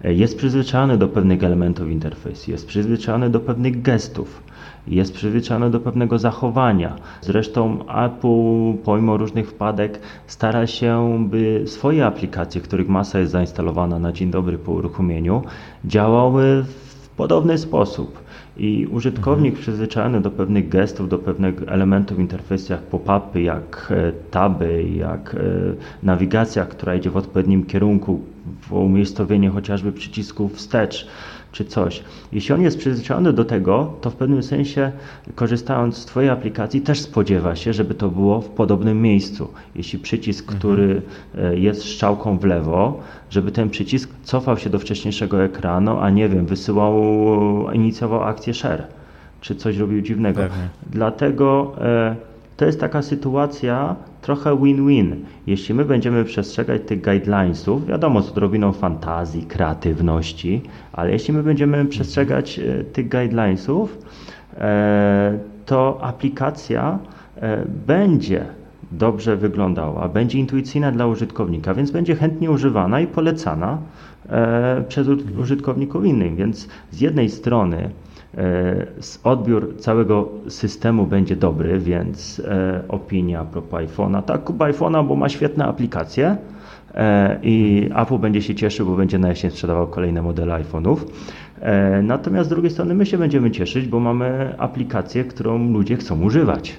jest 0.04 0.38
przyzwyczajony 0.38 0.98
do 0.98 1.08
pewnych 1.08 1.44
elementów 1.44 1.90
interfejsu, 1.90 2.52
jest 2.52 2.68
przyzwyczajony 2.68 3.30
do 3.30 3.40
pewnych 3.40 3.82
gestów, 3.82 4.44
jest 4.88 5.14
przyzwyczajony 5.14 5.70
do 5.70 5.80
pewnego 5.80 6.20
zachowania. 6.20 6.96
Zresztą 7.22 7.78
Apple, 8.06 8.84
pomimo 8.84 9.18
różnych 9.18 9.50
wpadek, 9.50 10.00
stara 10.28 10.68
się, 10.68 11.26
by 11.30 11.64
swoje 11.66 12.06
aplikacje, 12.06 12.62
których 12.62 12.90
masa 12.90 13.20
jest 13.20 13.32
zainstalowana 13.32 14.00
na 14.00 14.12
dzień 14.12 14.32
dobry 14.32 14.58
po 14.58 14.72
uruchomieniu, 14.72 15.42
działały 15.86 16.64
w 16.64 17.10
podobny 17.10 17.58
sposób. 17.58 18.22
I 18.58 18.88
użytkownik 18.92 19.52
mhm. 19.52 19.62
przyzwyczajony 19.62 20.22
do 20.22 20.32
pewnych 20.32 20.70
gestów, 20.70 21.10
do 21.10 21.18
pewnych 21.18 21.56
elementów 21.68 22.20
interfejsu, 22.20 22.74
jak 22.74 22.82
pop-upy, 22.82 23.42
jak 23.42 23.88
e, 23.92 24.12
taby, 24.32 24.84
jak 24.96 25.36
e, 25.36 25.40
nawigacja, 26.04 26.66
która 26.66 26.96
idzie 26.96 27.10
w 27.10 27.18
odpowiednim 27.18 27.66
kierunku, 27.66 28.22
umiejscowienie 28.72 29.50
chociażby 29.50 29.92
przycisku 29.92 30.50
wstecz 30.50 31.08
czy 31.52 31.66
coś. 31.66 32.04
Jeśli 32.32 32.56
on 32.56 32.62
jest 32.62 32.78
przyzwyczajony 32.78 33.34
do 33.34 33.46
tego, 33.46 33.94
to 34.02 34.10
w 34.10 34.16
pewnym 34.16 34.44
sensie, 34.44 34.92
korzystając 35.36 35.98
z 35.98 36.06
Twojej 36.06 36.30
aplikacji, 36.30 36.82
też 36.82 37.02
spodziewa 37.02 37.56
się, 37.56 37.74
żeby 37.74 37.94
to 37.94 38.10
było 38.10 38.42
w 38.42 38.50
podobnym 38.50 39.02
miejscu. 39.02 39.48
Jeśli 39.76 40.00
przycisk, 40.00 40.44
mhm. 40.44 40.60
który 40.60 41.02
e, 41.38 41.58
jest 41.58 41.82
strzałką 41.82 42.38
w 42.38 42.44
lewo, 42.44 43.00
żeby 43.30 43.52
ten 43.52 43.70
przycisk 43.70 44.10
cofał 44.24 44.58
się 44.58 44.70
do 44.70 44.80
wcześniejszego 44.80 45.44
ekranu, 45.44 46.00
a 46.00 46.10
nie 46.10 46.30
wiem, 46.30 46.46
wysyłał, 46.46 46.96
inicjował 47.74 48.24
akcję 48.24 48.54
share, 48.54 48.84
czy 49.42 49.56
coś 49.56 49.78
robił 49.78 50.02
dziwnego. 50.02 50.42
Pewnie. 50.42 50.70
Dlatego 50.90 51.76
e, 51.82 52.16
to 52.58 52.66
jest 52.66 52.80
taka 52.80 53.02
sytuacja 53.02 53.96
trochę 54.22 54.58
win-win. 54.58 55.16
Jeśli 55.48 55.76
my 55.76 55.86
będziemy 55.86 56.24
przestrzegać 56.24 56.82
tych 56.86 57.02
guidelinesów, 57.02 57.86
wiadomo, 57.86 58.22
z 58.22 58.30
odrobiną 58.32 58.72
fantazji, 58.72 59.44
kreatywności, 59.44 60.62
ale 60.94 61.12
jeśli 61.12 61.34
my 61.34 61.44
będziemy 61.44 61.86
przestrzegać 61.86 62.60
e, 62.60 62.84
tych 62.84 63.10
guidelinesów, 63.10 63.98
e, 64.58 65.40
to 65.66 66.00
aplikacja 66.02 67.00
e, 67.36 67.66
będzie 67.88 68.46
dobrze 68.92 69.38
wyglądała, 69.38 70.10
będzie 70.10 70.40
intuicyjna 70.40 70.92
dla 70.92 71.08
użytkownika, 71.08 71.74
więc 71.74 71.92
będzie 71.92 72.16
chętnie 72.16 72.52
używana 72.52 73.02
i 73.02 73.08
polecana 73.08 73.78
przez 74.88 75.08
użytkowników 75.40 76.06
innych. 76.06 76.36
Więc 76.36 76.68
z 76.92 77.02
jednej 77.02 77.30
strony 77.30 77.90
odbiór 79.24 79.78
całego 79.80 80.30
systemu 80.50 81.08
będzie 81.08 81.36
dobry, 81.36 81.80
więc 81.80 82.40
e, 82.40 82.82
opinia 82.88 83.46
propos 83.46 83.82
iPhone'a. 83.82 84.24
Tak, 84.24 84.44
kup 84.44 84.58
iPhone'a, 84.58 85.08
bo 85.08 85.16
ma 85.16 85.30
świetne 85.30 85.66
aplikacje 85.66 86.38
e, 86.96 87.40
i 87.44 87.90
Apple 87.96 88.18
będzie 88.18 88.42
się 88.42 88.56
cieszył, 88.56 88.86
bo 88.86 88.96
będzie 88.96 89.20
na 89.20 89.30
jesień 89.30 89.52
sprzedawał 89.52 89.88
kolejne 89.88 90.22
modele 90.22 90.64
iPhone'ów. 90.64 90.98
Natomiast 92.04 92.50
z 92.50 92.50
drugiej 92.50 92.72
strony 92.72 92.94
my 92.94 93.06
się 93.06 93.18
będziemy 93.18 93.52
cieszyć, 93.52 93.88
bo 93.88 94.00
mamy 94.00 94.56
aplikację, 94.58 95.24
którą 95.24 95.72
ludzie 95.72 95.98
chcą 95.98 96.22
używać, 96.22 96.78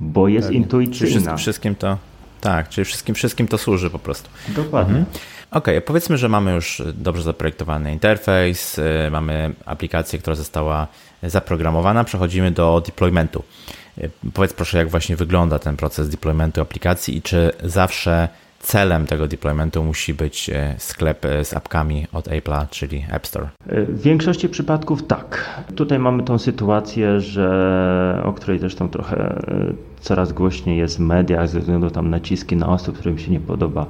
bo 0.00 0.28
jest 0.28 0.48
tak. 0.48 0.56
intuicyjna. 0.56 1.20
Czyli 1.20 1.38
wszystkim 1.38 1.74
to, 1.74 1.98
tak, 2.40 2.68
czyli 2.68 2.84
wszystkim, 2.84 3.14
wszystkim 3.14 3.48
to 3.48 3.58
służy 3.58 3.90
po 3.90 3.98
prostu. 3.98 4.30
Dokładnie. 4.56 4.98
Mhm. 4.98 5.16
Ok, 5.50 5.66
powiedzmy, 5.84 6.18
że 6.18 6.28
mamy 6.28 6.52
już 6.52 6.82
dobrze 6.94 7.22
zaprojektowany 7.22 7.92
interfejs, 7.92 8.78
y, 8.78 9.10
mamy 9.10 9.54
aplikację, 9.66 10.18
która 10.18 10.36
została 10.36 10.86
zaprogramowana, 11.22 12.04
przechodzimy 12.04 12.50
do 12.50 12.82
deploymentu. 12.86 13.42
Y, 13.98 14.10
powiedz 14.34 14.52
proszę, 14.52 14.78
jak 14.78 14.88
właśnie 14.88 15.16
wygląda 15.16 15.58
ten 15.58 15.76
proces 15.76 16.08
deploymentu 16.08 16.60
aplikacji 16.60 17.16
i 17.16 17.22
czy 17.22 17.52
zawsze 17.64 18.28
celem 18.60 19.06
tego 19.06 19.28
deploymentu 19.28 19.84
musi 19.84 20.14
być 20.14 20.50
e, 20.50 20.74
sklep 20.78 21.24
e, 21.24 21.44
z 21.44 21.54
apkami 21.54 22.06
od 22.12 22.28
Apple'a, 22.28 22.66
czyli 22.70 23.04
App 23.10 23.26
Store? 23.26 23.48
E, 23.66 23.82
w 23.82 24.02
większości 24.02 24.48
przypadków 24.48 25.06
tak. 25.06 25.60
Tutaj 25.76 25.98
mamy 25.98 26.22
tą 26.22 26.38
sytuację, 26.38 27.20
że, 27.20 28.22
o 28.24 28.32
której 28.32 28.58
zresztą 28.58 28.88
trochę 28.88 29.42
coraz 30.00 30.32
głośniej 30.32 30.78
jest 30.78 30.96
w 30.96 31.00
mediach 31.00 31.48
ze 31.48 31.60
względu 31.60 31.90
tam 31.90 32.10
naciski 32.10 32.56
na 32.56 32.68
osób, 32.68 32.98
którym 32.98 33.18
się 33.18 33.30
nie 33.30 33.40
podoba 33.40 33.86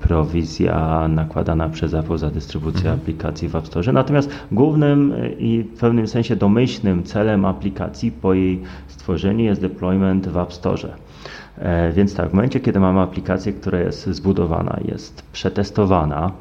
prowizja 0.00 1.08
nakładana 1.08 1.68
przez 1.68 1.94
Apple 1.94 2.18
za 2.18 2.30
dystrybucję 2.30 2.80
mhm. 2.80 3.00
aplikacji 3.00 3.48
w 3.48 3.56
App 3.56 3.66
Store. 3.66 3.92
Natomiast 3.92 4.30
głównym 4.52 5.14
i 5.38 5.62
w 5.62 5.78
pewnym 5.78 6.08
sensie 6.08 6.36
domyślnym 6.36 7.02
celem 7.02 7.44
aplikacji 7.44 8.12
po 8.12 8.34
jej 8.34 8.60
stworzeniu 8.88 9.44
jest 9.44 9.60
deployment 9.60 10.28
w 10.28 10.36
App 10.36 10.52
Store. 10.52 10.88
Więc 11.92 12.14
tak, 12.14 12.30
w 12.30 12.32
momencie, 12.32 12.60
kiedy 12.60 12.80
mamy 12.80 13.00
aplikację, 13.00 13.52
która 13.52 13.78
jest 13.78 14.06
zbudowana, 14.06 14.78
jest 14.84 15.22
przetestowana, 15.32 16.32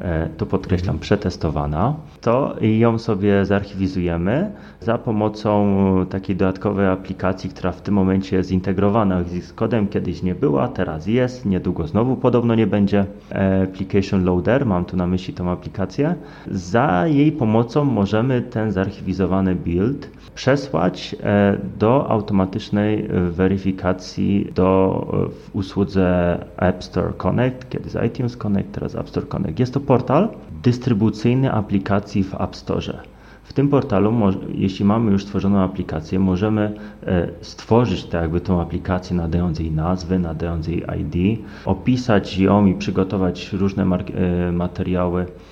E, 0.00 0.28
to 0.36 0.46
podkreślam, 0.46 0.98
przetestowana, 0.98 1.94
to 2.20 2.56
ją 2.60 2.98
sobie 2.98 3.44
zarchiwizujemy 3.44 4.52
za 4.80 4.98
pomocą 4.98 5.76
takiej 6.10 6.36
dodatkowej 6.36 6.86
aplikacji, 6.86 7.50
która 7.50 7.72
w 7.72 7.80
tym 7.82 7.94
momencie 7.94 8.36
jest 8.36 8.48
zintegrowana 8.48 9.22
z 9.42 9.52
kodem. 9.52 9.88
Kiedyś 9.88 10.22
nie 10.22 10.34
była, 10.34 10.68
teraz 10.68 11.06
jest, 11.06 11.46
niedługo 11.46 11.86
znowu 11.86 12.16
podobno 12.16 12.54
nie 12.54 12.66
będzie. 12.66 13.04
E, 13.32 13.62
application 13.62 14.24
Loader, 14.24 14.66
mam 14.66 14.84
tu 14.84 14.96
na 14.96 15.06
myśli 15.06 15.34
tą 15.34 15.50
aplikację. 15.50 16.14
Za 16.50 17.06
jej 17.06 17.32
pomocą 17.32 17.84
możemy 17.84 18.42
ten 18.42 18.72
zarchiwizowany 18.72 19.54
build 19.54 20.10
przesłać 20.40 21.16
e, 21.22 21.58
do 21.78 22.10
automatycznej 22.10 23.08
weryfikacji 23.30 24.52
do, 24.54 25.06
w 25.32 25.56
usłudze 25.56 26.38
App 26.56 26.84
Store 26.84 27.12
Connect, 27.12 27.68
kiedyś 27.68 27.92
iTunes 28.06 28.36
Connect, 28.36 28.72
teraz 28.72 28.94
App 28.94 29.08
Store 29.08 29.26
Connect. 29.26 29.58
Jest 29.58 29.74
to 29.74 29.80
portal 29.80 30.28
dystrybucyjny 30.62 31.52
aplikacji 31.52 32.24
w 32.24 32.34
App 32.34 32.56
Store. 32.56 32.98
W 33.44 33.52
tym 33.52 33.68
portalu, 33.68 34.12
jeśli 34.54 34.84
mamy 34.84 35.12
już 35.12 35.22
stworzoną 35.22 35.58
aplikację, 35.58 36.18
możemy 36.18 36.72
e, 37.06 37.28
stworzyć 37.40 38.04
tak 38.04 38.22
jakby 38.22 38.40
tą 38.40 38.60
aplikację, 38.60 39.16
nadając 39.16 39.58
jej 39.58 39.70
nazwy, 39.70 40.18
nadając 40.18 40.66
jej 40.66 40.84
ID, 41.00 41.40
opisać 41.64 42.38
ją 42.38 42.66
i 42.66 42.74
przygotować 42.74 43.52
różne 43.52 43.82
e, 43.82 44.52
materiały 44.52 45.22
e, 45.22 45.49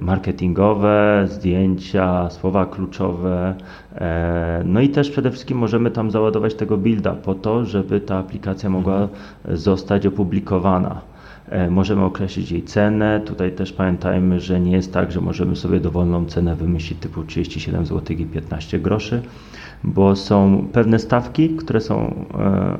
marketingowe, 0.00 1.26
zdjęcia, 1.28 2.30
słowa 2.30 2.66
kluczowe. 2.66 3.54
No 4.64 4.80
i 4.80 4.88
też 4.88 5.10
przede 5.10 5.30
wszystkim 5.30 5.58
możemy 5.58 5.90
tam 5.90 6.10
załadować 6.10 6.54
tego 6.54 6.76
builda 6.76 7.12
po 7.12 7.34
to, 7.34 7.64
żeby 7.64 8.00
ta 8.00 8.18
aplikacja 8.18 8.70
mogła 8.70 9.08
zostać 9.48 10.06
opublikowana. 10.06 11.00
E, 11.50 11.70
możemy 11.70 12.04
określić 12.04 12.52
jej 12.52 12.62
cenę. 12.62 13.20
Tutaj 13.26 13.52
też 13.52 13.72
pamiętajmy, 13.72 14.40
że 14.40 14.60
nie 14.60 14.72
jest 14.72 14.92
tak, 14.92 15.12
że 15.12 15.20
możemy 15.20 15.56
sobie 15.56 15.80
dowolną 15.80 16.26
cenę 16.26 16.56
wymyślić 16.56 16.98
typu 16.98 17.24
37 17.24 17.86
zł 17.86 18.16
i 18.16 18.26
15 18.26 18.78
groszy, 18.78 19.22
bo 19.84 20.16
są 20.16 20.68
pewne 20.72 20.98
stawki, 20.98 21.48
które 21.48 21.80
są, 21.80 22.26
e, 22.34 22.38
e, 22.38 22.78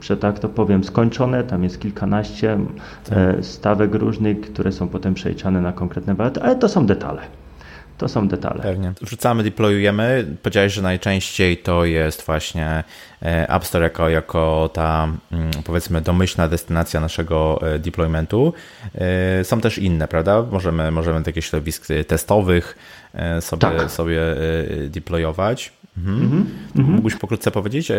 że 0.00 0.16
tak 0.16 0.38
to 0.38 0.48
powiem, 0.48 0.84
skończone. 0.84 1.44
Tam 1.44 1.64
jest 1.64 1.80
kilkanaście 1.80 2.58
tak. 3.04 3.18
stawek 3.40 3.94
różnych, 3.94 4.40
które 4.40 4.72
są 4.72 4.88
potem 4.88 5.14
przeliczane 5.14 5.60
na 5.60 5.72
konkretne 5.72 6.14
walory, 6.14 6.40
ale 6.42 6.56
to 6.56 6.68
są 6.68 6.86
detale. 6.86 7.22
To 7.98 8.08
są 8.08 8.28
detale. 8.28 8.62
Pewnie. 8.62 8.92
Wrzucamy, 9.00 9.42
deployujemy. 9.42 10.36
Powiedziałeś, 10.42 10.72
że 10.72 10.82
najczęściej 10.82 11.56
to 11.56 11.84
jest 11.84 12.26
właśnie 12.26 12.84
e, 13.22 13.50
App 13.50 13.64
Store 13.64 13.84
jako, 13.84 14.08
jako 14.08 14.70
ta 14.72 15.08
mm, 15.32 15.50
powiedzmy 15.64 16.00
domyślna 16.00 16.48
destynacja 16.48 17.00
naszego 17.00 17.60
e, 17.62 17.78
deploymentu. 17.78 18.52
E, 18.94 19.44
są 19.44 19.60
też 19.60 19.78
inne, 19.78 20.08
prawda? 20.08 20.42
Możemy, 20.50 20.90
możemy 20.90 21.22
takie 21.22 21.42
środowisk 21.42 21.86
testowych 22.06 22.76
sobie, 23.40 23.60
tak. 23.60 23.90
sobie 23.90 24.20
deployować. 24.88 25.72
Mhm. 25.98 26.46
Mhm. 26.76 26.94
Mógłbyś 26.94 27.16
pokrótce 27.16 27.50
powiedzieć, 27.50 27.92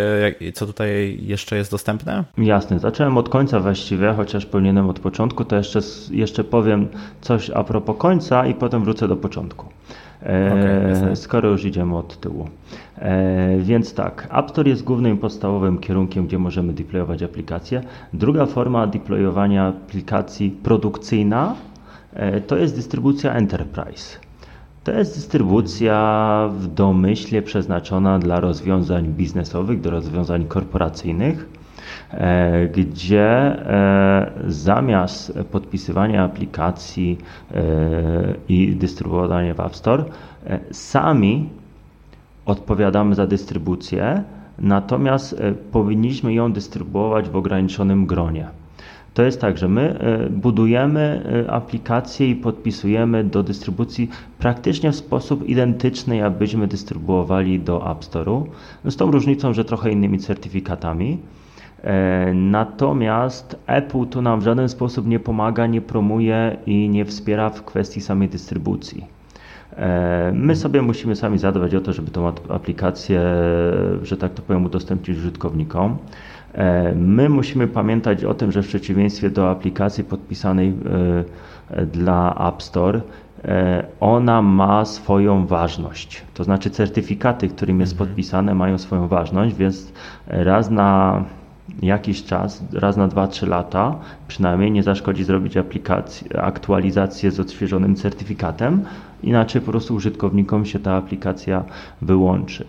co 0.53 0.65
tutaj 0.65 1.19
jeszcze 1.21 1.55
jest 1.55 1.71
dostępne? 1.71 2.23
Jasne, 2.37 2.79
zacząłem 2.79 3.17
od 3.17 3.29
końca 3.29 3.59
właściwie, 3.59 4.13
chociaż 4.13 4.45
powinienem 4.45 4.89
od 4.89 4.99
początku, 4.99 5.45
to 5.45 5.55
jeszcze, 5.55 5.79
jeszcze 6.11 6.43
powiem 6.43 6.87
coś 7.21 7.49
a 7.49 7.63
propos 7.63 7.95
końca 7.97 8.45
i 8.47 8.53
potem 8.53 8.83
wrócę 8.83 9.07
do 9.07 9.15
początku. 9.15 9.65
Okay, 10.23 11.15
skoro 11.15 11.49
już 11.49 11.65
idziemy 11.65 11.97
od 11.97 12.19
tyłu. 12.19 12.49
E, 12.97 13.57
więc 13.57 13.93
tak, 13.93 14.27
App 14.31 14.49
Store 14.49 14.69
jest 14.69 14.83
głównym 14.83 15.17
podstawowym 15.17 15.77
kierunkiem, 15.77 16.27
gdzie 16.27 16.39
możemy 16.39 16.73
deployować 16.73 17.23
aplikacje. 17.23 17.83
Druga 18.13 18.45
forma 18.45 18.87
deployowania 18.87 19.67
aplikacji 19.67 20.51
produkcyjna 20.63 21.55
e, 22.13 22.41
to 22.41 22.57
jest 22.57 22.75
dystrybucja 22.75 23.33
Enterprise. 23.33 24.17
To 24.83 24.91
jest 24.91 25.15
dystrybucja 25.15 26.49
w 26.53 26.67
domyśle 26.67 27.41
przeznaczona 27.41 28.19
dla 28.19 28.39
rozwiązań 28.39 29.07
biznesowych, 29.07 29.81
do 29.81 29.89
rozwiązań 29.91 30.45
korporacyjnych, 30.45 31.49
e, 32.11 32.67
gdzie 32.67 33.21
e, 33.29 34.31
zamiast 34.47 35.39
podpisywania 35.51 36.23
aplikacji 36.23 37.17
e, 37.51 37.61
i 38.49 38.75
dystrybuowania 38.75 39.53
w 39.53 39.59
App 39.59 39.75
Store, 39.75 40.03
sami 40.71 41.49
odpowiadamy 42.45 43.15
za 43.15 43.27
dystrybucję, 43.27 44.23
natomiast 44.59 45.41
powinniśmy 45.71 46.33
ją 46.33 46.53
dystrybuować 46.53 47.29
w 47.29 47.35
ograniczonym 47.35 48.05
gronie. 48.05 48.62
To 49.13 49.23
jest 49.23 49.41
tak, 49.41 49.57
że 49.57 49.67
my 49.67 49.99
e, 49.99 50.29
budujemy 50.29 51.23
e, 51.45 51.51
aplikacje 51.51 52.29
i 52.29 52.35
podpisujemy 52.35 53.23
do 53.23 53.43
dystrybucji 53.43 54.09
praktycznie 54.39 54.91
w 54.91 54.95
sposób 54.95 55.49
identyczny, 55.49 56.15
jakbyśmy 56.15 56.67
dystrybuowali 56.67 57.59
do 57.59 57.91
App 57.91 58.03
Store'u, 58.03 58.45
no 58.85 58.91
z 58.91 58.95
tą 58.95 59.11
różnicą, 59.11 59.53
że 59.53 59.65
trochę 59.65 59.91
innymi 59.91 60.19
certyfikatami. 60.19 61.17
E, 61.83 62.33
natomiast 62.33 63.59
Apple 63.67 64.05
tu 64.05 64.21
nam 64.21 64.39
w 64.39 64.43
żaden 64.43 64.69
sposób 64.69 65.07
nie 65.07 65.19
pomaga, 65.19 65.67
nie 65.67 65.81
promuje 65.81 66.57
i 66.65 66.89
nie 66.89 67.05
wspiera 67.05 67.49
w 67.49 67.65
kwestii 67.65 68.01
samej 68.01 68.29
dystrybucji. 68.29 69.13
My 70.33 70.55
sobie 70.55 70.81
musimy 70.81 71.15
sami 71.15 71.37
zadbać 71.37 71.75
o 71.75 71.81
to, 71.81 71.93
żeby 71.93 72.11
tą 72.11 72.27
aplikację, 72.49 73.21
że 74.03 74.17
tak 74.17 74.33
to 74.33 74.41
powiem, 74.41 74.65
udostępnić 74.65 75.17
użytkownikom. 75.17 75.97
E, 76.53 76.93
my 76.95 77.29
musimy 77.29 77.67
pamiętać 77.67 78.23
o 78.23 78.33
tym, 78.33 78.51
że 78.51 78.63
w 78.63 78.67
przeciwieństwie 78.67 79.29
do 79.29 79.51
aplikacji 79.51 80.03
podpisanej 80.03 80.73
e, 81.69 81.85
dla 81.85 82.49
App 82.49 82.63
Store, 82.63 83.01
e, 83.45 83.83
ona 83.99 84.41
ma 84.41 84.85
swoją 84.85 85.47
ważność. 85.47 86.23
To 86.33 86.43
znaczy 86.43 86.69
certyfikaty, 86.69 87.49
którym 87.49 87.79
jest 87.79 87.93
mhm. 87.93 88.09
podpisane, 88.09 88.55
mają 88.55 88.77
swoją 88.77 89.07
ważność, 89.07 89.55
więc 89.55 89.93
raz 90.27 90.69
na 90.69 91.23
jakiś 91.81 92.23
czas, 92.23 92.63
raz 92.73 92.97
na 92.97 93.07
2-3 93.07 93.47
lata, 93.47 93.95
przynajmniej 94.27 94.71
nie 94.71 94.83
zaszkodzi 94.83 95.23
zrobić 95.23 95.57
aplikację, 95.57 96.41
aktualizację 96.41 97.31
z 97.31 97.39
odświeżonym 97.39 97.95
certyfikatem, 97.95 98.85
inaczej 99.23 99.61
po 99.61 99.71
prostu 99.71 99.95
użytkownikom 99.95 100.65
się 100.65 100.79
ta 100.79 100.95
aplikacja 100.95 101.63
wyłączy. 102.01 102.65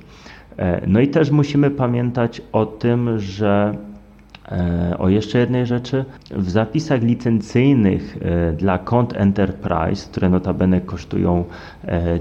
E, 0.58 0.80
no 0.86 1.00
i 1.00 1.08
też 1.08 1.30
musimy 1.30 1.70
pamiętać 1.70 2.42
o 2.52 2.66
tym, 2.66 3.18
że 3.18 3.74
e, 4.48 4.96
o 4.98 5.08
jeszcze 5.08 5.38
jednej 5.38 5.66
rzeczy. 5.66 6.04
W 6.30 6.50
zapisach 6.50 7.02
licencyjnych 7.02 8.18
e, 8.22 8.52
dla 8.52 8.78
kont 8.78 9.16
Enterprise, 9.16 10.10
które 10.10 10.28
notabene 10.28 10.80
kosztują 10.80 11.44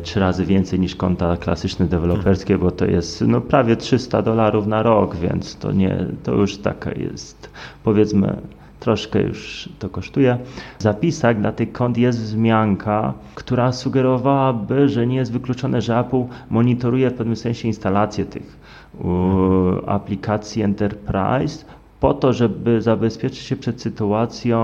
trzy 0.03 0.19
razy 0.19 0.45
więcej 0.45 0.79
niż 0.79 0.95
konta 0.95 1.38
klasyczne 1.38 1.86
deweloperskie, 1.86 2.57
bo 2.57 2.71
to 2.71 2.86
jest 2.86 3.23
no, 3.27 3.41
prawie 3.41 3.75
300 3.75 4.21
dolarów 4.21 4.67
na 4.67 4.84
rok, 4.84 5.15
więc 5.15 5.55
to, 5.55 5.71
nie, 5.71 6.05
to 6.23 6.34
już 6.34 6.57
taka 6.57 6.91
jest 6.91 7.49
powiedzmy 7.84 8.38
troszkę 8.84 9.21
już 9.21 9.69
to 9.79 9.89
kosztuje. 9.89 10.38
Zapisach 10.79 11.39
dla 11.39 11.51
tych 11.51 11.71
kont 11.71 11.97
jest 11.97 12.19
wzmianka, 12.19 13.13
która 13.36 13.71
sugerowałaby, 13.71 14.89
że 14.89 15.07
nie 15.07 15.15
jest 15.15 15.31
wykluczone, 15.31 15.81
że 15.81 15.99
Apple 15.99 16.23
monitoruje 16.49 17.09
w 17.09 17.13
pewnym 17.13 17.36
sensie 17.36 17.67
instalację 17.67 18.25
tych 18.25 18.59
aplikacji 19.88 20.61
Enterprise 20.61 21.65
po 22.03 22.13
to, 22.13 22.33
żeby 22.33 22.81
zabezpieczyć 22.81 23.39
się 23.39 23.55
przed 23.55 23.81
sytuacją, 23.81 24.59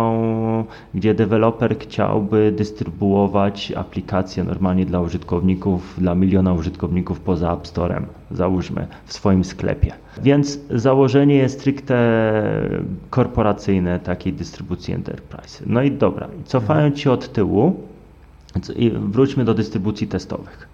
gdzie 0.93 1.13
deweloper 1.13 1.77
chciałby 1.79 2.53
dystrybuować 2.57 3.71
aplikację 3.71 4.43
normalnie 4.43 4.85
dla 4.85 5.01
użytkowników, 5.01 5.95
dla 5.97 6.15
miliona 6.15 6.53
użytkowników 6.53 7.19
poza 7.19 7.53
App 7.53 7.67
Storem, 7.67 8.05
załóżmy, 8.31 8.87
w 9.05 9.13
swoim 9.13 9.43
sklepie. 9.43 9.93
Więc 10.21 10.59
założenie 10.69 11.35
jest 11.35 11.59
stricte 11.59 11.95
korporacyjne 13.09 13.99
takiej 13.99 14.33
dystrybucji 14.33 14.93
enterprise. 14.93 15.63
No 15.65 15.81
i 15.81 15.91
dobra, 15.91 16.27
cofając 16.45 16.99
się 16.99 17.11
od 17.11 17.33
tyłu, 17.33 17.83
wróćmy 18.99 19.45
do 19.45 19.53
dystrybucji 19.53 20.07
testowych. 20.07 20.69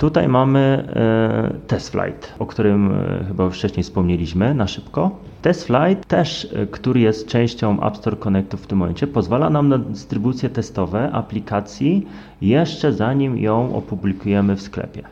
Tutaj 0.00 0.28
mamy 0.28 0.60
e, 0.60 1.66
TestFlight, 1.66 2.34
o 2.38 2.46
którym 2.46 2.92
e, 2.92 3.24
chyba 3.28 3.44
już 3.44 3.58
wcześniej 3.58 3.84
wspomnieliśmy 3.84 4.54
na 4.54 4.66
szybko. 4.66 5.10
TestFlight 5.42 6.06
też, 6.06 6.48
e, 6.54 6.66
który 6.66 7.00
jest 7.00 7.28
częścią 7.28 7.82
App 7.82 7.96
Store 7.96 8.16
Connectu 8.16 8.56
w 8.56 8.66
tym 8.66 8.78
momencie, 8.78 9.06
pozwala 9.06 9.50
nam 9.50 9.68
na 9.68 9.78
dystrybucję 9.78 10.48
testowe 10.48 11.10
aplikacji 11.12 12.06
jeszcze 12.42 12.92
zanim 12.92 13.38
ją 13.38 13.74
opublikujemy 13.74 14.56
w 14.56 14.62
sklepie. 14.62 15.02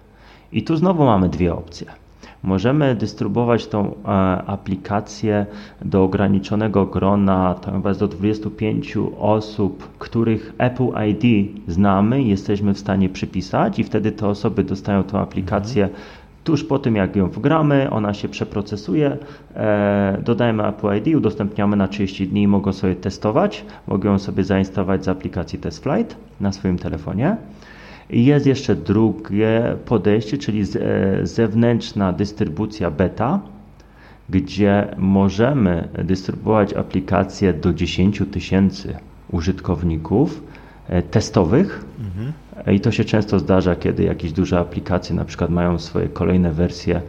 I 0.53 0.63
tu 0.63 0.77
znowu 0.77 1.05
mamy 1.05 1.29
dwie 1.29 1.55
opcje. 1.55 1.87
Możemy 2.43 2.95
dystrybuować 2.95 3.67
tą 3.67 3.87
e, 3.87 4.09
aplikację 4.47 5.47
do 5.85 6.05
ograniczonego 6.05 6.87
grona, 6.87 7.55
jest 7.85 8.01
do 8.01 8.09
25 8.09 8.95
osób, 9.19 9.89
których 9.99 10.55
Apple 10.59 10.89
ID 11.09 11.51
znamy 11.69 12.23
jesteśmy 12.23 12.75
w 12.75 12.79
stanie 12.79 13.09
przypisać 13.09 13.79
i 13.79 13.85
wtedy 13.85 14.13
te 14.13 14.29
osoby 14.29 14.65
dostają 14.65 15.03
tą 15.03 15.19
aplikację 15.19 15.89
Tuż 16.49 16.65
po 16.65 16.79
tym, 16.79 16.97
jak 16.97 17.17
ją 17.17 17.29
wgramy, 17.29 17.91
ona 17.91 18.15
się 18.15 18.29
przeprocesuje, 18.29 19.17
e, 19.55 20.19
dodajemy 20.25 20.67
Apple 20.67 20.97
ID, 20.97 21.17
udostępniamy 21.17 21.77
na 21.77 21.89
30 21.89 22.29
dni 22.29 22.43
i 22.43 22.49
mogą 22.49 22.73
sobie 22.73 22.97
testować. 22.97 23.65
Mogą 23.87 24.19
sobie 24.19 24.45
zainstalować 24.45 25.05
z 25.05 25.09
aplikacji 25.09 25.59
TestFlight 25.59 26.17
na 26.41 26.53
swoim 26.53 26.79
telefonie. 26.79 27.37
I 28.11 28.25
jest 28.25 28.47
jeszcze 28.47 28.77
drugie 28.77 29.77
podejście, 29.85 30.39
czyli 30.39 30.61
e, 30.63 31.27
zewnętrzna 31.27 32.13
dystrybucja 32.13 32.91
beta, 32.91 33.41
gdzie 34.31 34.95
możemy 34.97 35.89
dystrybuować 36.05 36.75
aplikacje 36.75 37.53
do 37.53 37.73
10 37.73 38.23
tysięcy 38.33 38.97
użytkowników 39.33 40.43
e, 40.89 41.03
testowych. 41.03 41.85
Mhm. 42.01 42.33
I 42.77 42.81
to 42.81 42.91
się 42.91 43.05
często 43.05 43.39
zdarza, 43.39 43.77
kiedy 43.77 44.03
jakieś 44.03 44.33
duże 44.33 44.59
aplikacje 44.59 45.17
na 45.17 45.25
przykład 45.25 45.51
mają 45.51 45.79
swoje 45.79 46.09
kolejne 46.09 46.53
wersje, 46.53 47.01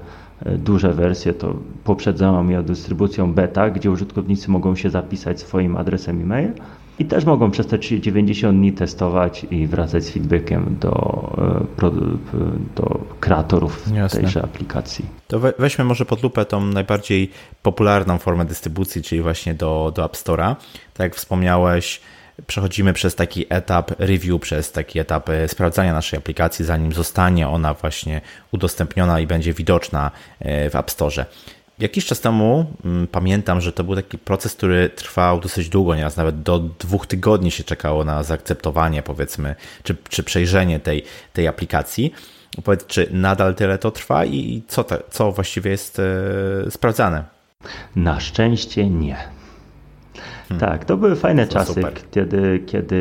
e, 0.45 0.57
duże 0.57 0.93
wersje, 0.93 1.33
to 1.33 1.55
poprzedzają 1.83 2.49
je 2.49 2.63
dystrybucją 2.63 3.33
beta, 3.33 3.69
gdzie 3.69 3.91
użytkownicy 3.91 4.51
mogą 4.51 4.75
się 4.75 4.89
zapisać 4.89 5.39
swoim 5.39 5.77
adresem 5.77 6.21
e-mail 6.21 6.51
i 6.99 7.05
też 7.05 7.25
mogą 7.25 7.51
przez 7.51 7.67
te 7.67 7.79
90 7.79 8.57
dni 8.57 8.73
testować 8.73 9.45
i 9.51 9.67
wracać 9.67 10.03
z 10.03 10.09
feedbackiem 10.09 10.77
do, 10.79 10.91
e, 11.73 11.81
do 12.75 12.99
kreatorów 13.19 13.83
Jasne. 13.93 14.21
tejże 14.21 14.43
aplikacji. 14.43 15.05
To 15.27 15.39
weźmy 15.59 15.83
może 15.83 16.05
pod 16.05 16.23
lupę 16.23 16.45
tą 16.45 16.65
najbardziej 16.65 17.31
popularną 17.63 18.17
formę 18.17 18.45
dystrybucji, 18.45 19.03
czyli 19.03 19.21
właśnie 19.21 19.53
do, 19.53 19.91
do 19.95 20.05
App 20.05 20.13
Store'a. 20.13 20.55
Tak 20.93 21.05
jak 21.05 21.15
wspomniałeś, 21.15 22.01
przechodzimy 22.47 22.93
przez 22.93 23.15
taki 23.15 23.45
etap 23.49 23.91
review, 23.99 24.41
przez 24.41 24.71
taki 24.71 24.99
etap 24.99 25.29
e, 25.29 25.47
sprawdzania 25.47 25.93
naszej 25.93 26.19
aplikacji, 26.19 26.65
zanim 26.65 26.91
zostanie 26.91 27.47
ona 27.47 27.73
właśnie 27.73 28.21
udostępniona 28.51 29.19
i 29.19 29.27
będzie 29.27 29.53
widoczna 29.53 30.11
e, 30.39 30.69
w 30.69 30.75
App 30.75 30.91
Store. 30.91 31.25
Jakiś 31.79 32.05
czas 32.05 32.19
temu 32.19 32.65
mm, 32.85 33.07
pamiętam, 33.07 33.61
że 33.61 33.73
to 33.73 33.83
był 33.83 33.95
taki 33.95 34.17
proces, 34.17 34.53
który 34.53 34.89
trwał 34.89 35.39
dosyć 35.39 35.69
długo, 35.69 35.95
nieraz 35.95 36.17
nawet 36.17 36.41
do 36.41 36.59
dwóch 36.59 37.07
tygodni 37.07 37.51
się 37.51 37.63
czekało 37.63 38.03
na 38.03 38.23
zaakceptowanie, 38.23 39.03
powiedzmy, 39.03 39.55
czy, 39.83 39.95
czy 40.09 40.23
przejrzenie 40.23 40.79
tej, 40.79 41.03
tej 41.33 41.47
aplikacji. 41.47 42.13
Powiedz, 42.63 42.85
czy 42.85 43.09
nadal 43.11 43.55
tyle 43.55 43.77
to 43.77 43.91
trwa 43.91 44.25
i 44.25 44.63
co, 44.67 44.83
te, 44.83 44.99
co 45.09 45.31
właściwie 45.31 45.71
jest 45.71 45.99
e, 45.99 46.71
sprawdzane? 46.71 47.23
Na 47.95 48.19
szczęście 48.19 48.89
nie. 48.89 49.38
Hmm. 50.49 50.59
Tak, 50.59 50.85
to 50.85 50.97
były 50.97 51.15
fajne 51.15 51.47
to 51.47 51.53
czasy, 51.53 51.81
kiedy, 52.11 52.63
kiedy 52.65 52.99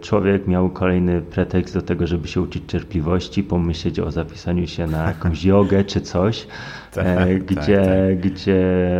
człowiek 0.00 0.46
miał 0.46 0.70
kolejny 0.70 1.20
pretekst 1.22 1.74
do 1.74 1.82
tego, 1.82 2.06
żeby 2.06 2.28
się 2.28 2.40
uczyć 2.40 2.62
cierpliwości, 2.66 3.42
pomyśleć 3.42 4.00
o 4.00 4.10
zapisaniu 4.10 4.66
się 4.66 4.86
na 4.86 5.06
jakąś 5.08 5.44
jogę 5.50 5.84
czy 5.84 6.00
coś, 6.00 6.46
tak, 6.92 7.06
e, 7.06 7.16
tak, 7.16 7.44
gdzie, 7.44 7.82
tak. 7.84 8.32
gdzie 8.32 8.90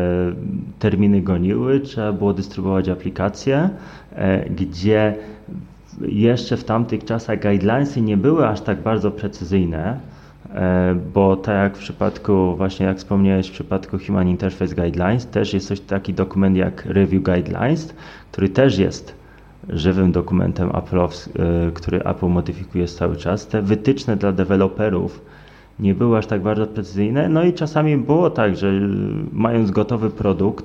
terminy 0.78 1.20
goniły, 1.20 1.80
trzeba 1.80 2.12
było 2.12 2.32
dystrybuować 2.34 2.89
aplikacje, 2.89 3.70
e, 4.12 4.51
gdzie 4.51 5.14
jeszcze 6.01 6.57
w 6.57 6.64
tamtych 6.64 7.05
czasach 7.05 7.43
guidelinesy 7.43 8.01
nie 8.01 8.16
były 8.16 8.49
aż 8.49 8.61
tak 8.61 8.82
bardzo 8.82 9.11
precyzyjne 9.11 10.01
bo 11.14 11.36
tak 11.36 11.55
jak 11.55 11.76
w 11.76 11.80
przypadku, 11.80 12.57
właśnie 12.57 12.86
jak 12.86 12.99
wspomniałeś, 12.99 13.49
w 13.49 13.53
przypadku 13.53 13.99
Human 14.07 14.28
Interface 14.28 14.74
Guidelines, 14.74 15.26
też 15.26 15.55
jest 15.55 15.68
coś 15.68 15.80
taki 15.80 16.14
dokument 16.14 16.57
jak 16.57 16.86
Review 16.86 17.22
Guidelines, 17.22 17.94
który 18.32 18.49
też 18.49 18.78
jest 18.78 19.14
żywym 19.68 20.12
dokumentem 20.12 20.70
Apple, 20.76 20.99
e, 21.01 21.09
który 21.74 21.99
Apple 21.99 22.26
modyfikuje 22.26 22.86
cały 22.86 23.16
czas. 23.16 23.46
Te 23.46 23.62
wytyczne 23.62 24.16
dla 24.16 24.32
deweloperów 24.32 25.20
nie 25.80 25.94
były 25.94 26.18
aż 26.18 26.26
tak 26.26 26.42
bardzo 26.42 26.66
precyzyjne, 26.66 27.28
no 27.28 27.44
i 27.44 27.53
czasami 27.53 27.96
było 27.96 28.30
tak, 28.30 28.57
że 28.57 28.72
mając 29.32 29.70
gotowy 29.70 30.11
produkt, 30.11 30.64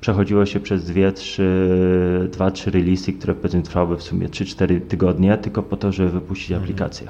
przechodziło 0.00 0.46
się 0.46 0.60
przez 0.60 0.84
dwie, 0.84 1.12
trzy, 1.12 2.28
dwa, 2.32 2.50
trzy 2.50 2.70
releasy, 2.70 3.12
które 3.12 3.34
powiedzmy 3.34 3.62
trwały 3.62 3.96
w 3.96 4.02
sumie 4.02 4.28
3-4 4.28 4.80
tygodnie, 4.80 5.36
tylko 5.36 5.62
po 5.62 5.76
to, 5.76 5.92
żeby 5.92 6.10
wypuścić 6.10 6.50
mhm. 6.50 6.62
aplikację. 6.62 7.08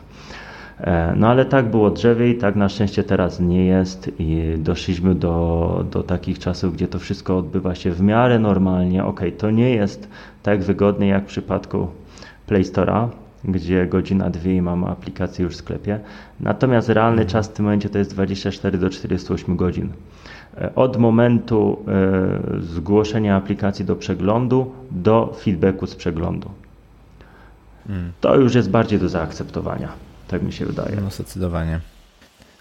E, 0.80 1.14
no 1.16 1.28
ale 1.28 1.44
tak 1.44 1.70
było 1.70 1.90
drzewiej, 1.90 2.38
tak 2.38 2.56
na 2.56 2.68
szczęście 2.68 3.04
teraz 3.04 3.40
nie 3.40 3.66
jest 3.66 4.10
i 4.18 4.54
doszliśmy 4.58 5.14
do, 5.14 5.84
do 5.90 6.02
takich 6.02 6.38
czasów, 6.38 6.74
gdzie 6.74 6.88
to 6.88 6.98
wszystko 6.98 7.38
odbywa 7.38 7.74
się 7.74 7.90
w 7.90 8.00
miarę 8.00 8.38
normalnie. 8.38 9.04
Ok, 9.04 9.20
to 9.38 9.50
nie 9.50 9.70
jest 9.70 10.08
tak 10.42 10.62
wygodnie 10.62 11.08
jak 11.08 11.24
w 11.24 11.26
przypadku 11.26 11.88
Play 12.46 12.62
Store'a, 12.62 13.08
gdzie 13.44 13.86
godzina, 13.86 14.30
dwie 14.30 14.56
i 14.56 14.62
mamy 14.62 14.86
aplikację 14.86 15.44
już 15.44 15.54
w 15.54 15.56
sklepie. 15.56 16.00
Natomiast 16.40 16.88
realny 16.88 17.22
mhm. 17.22 17.28
czas 17.28 17.48
w 17.48 17.52
tym 17.52 17.64
momencie 17.64 17.88
to 17.88 17.98
jest 17.98 18.10
24 18.10 18.78
do 18.78 18.90
48 18.90 19.56
godzin. 19.56 19.88
E, 20.58 20.74
od 20.74 20.96
momentu 20.96 21.78
e, 22.58 22.62
zgłoszenia 22.62 23.36
aplikacji 23.36 23.84
do 23.84 23.96
przeglądu 23.96 24.72
do 24.90 25.34
feedbacku 25.42 25.86
z 25.86 25.94
przeglądu. 25.94 26.50
Mm. 27.88 28.12
To 28.20 28.36
już 28.36 28.54
jest 28.54 28.70
bardziej 28.70 28.98
do 28.98 29.08
zaakceptowania. 29.08 30.07
Tak 30.28 30.42
mi 30.42 30.52
się 30.52 30.66
wydaje. 30.66 30.96
No 31.02 31.10
zdecydowanie. 31.10 31.80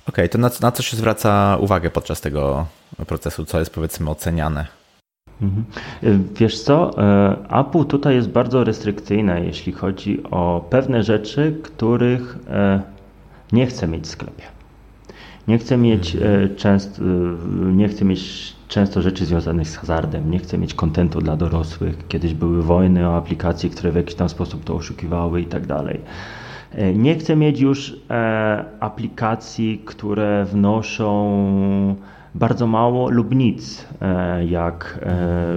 Okej, 0.08 0.26
okay, 0.26 0.30
to 0.30 0.38
na, 0.38 0.50
na 0.62 0.72
co 0.72 0.84
się 0.84 0.98
zwraca 0.98 1.58
uwagę 1.60 1.90
podczas 1.90 2.22
tego 2.22 2.66
procesu? 3.08 3.46
Co 3.46 3.60
jest 3.60 3.74
powiedzmy 3.74 4.10
oceniane? 4.10 4.68
Mhm. 5.42 5.66
Wiesz 6.36 6.62
co, 6.62 7.04
e, 7.04 7.60
Apple 7.60 7.86
tutaj 7.86 8.16
jest 8.16 8.30
bardzo 8.30 8.64
restrykcyjne, 8.64 9.46
jeśli 9.46 9.72
chodzi 9.72 10.24
o 10.24 10.66
pewne 10.70 11.04
rzeczy, 11.04 11.60
których 11.64 12.38
e, 12.50 12.82
nie 13.52 13.68
chce 13.68 13.88
mieć 13.88 14.04
w 14.04 14.08
sklepie. 14.08 14.44
Nie 15.48 15.58
chce 15.58 15.78
mieć 15.78 16.16
mhm. 16.16 16.56
Często, 16.56 17.02
nie 17.72 17.90
chce 17.90 18.06
mieć 18.06 18.54
często 18.68 19.02
rzeczy 19.02 19.26
związanych 19.26 19.70
z 19.70 19.78
hazardem, 19.78 20.32
nie 20.32 20.40
chce 20.40 20.58
mieć 20.58 20.74
kontentu 20.74 21.22
dla 21.22 21.38
dorosłych. 21.38 22.08
Kiedyś 22.08 22.34
były 22.34 22.64
wojny 22.64 23.10
o 23.10 23.18
aplikacje, 23.18 23.70
które 23.70 23.92
w 23.92 23.96
jakiś 23.96 24.16
tam 24.16 24.30
sposób 24.30 24.64
to 24.64 24.76
oszukiwały 24.76 25.42
i 25.42 25.46
tak 25.46 25.66
dalej. 25.66 26.02
E, 26.72 26.94
nie 26.94 27.16
chcę 27.16 27.36
mieć 27.36 27.60
już 27.60 27.96
e, 28.10 28.66
aplikacji, 28.80 29.82
które 29.86 30.46
wnoszą 30.46 31.96
bardzo 32.36 32.68
mało 32.68 33.10
lub 33.10 33.36
nic. 33.36 33.86
E, 34.02 34.46
jak 34.46 35.00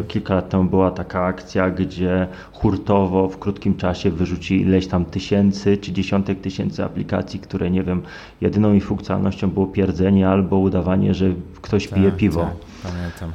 kilka 0.08 0.34
lat 0.34 0.48
temu 0.48 0.64
była 0.64 0.90
taka 0.90 1.24
akcja, 1.24 1.70
gdzie 1.70 2.26
hurtowo 2.52 3.28
w 3.28 3.38
krótkim 3.38 3.76
czasie 3.76 4.10
wyrzucili 4.10 4.62
ileś 4.62 4.86
tam 4.86 5.04
tysięcy 5.04 5.76
czy 5.76 5.92
dziesiątek 5.92 6.40
tysięcy 6.40 6.84
aplikacji, 6.84 7.40
które 7.40 7.70
nie 7.70 7.82
wiem, 7.82 8.02
jedyną 8.40 8.72
ich 8.72 8.84
funkcjonalnością 8.84 9.50
było 9.50 9.66
pierdzenie 9.66 10.28
albo 10.28 10.58
udawanie, 10.58 11.14
że 11.14 11.26
ktoś 11.62 11.88
tak, 11.88 11.98
pije 11.98 12.12
piwo. 12.12 12.40
Tak, 12.40 12.92
pamiętam. 12.92 13.32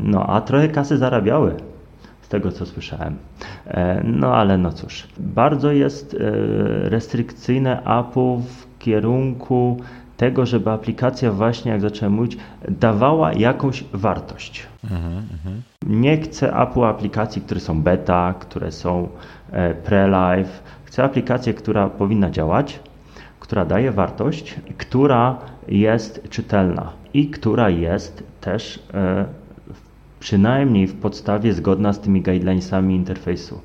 No 0.00 0.26
a 0.26 0.40
trochę 0.40 0.68
kasy 0.68 0.98
zarabiały 0.98 1.54
z 2.26 2.28
tego 2.28 2.52
co 2.52 2.66
słyszałem. 2.66 3.16
E, 3.66 4.02
no 4.04 4.34
ale 4.34 4.58
no 4.58 4.72
cóż, 4.72 5.08
bardzo 5.18 5.72
jest 5.72 6.14
e, 6.14 6.18
restrykcyjne 6.88 7.82
Apple 7.82 8.38
w 8.42 8.78
kierunku 8.78 9.76
tego, 10.16 10.46
żeby 10.46 10.70
aplikacja 10.70 11.32
właśnie, 11.32 11.72
jak 11.72 11.80
zacząłem 11.80 12.12
mówić, 12.12 12.36
dawała 12.68 13.32
jakąś 13.32 13.84
wartość. 13.92 14.66
Mhm, 14.84 15.22
mhm. 15.32 15.62
Nie 15.86 16.16
chcę 16.16 16.56
Apple 16.56 16.84
aplikacji, 16.84 17.42
które 17.42 17.60
są 17.60 17.82
beta, 17.82 18.34
które 18.38 18.72
są 18.72 19.08
e, 19.50 19.74
pre-live. 19.74 20.62
Chcę 20.84 21.04
aplikację, 21.04 21.54
która 21.54 21.88
powinna 21.88 22.30
działać, 22.30 22.80
która 23.40 23.64
daje 23.64 23.92
wartość, 23.92 24.56
która 24.78 25.36
jest 25.68 26.28
czytelna 26.30 26.92
i 27.14 27.30
która 27.30 27.70
jest 27.70 28.22
też 28.40 28.82
przynajmniej 30.20 30.86
w 30.86 30.94
podstawie 30.94 31.52
zgodna 31.52 31.92
z 31.92 32.00
tymi 32.00 32.22
guidelinesami 32.22 32.94
interfejsu. 32.94 33.60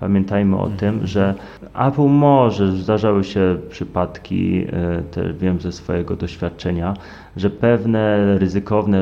Pamiętajmy 0.00 0.56
o 0.56 0.68
tym, 0.68 0.88
mhm. 0.88 1.06
że 1.06 1.34
Apple 1.74 2.08
może, 2.08 2.72
zdarzały 2.76 3.24
się 3.24 3.56
przypadki, 3.70 4.66
e, 4.72 5.02
też 5.02 5.36
wiem 5.36 5.60
ze 5.60 5.72
swojego 5.72 6.16
doświadczenia, 6.16 6.94
że 7.36 7.50
pewne 7.50 8.38
ryzykowne 8.38 8.98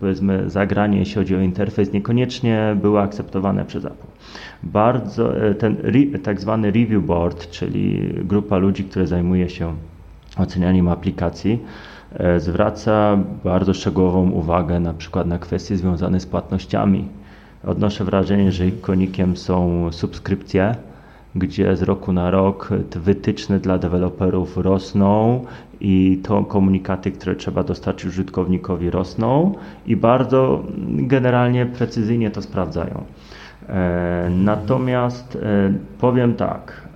powiedzmy 0.00 0.50
zagranie, 0.50 0.98
jeśli 0.98 1.14
chodzi 1.14 1.36
o 1.36 1.40
interfejs, 1.40 1.92
niekoniecznie 1.92 2.76
były 2.82 3.00
akceptowane 3.00 3.64
przez 3.64 3.84
Apple. 3.84 4.06
Bardzo 4.62 5.46
e, 5.46 5.54
ten 5.54 5.76
tak 6.22 6.40
zwany 6.40 6.70
review 6.70 7.04
board, 7.04 7.50
czyli 7.50 8.12
grupa 8.24 8.58
ludzi, 8.58 8.84
która 8.84 9.06
zajmuje 9.06 9.48
się 9.48 9.74
ocenianiem 10.36 10.88
aplikacji, 10.88 11.58
zwraca 12.38 13.18
bardzo 13.44 13.74
szczegółową 13.74 14.30
uwagę 14.30 14.80
na 14.80 14.94
przykład 14.94 15.26
na 15.26 15.38
kwestie 15.38 15.76
związane 15.76 16.20
z 16.20 16.26
płatnościami. 16.26 17.08
Odnoszę 17.66 18.04
wrażenie, 18.04 18.52
że 18.52 18.66
ich 18.66 18.80
konikiem 18.80 19.36
są 19.36 19.88
subskrypcje, 19.92 20.74
gdzie 21.34 21.76
z 21.76 21.82
roku 21.82 22.12
na 22.12 22.30
rok 22.30 22.68
te 22.90 23.00
wytyczne 23.00 23.58
dla 23.58 23.78
deweloperów 23.78 24.56
rosną 24.56 25.44
i 25.80 26.20
to 26.22 26.44
komunikaty, 26.44 27.10
które 27.10 27.36
trzeba 27.36 27.62
dostarczyć 27.62 28.06
użytkownikowi 28.06 28.90
rosną 28.90 29.54
i 29.86 29.96
bardzo 29.96 30.62
generalnie 30.88 31.66
precyzyjnie 31.66 32.30
to 32.30 32.42
sprawdzają. 32.42 33.04
E, 33.68 34.30
natomiast 34.30 35.38
e, 35.42 35.72
powiem 35.98 36.34
tak, 36.34 36.88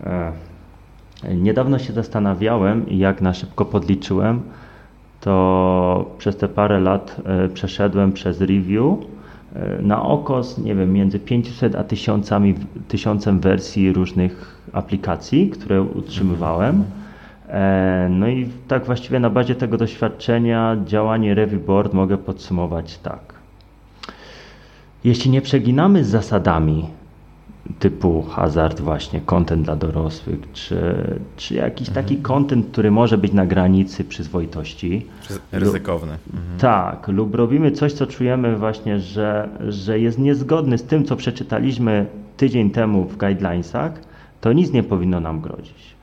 Niedawno 1.34 1.78
się 1.78 1.92
zastanawiałem 1.92 2.88
i 2.88 2.98
jak 2.98 3.20
na 3.20 3.34
szybko 3.34 3.64
podliczyłem, 3.64 4.40
to 5.24 6.10
przez 6.18 6.36
te 6.36 6.48
parę 6.48 6.80
lat 6.80 7.16
e, 7.24 7.48
przeszedłem 7.48 8.12
przez 8.12 8.40
review 8.40 8.98
e, 9.54 9.82
na 9.82 10.02
okos, 10.02 10.58
nie 10.58 10.74
wiem, 10.74 10.92
między 10.92 11.18
500 11.18 11.74
a 11.74 11.84
1000, 11.84 12.30
1000 12.88 13.28
wersji 13.28 13.92
różnych 13.92 14.60
aplikacji, 14.72 15.50
które 15.50 15.82
utrzymywałem. 15.82 16.84
E, 17.48 18.08
no 18.10 18.28
i 18.28 18.48
tak 18.68 18.84
właściwie 18.84 19.20
na 19.20 19.30
bazie 19.30 19.54
tego 19.54 19.76
doświadczenia 19.76 20.76
działanie 20.84 21.34
Review 21.34 21.66
Board 21.66 21.94
mogę 21.94 22.18
podsumować 22.18 22.98
tak. 22.98 23.34
Jeśli 25.04 25.30
nie 25.30 25.40
przeginamy 25.40 26.04
z 26.04 26.08
zasadami 26.08 26.86
typu 27.78 28.22
hazard 28.22 28.80
właśnie, 28.80 29.20
content 29.20 29.64
dla 29.64 29.76
dorosłych, 29.76 30.38
czy, 30.52 30.94
czy 31.36 31.54
jakiś 31.54 31.88
mhm. 31.88 32.06
taki 32.06 32.16
content, 32.22 32.66
który 32.72 32.90
może 32.90 33.18
być 33.18 33.32
na 33.32 33.46
granicy 33.46 34.04
przyzwoitości. 34.04 35.06
Ryzykowny. 35.52 36.12
Mhm. 36.34 36.58
Tak, 36.58 37.08
lub 37.08 37.34
robimy 37.34 37.70
coś, 37.72 37.92
co 37.92 38.06
czujemy 38.06 38.56
właśnie, 38.56 39.00
że, 39.00 39.48
że 39.68 39.98
jest 40.00 40.18
niezgodny 40.18 40.78
z 40.78 40.82
tym, 40.82 41.04
co 41.04 41.16
przeczytaliśmy 41.16 42.06
tydzień 42.36 42.70
temu 42.70 43.04
w 43.04 43.16
guidelinesach, 43.16 43.92
to 44.40 44.52
nic 44.52 44.72
nie 44.72 44.82
powinno 44.82 45.20
nam 45.20 45.40
grozić. 45.40 45.93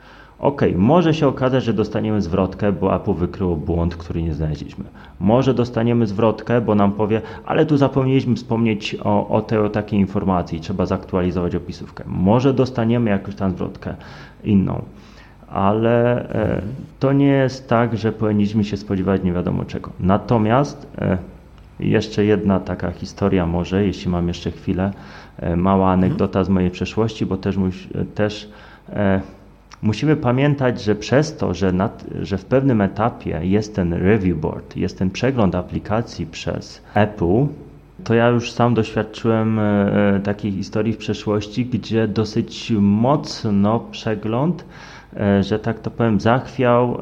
Ok, 0.41 0.61
może 0.75 1.13
się 1.13 1.27
okazać, 1.27 1.63
że 1.63 1.73
dostaniemy 1.73 2.21
zwrotkę, 2.21 2.71
bo 2.71 2.95
Apple 2.95 3.13
wykryło 3.13 3.55
błąd, 3.55 3.95
który 3.95 4.23
nie 4.23 4.33
znaleźliśmy. 4.33 4.85
Może 5.19 5.53
dostaniemy 5.53 6.07
zwrotkę, 6.07 6.61
bo 6.61 6.75
nam 6.75 6.91
powie, 6.91 7.21
ale 7.45 7.65
tu 7.65 7.77
zapomnieliśmy 7.77 8.35
wspomnieć 8.35 8.97
o, 9.03 9.27
o 9.27 9.41
tej 9.41 9.59
o 9.59 9.69
takiej 9.69 9.99
informacji, 9.99 10.59
trzeba 10.59 10.85
zaktualizować 10.85 11.55
opisówkę. 11.55 12.03
Może 12.07 12.53
dostaniemy 12.53 13.09
jakąś 13.09 13.35
tam 13.35 13.51
zwrotkę 13.51 13.95
inną, 14.43 14.81
ale 15.49 16.29
e, 16.29 16.61
to 16.99 17.13
nie 17.13 17.27
jest 17.27 17.69
tak, 17.69 17.97
że 17.97 18.11
powinniśmy 18.11 18.63
się 18.63 18.77
spodziewać 18.77 19.23
nie 19.23 19.33
wiadomo 19.33 19.65
czego. 19.65 19.91
Natomiast 19.99 20.87
e, 20.97 21.17
jeszcze 21.79 22.25
jedna 22.25 22.59
taka 22.59 22.91
historia 22.91 23.45
może, 23.45 23.85
jeśli 23.85 24.11
mam 24.11 24.27
jeszcze 24.27 24.51
chwilę, 24.51 24.91
e, 25.37 25.55
mała 25.55 25.91
anegdota 25.91 26.43
z 26.43 26.49
mojej 26.49 26.71
przeszłości, 26.71 27.25
bo 27.25 27.37
też, 27.37 27.55
też 28.15 28.49
e, 28.89 29.21
Musimy 29.81 30.15
pamiętać, 30.15 30.83
że 30.83 30.95
przez 30.95 31.37
to, 31.37 31.53
że, 31.53 31.71
nad, 31.71 32.05
że 32.21 32.37
w 32.37 32.45
pewnym 32.45 32.81
etapie 32.81 33.39
jest 33.43 33.75
ten 33.75 33.93
review 33.93 34.37
board, 34.37 34.77
jest 34.77 34.99
ten 34.99 35.09
przegląd 35.09 35.55
aplikacji 35.55 36.25
przez 36.25 36.81
Apple, 36.93 37.45
to 38.03 38.13
ja 38.13 38.27
już 38.27 38.51
sam 38.51 38.73
doświadczyłem 38.73 39.59
e, 39.59 39.63
e, 40.15 40.19
takiej 40.19 40.51
historii 40.51 40.93
w 40.93 40.97
przeszłości, 40.97 41.65
gdzie 41.65 42.07
dosyć 42.07 42.73
mocno 42.79 43.79
przegląd, 43.79 44.65
e, 45.17 45.43
że 45.43 45.59
tak 45.59 45.79
to 45.79 45.91
powiem, 45.91 46.19
zachwiał 46.19 46.97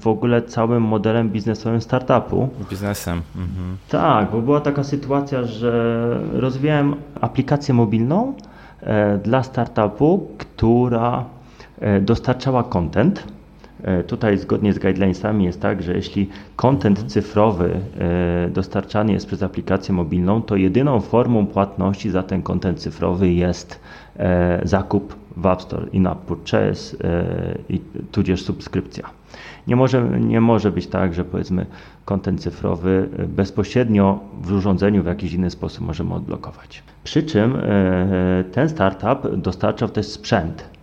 w 0.00 0.06
ogóle 0.06 0.42
całym 0.42 0.82
modelem 0.82 1.30
biznesowym 1.30 1.80
startupu. 1.80 2.48
Biznesem. 2.70 3.22
Mhm. 3.36 3.76
Tak, 3.88 4.30
bo 4.30 4.42
była 4.42 4.60
taka 4.60 4.84
sytuacja, 4.84 5.42
że 5.42 6.20
rozwijałem 6.32 6.94
aplikację 7.20 7.74
mobilną 7.74 8.34
dla 9.24 9.42
startupu, 9.42 10.28
która 10.38 11.24
dostarczała 12.00 12.64
content. 12.64 13.24
E, 13.84 14.02
tutaj 14.02 14.38
zgodnie 14.38 14.72
z 14.72 14.78
guidelinesami 14.78 15.44
jest 15.44 15.60
tak, 15.60 15.82
że 15.82 15.94
jeśli 15.94 16.28
content 16.56 16.98
mhm. 16.98 17.08
cyfrowy 17.08 17.80
e, 17.98 18.50
dostarczany 18.50 19.12
jest 19.12 19.26
przez 19.26 19.42
aplikację 19.42 19.94
mobilną, 19.94 20.42
to 20.42 20.56
jedyną 20.56 21.00
formą 21.00 21.46
płatności 21.46 22.10
za 22.10 22.22
ten 22.22 22.42
content 22.42 22.80
cyfrowy 22.80 23.32
jest 23.32 23.80
zakup 24.62 25.16
w 25.36 25.46
App 25.46 25.62
Store, 25.62 25.86
in-app 25.92 26.18
purchase 26.18 26.96
i 27.68 27.80
tudzież 28.12 28.42
subskrypcja. 28.42 29.10
Nie 29.66 29.76
może, 29.76 30.20
nie 30.20 30.40
może 30.40 30.72
być 30.72 30.86
tak, 30.86 31.14
że 31.14 31.24
powiedzmy 31.24 31.66
kontent 32.04 32.40
cyfrowy 32.40 33.08
bezpośrednio 33.28 34.20
w 34.42 34.52
urządzeniu 34.52 35.02
w 35.02 35.06
jakiś 35.06 35.32
inny 35.32 35.50
sposób 35.50 35.86
możemy 35.86 36.14
odblokować. 36.14 36.82
Przy 37.04 37.22
czym 37.22 37.58
ten 38.52 38.68
startup 38.68 39.36
dostarczał 39.36 39.88
też 39.88 40.06
sprzęt 40.06 40.73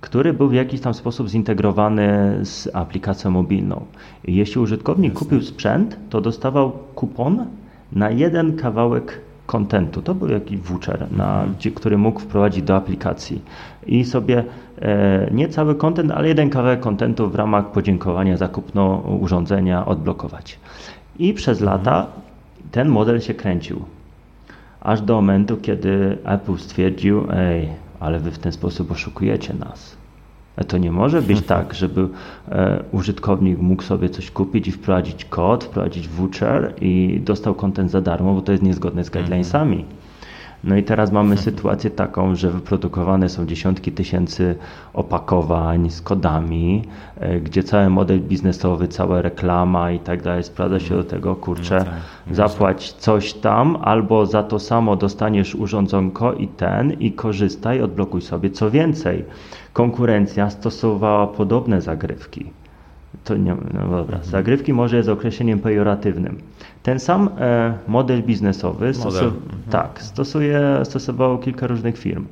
który 0.00 0.32
był 0.32 0.48
w 0.48 0.52
jakiś 0.52 0.80
tam 0.80 0.94
sposób 0.94 1.28
zintegrowany 1.28 2.38
z 2.42 2.68
aplikacją 2.72 3.30
mobilną. 3.30 3.84
Jeśli 4.24 4.60
użytkownik 4.60 5.14
kupił 5.14 5.42
sprzęt, 5.42 5.96
to 6.10 6.20
dostawał 6.20 6.72
kupon 6.94 7.46
na 7.92 8.10
jeden 8.10 8.56
kawałek 8.56 9.20
kontentu. 9.46 10.02
To 10.02 10.14
był 10.14 10.28
jakiś 10.28 10.58
voucher, 10.58 11.06
na, 11.12 11.42
mhm. 11.42 11.74
który 11.74 11.98
mógł 11.98 12.20
wprowadzić 12.20 12.62
do 12.62 12.76
aplikacji. 12.76 13.42
I 13.86 14.04
sobie 14.04 14.44
e, 14.82 15.28
nie 15.30 15.48
cały 15.48 15.74
kontent, 15.74 16.10
ale 16.10 16.28
jeden 16.28 16.50
kawałek 16.50 16.80
kontentu 16.80 17.30
w 17.30 17.34
ramach 17.34 17.72
podziękowania 17.72 18.36
za 18.36 18.48
kupno 18.48 18.96
urządzenia 19.20 19.86
odblokować. 19.86 20.58
I 21.18 21.34
przez 21.34 21.60
mhm. 21.60 21.78
lata 21.78 22.06
ten 22.70 22.88
model 22.88 23.20
się 23.20 23.34
kręcił. 23.34 23.82
Aż 24.80 25.00
do 25.00 25.14
momentu, 25.14 25.56
kiedy 25.56 26.18
Apple 26.24 26.56
stwierdził, 26.56 27.26
ej, 27.30 27.68
ale 28.00 28.20
wy 28.20 28.30
w 28.30 28.38
ten 28.38 28.52
sposób 28.52 28.90
oszukujecie 28.90 29.54
nas. 29.54 29.96
To 30.68 30.78
nie 30.78 30.92
może 30.92 31.22
być 31.22 31.46
tak, 31.54 31.74
żeby 31.74 32.08
e, 32.48 32.84
użytkownik 32.92 33.58
mógł 33.58 33.82
sobie 33.82 34.10
coś 34.10 34.30
kupić 34.30 34.68
i 34.68 34.72
wprowadzić 34.72 35.24
kod, 35.24 35.64
wprowadzić 35.64 36.08
voucher 36.08 36.74
i 36.80 37.20
dostał 37.24 37.54
kontent 37.54 37.90
za 37.90 38.00
darmo, 38.00 38.34
bo 38.34 38.42
to 38.42 38.52
jest 38.52 38.64
niezgodne 38.64 39.04
z 39.04 39.10
guidelinesami. 39.10 39.84
No 40.64 40.76
i 40.76 40.82
teraz 40.82 41.12
mamy 41.12 41.36
sytuację 41.36 41.90
taką, 41.90 42.34
że 42.34 42.50
wyprodukowane 42.50 43.28
są 43.28 43.46
dziesiątki 43.46 43.92
tysięcy 43.92 44.56
opakowań 44.94 45.90
z 45.90 46.02
kodami, 46.02 46.82
e, 47.16 47.40
gdzie 47.40 47.62
cały 47.62 47.90
model 47.90 48.20
biznesowy, 48.20 48.88
cała 48.88 49.22
reklama 49.22 49.90
i 49.90 49.98
tak 49.98 50.22
dalej 50.22 50.44
sprawdza 50.44 50.80
się 50.80 50.94
do 50.94 51.04
tego, 51.04 51.36
kurczę, 51.36 51.78
no 51.78 51.84
tak, 51.84 52.34
zapłać 52.34 52.92
coś 52.92 53.34
tam, 53.34 53.78
albo 53.82 54.26
za 54.26 54.42
to 54.42 54.58
samo 54.58 54.96
dostaniesz 54.96 55.54
urządzonko 55.54 56.32
i 56.32 56.48
ten 56.48 56.92
i 56.92 57.12
korzystaj, 57.12 57.82
odblokuj 57.82 58.22
sobie. 58.22 58.50
Co 58.50 58.70
więcej, 58.70 59.24
konkurencja 59.72 60.50
stosowała 60.50 61.26
podobne 61.26 61.80
zagrywki. 61.80 62.50
To 63.24 63.36
nie, 63.36 63.56
no 63.74 63.88
dobra. 63.90 64.18
Zagrywki 64.22 64.72
może 64.72 64.96
jest 64.96 65.08
określeniem 65.08 65.58
pejoratywnym. 65.58 66.38
Ten 66.82 66.98
sam 66.98 67.28
e, 67.38 67.74
model 67.88 68.22
biznesowy 68.22 68.92
model. 69.04 69.24
mhm. 69.24 69.62
tak, 69.70 70.02
stosuje, 70.02 70.60
stosowało 70.82 71.38
kilka 71.38 71.66
różnych 71.66 71.98
firm. 71.98 72.26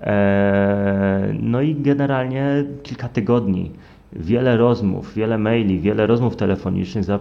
E, 0.00 1.34
no 1.40 1.60
i 1.60 1.74
generalnie 1.74 2.64
kilka 2.82 3.08
tygodni, 3.08 3.70
wiele 4.12 4.56
rozmów, 4.56 5.14
wiele 5.14 5.38
maili, 5.38 5.80
wiele 5.80 6.06
rozmów 6.06 6.36
telefonicznych 6.36 7.04
z, 7.04 7.10
e, 7.10 7.18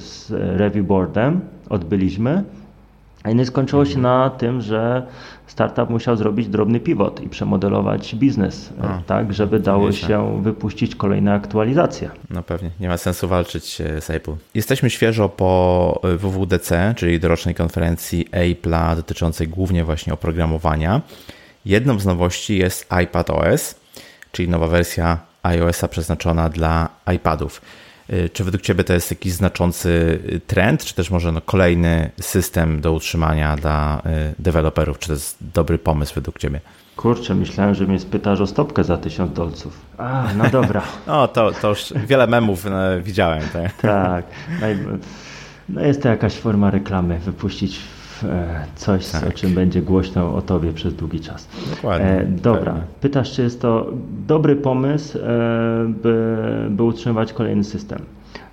z 0.00 0.30
review 0.30 0.86
boardem 0.86 1.40
odbyliśmy. 1.70 2.44
No 3.34 3.44
skończyło 3.44 3.84
się 3.84 3.98
na 3.98 4.30
tym, 4.30 4.60
że 4.60 5.06
startup 5.46 5.90
musiał 5.90 6.16
zrobić 6.16 6.48
drobny 6.48 6.80
pivot 6.80 7.20
i 7.20 7.28
przemodelować 7.28 8.14
biznes, 8.14 8.72
A, 8.82 8.98
tak, 9.06 9.32
żeby 9.32 9.60
dało 9.60 9.92
się 9.92 10.42
wypuścić 10.42 10.96
kolejne 10.96 11.34
aktualizacje. 11.34 12.10
No 12.30 12.42
pewnie, 12.42 12.70
nie 12.80 12.88
ma 12.88 12.96
sensu 12.96 13.28
walczyć 13.28 13.80
e, 13.80 14.00
z 14.00 14.10
Apple. 14.10 14.32
Jesteśmy 14.54 14.90
świeżo 14.90 15.28
po 15.28 16.00
e, 16.04 16.16
WWDC, 16.16 16.94
czyli 16.96 17.20
dorocznej 17.20 17.54
konferencji 17.54 18.28
Apple'a 18.32 18.96
dotyczącej 18.96 19.48
głównie 19.48 19.84
właśnie 19.84 20.12
oprogramowania. 20.12 21.00
Jedną 21.64 21.98
z 21.98 22.06
nowości 22.06 22.58
jest 22.58 22.86
iPad 23.04 23.30
OS, 23.30 23.74
czyli 24.32 24.48
nowa 24.48 24.66
wersja 24.66 25.18
iOS-a 25.42 25.88
przeznaczona 25.88 26.48
dla 26.48 26.88
iPadów. 27.14 27.60
Y, 28.12 28.30
czy 28.32 28.44
według 28.44 28.62
Ciebie 28.62 28.84
to 28.84 28.92
jest 28.92 29.10
jakiś 29.10 29.32
znaczący 29.32 29.88
y, 30.32 30.40
trend, 30.46 30.84
czy 30.84 30.94
też 30.94 31.10
może 31.10 31.32
no 31.32 31.40
kolejny 31.40 32.10
system 32.20 32.80
do 32.80 32.92
utrzymania 32.92 33.56
dla 33.56 34.02
y, 34.06 34.34
deweloperów? 34.38 34.98
Czy 34.98 35.06
to 35.06 35.12
jest 35.12 35.36
dobry 35.54 35.78
pomysł 35.78 36.14
według 36.14 36.38
Ciebie? 36.38 36.60
Kurczę, 36.96 37.34
myślałem, 37.34 37.74
że 37.74 37.86
mnie 37.86 37.98
spytasz 37.98 38.40
o 38.40 38.46
stopkę 38.46 38.84
za 38.84 38.96
tysiąc 38.96 39.32
dolców. 39.32 39.80
A, 39.98 40.24
no 40.36 40.50
dobra. 40.50 40.82
no 41.06 41.28
to, 41.28 41.52
to 41.52 41.68
już 41.68 41.92
wiele 42.06 42.26
memów 42.26 42.64
widziałem. 43.02 43.42
Tak, 43.52 43.72
tak. 43.82 44.24
No, 44.60 44.66
no 45.68 45.80
jest 45.80 46.02
to 46.02 46.08
jakaś 46.08 46.34
forma 46.34 46.70
reklamy, 46.70 47.18
wypuścić 47.18 47.80
coś, 48.76 49.10
tak. 49.10 49.28
o 49.28 49.32
czym 49.32 49.54
będzie 49.54 49.82
głośno 49.82 50.34
o 50.34 50.42
tobie 50.42 50.72
przez 50.72 50.94
długi 50.94 51.20
czas. 51.20 51.48
Dokładnie. 51.70 52.06
E, 52.06 52.24
dobra. 52.26 52.72
Pewnie. 52.72 52.80
Pytasz, 53.00 53.32
czy 53.32 53.42
jest 53.42 53.60
to 53.60 53.86
dobry 54.26 54.56
pomysł, 54.56 55.18
e, 55.18 55.22
by, 55.88 56.36
by 56.70 56.82
utrzymywać 56.82 57.32
kolejny 57.32 57.64
system? 57.64 57.98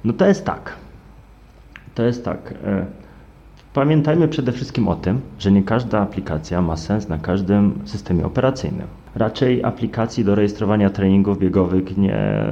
No 0.06 0.14
to 0.14 0.28
jest 0.28 0.46
tak. 0.46 0.76
To 1.96 2.04
jest 2.04 2.26
tak. 2.26 2.54
E, 2.64 2.86
pamiętajmy 3.74 4.28
przede 4.28 4.52
wszystkim 4.52 4.88
o 4.88 4.96
tym, 4.96 5.22
że 5.40 5.52
nie 5.52 5.64
każda 5.64 6.00
aplikacja 6.00 6.62
ma 6.62 6.78
sens 6.78 7.10
na 7.10 7.18
każdym 7.18 7.82
systemie 7.86 8.26
operacyjnym. 8.26 8.88
Raczej 9.16 9.64
aplikacji 9.64 10.26
do 10.26 10.36
rejestrowania 10.36 10.90
treningów 10.90 11.40
biegowych 11.40 11.98
nie 11.98 12.44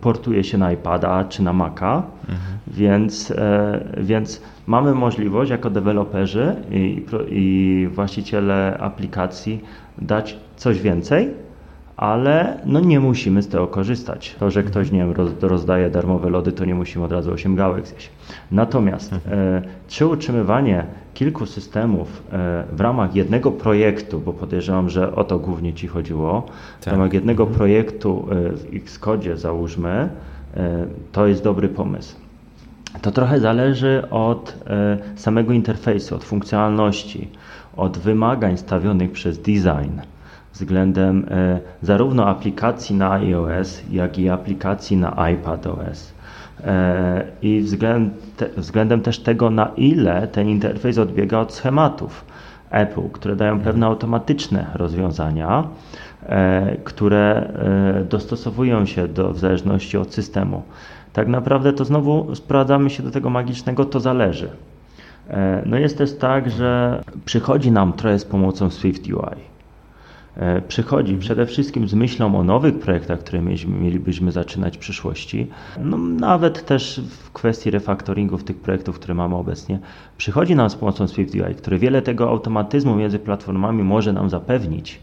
portuje 0.00 0.44
się 0.44 0.58
na 0.58 0.72
iPada 0.72 1.24
czy 1.24 1.42
na 1.42 1.52
Maca, 1.52 2.02
mhm. 2.28 2.58
więc, 2.66 3.30
e, 3.30 3.84
więc 3.98 4.42
mamy 4.66 4.94
możliwość 4.94 5.50
jako 5.50 5.70
deweloperzy 5.70 6.56
i, 6.70 7.06
i 7.28 7.88
właściciele 7.92 8.78
aplikacji 8.80 9.60
dać 9.98 10.36
coś 10.56 10.80
więcej, 10.80 11.30
ale 11.96 12.60
no 12.66 12.80
nie 12.80 13.00
musimy 13.00 13.42
z 13.42 13.48
tego 13.48 13.66
korzystać. 13.66 14.36
To, 14.38 14.50
że 14.50 14.62
ktoś 14.62 14.90
nie 14.90 14.98
wiem, 14.98 15.14
rozdaje 15.40 15.90
darmowe 15.90 16.30
lody, 16.30 16.52
to 16.52 16.64
nie 16.64 16.74
musimy 16.74 17.04
od 17.04 17.12
razu 17.12 17.32
8 17.32 17.56
gałek 17.56 17.86
zjeść. 17.86 18.10
Natomiast 18.50 19.12
mhm. 19.12 19.38
e, 19.38 19.62
czy 19.88 20.06
utrzymywanie 20.06 20.84
kilku 21.14 21.46
systemów 21.46 22.22
e, 22.32 22.64
w 22.72 22.80
ramach 22.80 23.14
jednego 23.14 23.52
projektu, 23.52 24.20
bo 24.20 24.32
podejrzewam, 24.32 24.90
że 24.90 25.14
o 25.14 25.24
to 25.24 25.38
głównie 25.38 25.74
Ci 25.74 25.86
chodziło, 25.86 26.46
tak. 26.80 26.94
w 26.94 26.96
ramach 26.96 27.12
jednego 27.12 27.42
mhm. 27.42 27.58
projektu 27.58 28.26
e, 28.30 28.34
w 28.50 28.74
Xcode 28.74 29.36
załóżmy, 29.36 30.08
e, 30.56 30.86
to 31.12 31.26
jest 31.26 31.44
dobry 31.44 31.68
pomysł. 31.68 32.16
To 33.02 33.10
trochę 33.10 33.40
zależy 33.40 34.02
od 34.10 34.58
samego 35.16 35.52
interfejsu, 35.52 36.14
od 36.14 36.24
funkcjonalności, 36.24 37.28
od 37.76 37.98
wymagań 37.98 38.58
stawionych 38.58 39.12
przez 39.12 39.38
design 39.38 40.00
względem 40.52 41.26
zarówno 41.82 42.26
aplikacji 42.26 42.96
na 42.96 43.12
iOS, 43.12 43.82
jak 43.90 44.18
i 44.18 44.28
aplikacji 44.28 44.96
na 44.96 45.30
iPadOS. 45.30 46.13
E, 46.64 47.24
I 47.42 47.64
względem 48.56 49.00
też 49.00 49.18
tego, 49.18 49.50
na 49.50 49.70
ile 49.76 50.28
ten 50.28 50.48
interfejs 50.48 50.98
odbiega 50.98 51.38
od 51.38 51.52
schematów 51.52 52.24
Apple, 52.70 53.08
które 53.12 53.36
dają 53.36 53.60
pewne 53.60 53.86
automatyczne 53.86 54.66
rozwiązania, 54.74 55.68
e, 56.26 56.76
które 56.84 57.52
dostosowują 58.10 58.86
się 58.86 59.08
do, 59.08 59.32
w 59.32 59.38
zależności 59.38 59.96
od 59.96 60.14
systemu. 60.14 60.62
Tak 61.12 61.28
naprawdę 61.28 61.72
to 61.72 61.84
znowu 61.84 62.34
sprowadzamy 62.34 62.90
się 62.90 63.02
do 63.02 63.10
tego 63.10 63.30
magicznego, 63.30 63.84
to 63.84 64.00
zależy. 64.00 64.48
No 65.66 65.78
jest 65.78 65.98
też 65.98 66.16
tak, 66.16 66.50
że 66.50 67.02
przychodzi 67.24 67.70
nam 67.72 67.92
trochę 67.92 68.18
z 68.18 68.24
pomocą 68.24 68.70
Swift 68.70 69.06
UI. 69.06 69.53
E, 70.36 70.62
przychodzi 70.62 71.16
przede 71.16 71.46
wszystkim 71.46 71.88
z 71.88 71.94
myślą 71.94 72.38
o 72.38 72.44
nowych 72.44 72.78
projektach, 72.78 73.18
które 73.18 73.42
mielibyśmy 73.80 74.32
zaczynać 74.32 74.76
w 74.76 74.80
przyszłości. 74.80 75.46
No, 75.80 75.96
nawet 75.98 76.66
też 76.66 77.00
w 77.10 77.32
kwestii 77.32 77.70
refaktoringów 77.70 78.44
tych 78.44 78.56
projektów, 78.56 78.98
które 78.98 79.14
mamy 79.14 79.34
obecnie, 79.34 79.78
przychodzi 80.18 80.56
nam 80.56 80.70
z 80.70 80.74
pomocą 80.74 81.08
SwiftUI, 81.08 81.54
które 81.56 81.78
wiele 81.78 82.02
tego 82.02 82.28
automatyzmu 82.28 82.96
między 82.96 83.18
platformami 83.18 83.82
może 83.82 84.12
nam 84.12 84.30
zapewnić. 84.30 85.00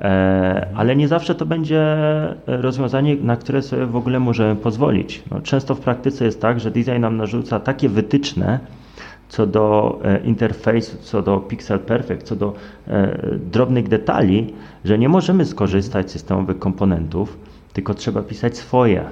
E, 0.00 0.68
ale 0.74 0.96
nie 0.96 1.08
zawsze 1.08 1.34
to 1.34 1.46
będzie 1.46 1.96
rozwiązanie, 2.46 3.16
na 3.16 3.36
które 3.36 3.62
sobie 3.62 3.86
w 3.86 3.96
ogóle 3.96 4.20
możemy 4.20 4.56
pozwolić. 4.56 5.22
No, 5.30 5.40
często 5.40 5.74
w 5.74 5.80
praktyce 5.80 6.24
jest 6.24 6.40
tak, 6.40 6.60
że 6.60 6.70
design 6.70 7.00
nam 7.00 7.16
narzuca 7.16 7.60
takie 7.60 7.88
wytyczne, 7.88 8.58
co 9.28 9.46
do 9.46 9.98
e, 10.04 10.18
interfejsu, 10.18 10.96
co 11.00 11.22
do 11.22 11.38
Pixel 11.38 11.78
Perfect, 11.78 12.26
co 12.26 12.36
do 12.36 12.54
e, 12.88 13.18
drobnych 13.52 13.88
detali, 13.88 14.54
że 14.84 14.98
nie 14.98 15.08
możemy 15.08 15.44
skorzystać 15.44 16.10
z 16.10 16.12
systemowych 16.12 16.58
komponentów, 16.58 17.38
tylko 17.72 17.94
trzeba 17.94 18.22
pisać 18.22 18.56
swoje, 18.56 19.04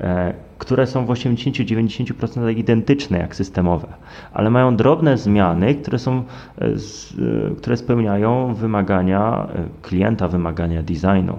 e, 0.00 0.34
które 0.58 0.86
są 0.86 1.06
w 1.06 1.08
80-90% 1.08 2.56
identyczne 2.56 3.18
jak 3.18 3.36
systemowe, 3.36 3.88
ale 4.32 4.50
mają 4.50 4.76
drobne 4.76 5.18
zmiany, 5.18 5.74
które, 5.74 5.98
są, 5.98 6.24
które 7.58 7.76
spełniają 7.76 8.54
wymagania 8.54 9.48
klienta, 9.82 10.28
wymagania 10.28 10.82
designu. 10.82 11.38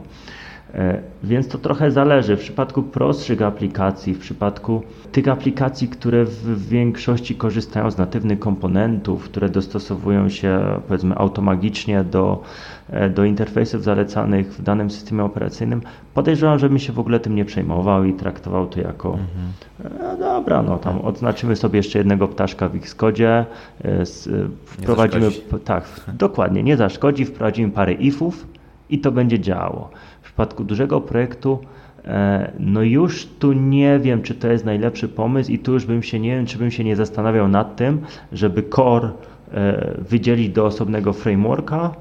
E, 0.74 1.02
więc 1.24 1.48
to 1.48 1.58
trochę 1.58 1.92
zależy. 1.92 2.38
W 2.38 2.40
przypadku 2.40 2.84
prostszych 2.84 3.42
aplikacji, 3.42 4.14
w 4.14 4.20
przypadku 4.20 4.82
tych 5.12 5.28
aplikacji, 5.28 5.88
które 5.88 6.26
w 6.26 6.68
większości 6.70 7.36
korzystają 7.36 7.92
z 7.92 7.98
natywnych 7.98 8.40
komponentów, 8.40 9.24
które 9.24 9.50
dostosowują 9.50 10.30
się 10.30 10.60
powiedzmy 10.88 11.16
automagicznie 11.16 12.04
do, 12.04 12.42
e, 12.90 13.10
do 13.10 13.26
interfejsów 13.26 13.84
zalecanych 13.84 14.54
w 14.54 14.62
danym 14.62 14.92
systemie 14.92 15.24
operacyjnym, 15.24 15.82
podejrzewam, 16.14 16.60
żebym 16.60 16.80
się 16.80 16.94
w 16.94 17.00
ogóle 17.00 17.20
tym 17.20 17.36
nie 17.36 17.46
przejmował 17.46 18.04
i 18.04 18.14
traktował 18.14 18.68
to 18.68 18.82
jako 18.82 19.10
mhm. 19.10 19.98
no 20.00 20.18
dobra, 20.18 20.62
no 20.62 20.78
tam 20.78 21.02
odznaczymy 21.02 21.56
sobie 21.56 21.78
jeszcze 21.78 21.98
jednego 21.98 22.28
ptaszka 22.28 22.70
w 22.70 22.76
Xcode, 22.76 23.46
wprowadzimy, 24.66 25.28
tak, 25.66 25.84
dokładnie, 26.14 26.64
nie 26.64 26.78
zaszkodzi, 26.78 27.26
wprowadzimy 27.26 27.72
parę 27.72 27.94
ifów 27.94 28.48
i 28.90 29.00
to 29.00 29.12
będzie 29.12 29.40
działało 29.40 29.90
przypadku 30.38 30.64
dużego 30.64 31.02
projektu, 31.02 31.60
e, 32.06 32.52
no 32.60 32.82
już 32.82 33.26
tu 33.26 33.54
nie 33.54 34.00
wiem, 34.00 34.22
czy 34.22 34.36
to 34.36 34.48
jest 34.48 34.66
najlepszy 34.66 35.08
pomysł 35.08 35.52
i 35.52 35.60
tu 35.60 35.74
już 35.74 35.86
bym 35.86 36.04
się 36.04 36.20
nie 36.20 36.36
wiem, 36.36 36.46
czy 36.46 36.58
bym 36.58 36.72
się 36.72 36.84
nie 36.84 36.96
zastanawiał 36.96 37.48
nad 37.48 37.76
tym, 37.76 38.02
żeby 38.32 38.64
core 38.64 39.10
wydzielić 40.10 40.50
do 40.50 40.66
osobnego 40.66 41.14
frameworka 41.14 41.92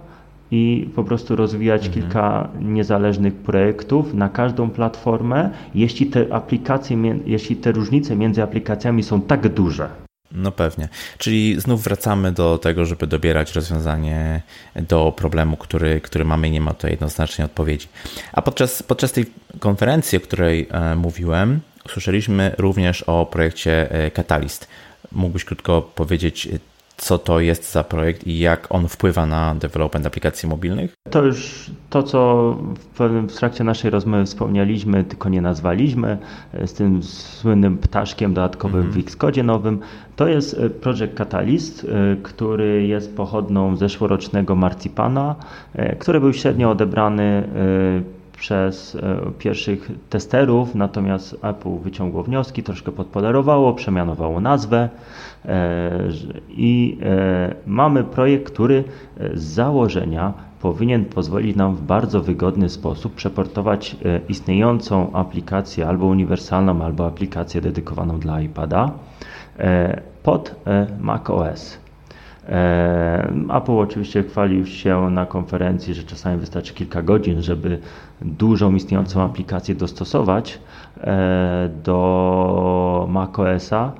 i 0.50 0.88
po 0.94 1.04
prostu 1.04 1.36
rozwijać 1.36 1.86
mhm. 1.86 2.04
kilka 2.04 2.48
niezależnych 2.60 3.34
projektów 3.34 4.14
na 4.14 4.28
każdą 4.28 4.70
platformę, 4.70 5.50
jeśli 5.74 6.06
te 6.06 6.34
aplikacje, 6.34 6.96
jeśli 7.26 7.56
te 7.56 7.72
różnice 7.72 8.16
między 8.16 8.42
aplikacjami 8.42 9.02
są 9.02 9.20
tak 9.20 9.48
duże. 9.48 10.05
No 10.32 10.52
pewnie. 10.52 10.88
Czyli 11.18 11.60
znów 11.60 11.82
wracamy 11.82 12.32
do 12.32 12.58
tego, 12.58 12.84
żeby 12.84 13.06
dobierać 13.06 13.54
rozwiązanie 13.54 14.42
do 14.88 15.12
problemu, 15.16 15.56
który, 15.56 16.00
który 16.00 16.24
mamy 16.24 16.48
i 16.48 16.50
nie 16.50 16.60
ma 16.60 16.74
tutaj 16.74 16.90
jednoznacznej 16.90 17.44
odpowiedzi. 17.44 17.88
A 18.32 18.42
podczas, 18.42 18.82
podczas 18.82 19.12
tej 19.12 19.26
konferencji, 19.58 20.18
o 20.18 20.20
której 20.20 20.68
e, 20.70 20.96
mówiłem, 20.96 21.60
usłyszeliśmy 21.86 22.54
również 22.58 23.02
o 23.02 23.26
projekcie 23.26 23.90
e, 23.90 24.10
Catalyst. 24.10 24.68
Mógłbyś 25.12 25.44
krótko 25.44 25.82
powiedzieć, 25.82 26.48
co 26.96 27.18
to 27.18 27.40
jest 27.40 27.72
za 27.72 27.84
projekt 27.84 28.26
i 28.26 28.38
jak 28.38 28.66
on 28.70 28.88
wpływa 28.88 29.26
na 29.26 29.54
development 29.54 30.06
aplikacji 30.06 30.48
mobilnych? 30.48 30.94
To 31.10 31.24
już 31.24 31.70
to, 31.90 32.02
co 32.02 32.52
w, 32.98 33.28
w 33.32 33.36
trakcie 33.36 33.64
naszej 33.64 33.90
rozmowy 33.90 34.24
wspomnieliśmy, 34.24 35.04
tylko 35.04 35.28
nie 35.28 35.40
nazwaliśmy, 35.40 36.18
z 36.66 36.72
tym 36.72 37.02
słynnym 37.02 37.78
ptaszkiem 37.78 38.34
dodatkowym 38.34 38.80
mm 38.80 38.92
-hmm. 38.92 38.94
w 38.94 38.98
Xcode 38.98 39.42
nowym, 39.42 39.80
to 40.16 40.28
jest 40.28 40.54
e, 40.58 40.70
Project 40.70 41.14
Catalyst, 41.14 41.84
e, 41.84 42.16
który 42.22 42.86
jest 42.86 43.16
pochodną 43.16 43.76
zeszłorocznego 43.76 44.56
Marcipana, 44.56 45.34
e, 45.74 45.96
który 45.96 46.20
był 46.20 46.32
średnio 46.32 46.70
odebrany 46.70 47.48
przez 48.36 48.96
pierwszych 49.38 49.90
testerów, 50.10 50.74
natomiast 50.74 51.44
Apple 51.44 51.78
wyciągło 51.82 52.22
wnioski, 52.22 52.62
troszkę 52.62 52.92
podpolerowało, 52.92 53.74
przemianowało 53.74 54.40
nazwę 54.40 54.88
i 56.48 56.98
mamy 57.66 58.04
projekt, 58.04 58.52
który 58.52 58.84
z 59.34 59.42
założenia 59.42 60.32
powinien 60.62 61.04
pozwolić 61.04 61.56
nam 61.56 61.76
w 61.76 61.82
bardzo 61.82 62.20
wygodny 62.20 62.68
sposób 62.68 63.14
przeportować 63.14 63.96
istniejącą 64.28 65.12
aplikację 65.12 65.88
albo 65.88 66.06
uniwersalną, 66.06 66.84
albo 66.84 67.06
aplikację 67.06 67.60
dedykowaną 67.60 68.18
dla 68.18 68.40
iPada 68.40 68.92
pod 70.22 70.54
e, 70.66 70.86
macOS. 71.00 71.78
E, 72.48 73.32
Apple 73.54 73.72
oczywiście 73.72 74.22
chwalił 74.22 74.66
się 74.66 75.10
na 75.10 75.26
konferencji, 75.26 75.94
że 75.94 76.02
czasami 76.02 76.40
wystarczy 76.40 76.74
kilka 76.74 77.02
godzin, 77.02 77.42
żeby 77.42 77.78
dużą 78.22 78.74
istniejącą 78.74 79.22
aplikację 79.22 79.74
dostosować 79.74 80.58
do 81.84 83.06
macOSa. 83.10 83.92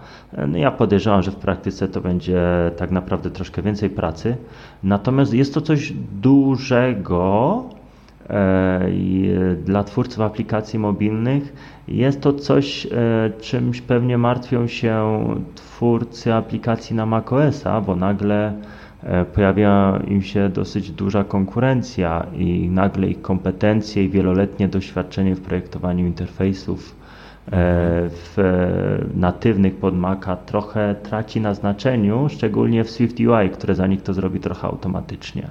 No 0.49 0.59
ja 0.59 0.71
podejrzewam, 0.71 1.23
że 1.23 1.31
w 1.31 1.37
praktyce 1.37 1.89
to 1.89 2.01
będzie 2.01 2.41
tak 2.77 2.91
naprawdę 2.91 3.31
troszkę 3.31 3.63
więcej 3.63 3.91
pracy. 3.91 4.37
Natomiast 4.83 5.35
jest 5.35 5.55
to 5.55 5.61
coś 5.61 5.93
dużego, 6.23 7.65
E, 8.31 9.57
dla 9.65 9.85
twórców 9.85 10.21
aplikacji 10.21 10.79
mobilnych. 10.79 11.53
Jest 11.89 12.21
to 12.21 12.33
coś, 12.33 12.87
e, 12.87 12.91
czymś 13.41 13.81
pewnie 13.81 14.19
martwią 14.19 14.67
się 14.67 15.25
twórcy 15.55 16.35
aplikacji 16.35 16.97
na 16.97 17.07
macOSa, 17.07 17.81
bo 17.81 17.97
nagle 17.97 18.53
e, 19.03 19.25
pojawia 19.25 20.03
im 20.09 20.23
się 20.23 20.49
dosyć 20.49 20.91
duża 20.91 21.25
konkurencja 21.25 22.27
i 22.37 22.69
nagle 22.69 23.09
ich 23.09 23.23
kompetencje 23.23 24.05
i 24.05 24.09
wieloletnie 24.09 24.69
doświadczenie 24.69 25.35
w 25.35 25.41
projektowaniu 25.41 26.07
interfejsów 26.07 26.97
w 28.11 28.37
natywnych 29.15 29.77
pod 29.77 29.97
Maca 29.97 30.37
trochę 30.37 30.95
traci 30.95 31.41
na 31.41 31.55
znaczeniu, 31.55 32.29
szczególnie 32.29 32.85
w 32.85 32.91
Swift 32.91 33.21
UI, 33.21 33.51
które 33.53 33.75
za 33.75 33.87
nich 33.87 34.03
to 34.03 34.15
zrobi 34.15 34.41
trochę 34.41 34.69
automatycznie. 34.69 35.51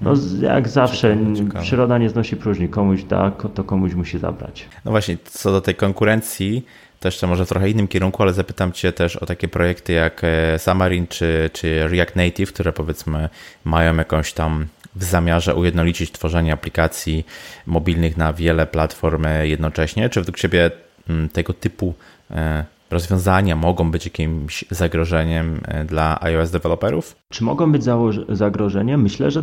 No, 0.00 0.12
jak 0.42 0.68
zawsze, 0.68 1.16
przyroda 1.60 1.98
nie 1.98 2.10
znosi 2.10 2.36
próżni. 2.36 2.68
Komuś 2.68 3.02
da, 3.02 3.30
to 3.30 3.64
komuś 3.64 3.94
musi 3.94 4.18
zabrać. 4.18 4.68
No 4.84 4.90
właśnie, 4.90 5.16
co 5.24 5.52
do 5.52 5.60
tej 5.60 5.74
konkurencji, 5.74 6.64
to 7.00 7.08
jeszcze 7.08 7.26
może 7.26 7.46
w 7.46 7.48
trochę 7.48 7.70
innym 7.70 7.88
kierunku, 7.88 8.22
ale 8.22 8.32
zapytam 8.32 8.72
Cię 8.72 8.92
też 8.92 9.16
o 9.16 9.26
takie 9.26 9.48
projekty 9.48 9.92
jak 9.92 10.24
e, 10.24 10.54
Xamarin 10.54 11.06
czy, 11.06 11.50
czy 11.52 11.88
React 11.88 12.16
Native, 12.16 12.52
które 12.52 12.72
powiedzmy 12.72 13.28
mają 13.64 13.96
jakąś 13.96 14.32
tam 14.32 14.66
w 14.96 15.04
zamiarze 15.04 15.54
ujednolicić 15.54 16.12
tworzenie 16.12 16.52
aplikacji 16.52 17.26
mobilnych 17.66 18.16
na 18.16 18.32
wiele 18.32 18.66
platform 18.66 19.24
jednocześnie. 19.42 20.08
Czy 20.08 20.20
według 20.20 20.38
Ciebie 20.38 20.70
mm, 21.08 21.28
tego 21.28 21.52
typu 21.52 21.94
e, 22.30 22.64
rozwiązania 22.90 23.56
mogą 23.56 23.90
być 23.90 24.04
jakimś 24.04 24.64
zagrożeniem 24.70 25.60
e, 25.64 25.84
dla 25.84 26.22
iOS 26.22 26.50
deweloperów? 26.50 27.16
Czy 27.28 27.44
mogą 27.44 27.72
być 27.72 27.82
zagrożeniem? 28.28 29.02
Myślę, 29.02 29.30
że 29.30 29.42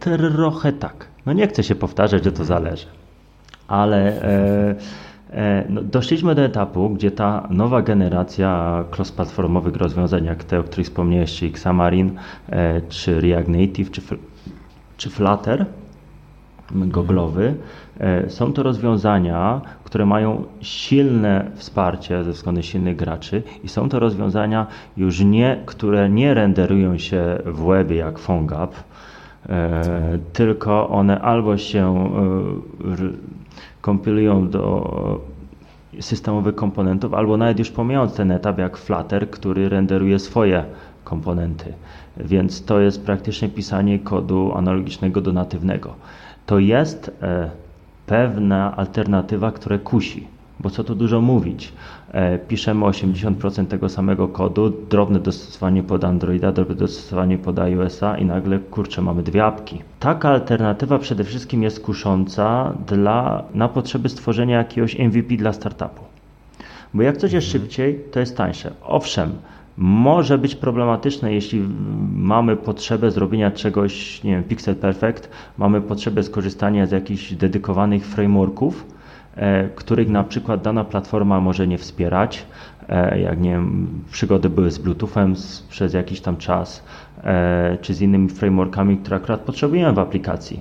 trochę 0.00 0.72
tak. 0.72 1.08
No 1.26 1.32
nie 1.32 1.48
chcę 1.48 1.62
się 1.62 1.74
powtarzać, 1.74 2.24
że 2.24 2.32
to 2.32 2.44
zależy, 2.44 2.86
ale 3.68 4.22
e, 4.22 4.74
e, 5.30 5.64
no 5.68 5.82
doszliśmy 5.82 6.34
do 6.34 6.42
etapu, 6.42 6.90
gdzie 6.90 7.10
ta 7.10 7.48
nowa 7.50 7.82
generacja 7.82 8.84
cross-platformowych 8.96 9.76
rozwiązań, 9.76 10.24
jak 10.24 10.44
te, 10.44 10.60
o 10.60 10.62
których 10.62 10.86
wspomniałeś, 10.86 11.38
czyli 11.38 11.50
Xamarin, 11.50 12.18
e, 12.48 12.80
czy 12.80 13.20
React 13.20 13.48
Native, 13.48 13.90
czy, 13.90 14.02
czy 14.96 15.10
Flutter, 15.10 15.66
goglowy, 16.70 17.54
e, 18.00 18.30
są 18.30 18.52
to 18.52 18.62
rozwiązania, 18.62 19.60
które 19.84 20.06
mają 20.06 20.44
silne 20.60 21.50
wsparcie 21.54 22.24
ze 22.24 22.34
strony 22.34 22.62
silnych 22.62 22.96
graczy 22.96 23.42
i 23.64 23.68
są 23.68 23.88
to 23.88 23.98
rozwiązania 23.98 24.66
już 24.96 25.20
nie, 25.20 25.62
które 25.66 26.10
nie 26.10 26.34
renderują 26.34 26.98
się 26.98 27.38
w 27.44 27.66
webie 27.66 27.96
jak 27.96 28.18
PhoneGap, 28.18 28.74
tylko 30.32 30.88
one 30.88 31.20
albo 31.20 31.58
się 31.58 32.10
e, 32.84 33.80
kompilują 33.80 34.48
do 34.48 35.20
systemowych 36.00 36.54
komponentów, 36.54 37.14
albo 37.14 37.36
nawet 37.36 37.58
już 37.58 37.70
pomijając 37.70 38.14
ten 38.14 38.30
etap 38.30 38.58
jak 38.58 38.76
Flutter, 38.76 39.30
który 39.30 39.68
renderuje 39.68 40.18
swoje 40.18 40.64
komponenty. 41.04 41.72
Więc 42.16 42.64
to 42.64 42.80
jest 42.80 43.06
praktycznie 43.06 43.48
pisanie 43.48 43.98
kodu 43.98 44.52
analogicznego 44.54 45.20
do 45.20 45.32
natywnego 45.32 45.94
to 46.46 46.58
jest 46.58 47.10
e, 47.22 47.50
pewna 48.06 48.76
alternatywa, 48.76 49.52
która 49.52 49.78
kusi. 49.78 50.26
Bo 50.60 50.70
co 50.70 50.84
tu 50.84 50.94
dużo 50.94 51.20
mówić? 51.20 51.72
E, 52.12 52.38
piszemy 52.38 52.84
80% 52.84 53.66
tego 53.66 53.88
samego 53.88 54.28
kodu, 54.28 54.72
drobne 54.90 55.20
dostosowanie 55.20 55.82
pod 55.82 56.04
Androida, 56.04 56.52
drobne 56.52 56.74
dostosowanie 56.74 57.38
pod 57.38 57.58
iOS-a 57.58 58.18
i 58.18 58.24
nagle, 58.24 58.58
kurczę, 58.58 59.02
mamy 59.02 59.22
dwie 59.22 59.44
apki. 59.44 59.82
Taka 60.00 60.28
alternatywa 60.28 60.98
przede 60.98 61.24
wszystkim 61.24 61.62
jest 61.62 61.80
kusząca 61.80 62.72
dla, 62.86 63.44
na 63.54 63.68
potrzeby 63.68 64.08
stworzenia 64.08 64.58
jakiegoś 64.58 64.98
MVP 64.98 65.36
dla 65.36 65.52
startupu. 65.52 66.02
Bo 66.94 67.02
jak 67.02 67.16
coś 67.16 67.32
jest 67.32 67.46
mhm. 67.46 67.62
szybciej, 67.62 68.00
to 68.12 68.20
jest 68.20 68.36
tańsze. 68.36 68.72
Owszem, 68.82 69.32
może 69.76 70.38
być 70.38 70.54
problematyczne, 70.54 71.32
jeśli 71.32 71.68
mamy 72.12 72.56
potrzebę 72.56 73.10
zrobienia 73.10 73.50
czegoś, 73.50 74.24
nie 74.24 74.30
wiem, 74.30 74.44
Pixel 74.44 74.76
Perfect, 74.76 75.30
mamy 75.58 75.80
potrzebę 75.80 76.22
skorzystania 76.22 76.86
z 76.86 76.90
jakichś 76.90 77.32
dedykowanych 77.32 78.06
frameworków, 78.06 78.95
których 79.74 80.08
na 80.08 80.24
przykład 80.24 80.62
dana 80.62 80.84
platforma 80.84 81.40
może 81.40 81.66
nie 81.66 81.78
wspierać, 81.78 82.46
e, 82.88 83.20
jak 83.20 83.40
nie 83.40 83.50
wiem, 83.50 83.88
przygody 84.10 84.50
były 84.50 84.70
z 84.70 84.78
Bluetoothem 84.78 85.34
przez 85.68 85.94
jakiś 85.94 86.20
tam 86.20 86.36
czas, 86.36 86.84
e, 87.24 87.78
czy 87.80 87.94
z 87.94 88.00
innymi 88.00 88.28
frameworkami, 88.28 88.96
które 88.96 89.16
akurat 89.16 89.40
potrzebujemy 89.40 89.92
w 89.92 89.98
aplikacji. 89.98 90.60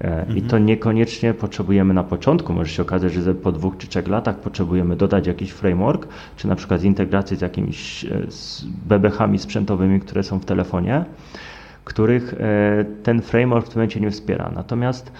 Mhm. 0.00 0.36
I 0.36 0.42
to 0.42 0.58
niekoniecznie 0.58 1.34
potrzebujemy 1.34 1.94
na 1.94 2.04
początku. 2.04 2.52
Może 2.52 2.70
się 2.70 2.82
okazać, 2.82 3.12
że 3.12 3.34
po 3.34 3.52
dwóch 3.52 3.76
czy 3.78 3.86
trzech 3.86 4.08
latach 4.08 4.36
potrzebujemy 4.36 4.96
dodać 4.96 5.26
jakiś 5.26 5.50
framework, 5.50 6.08
czy 6.36 6.48
na 6.48 6.56
przykład 6.56 6.80
z 6.80 6.84
integracji 6.84 7.36
z 7.36 7.40
jakimiś 7.40 8.04
e, 8.04 8.08
z 8.28 8.64
bebechami 8.64 9.38
sprzętowymi, 9.38 10.00
które 10.00 10.22
są 10.22 10.38
w 10.38 10.44
telefonie, 10.44 11.04
których 11.92 12.34
e, 12.34 12.84
ten 13.02 13.22
framework 13.22 13.66
w 13.66 13.68
tym 13.68 13.76
momencie 13.78 14.00
nie 14.00 14.10
wspiera. 14.10 14.50
Natomiast 14.54 15.12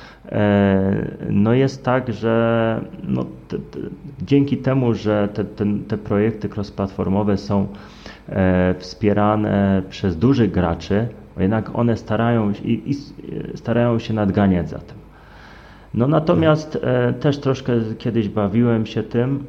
no 1.31 1.55
jest 1.55 1.85
tak, 1.85 2.13
że 2.13 2.81
no, 3.03 3.25
te, 3.49 3.59
te, 3.59 3.79
dzięki 4.23 4.57
temu, 4.57 4.95
że 4.95 5.29
te, 5.35 5.45
te 5.89 5.99
projekty 5.99 6.49
cross-platformowe 6.49 7.37
są 7.37 7.67
wspierane 8.79 9.83
przez 9.91 10.17
dużych 10.17 10.51
graczy, 10.51 11.09
jednak 11.39 11.79
one 11.79 11.97
starają, 11.97 12.53
i, 12.65 12.83
i 12.91 12.95
starają 13.57 13.99
się 13.99 14.15
nadganiać 14.15 14.71
za 14.71 14.79
tym. 14.79 14.97
No 15.95 16.07
natomiast 16.07 16.79
e, 16.83 17.13
też 17.13 17.39
troszkę 17.39 17.73
kiedyś 17.99 18.29
bawiłem 18.29 18.87
się 18.87 19.03
tym 19.03 19.45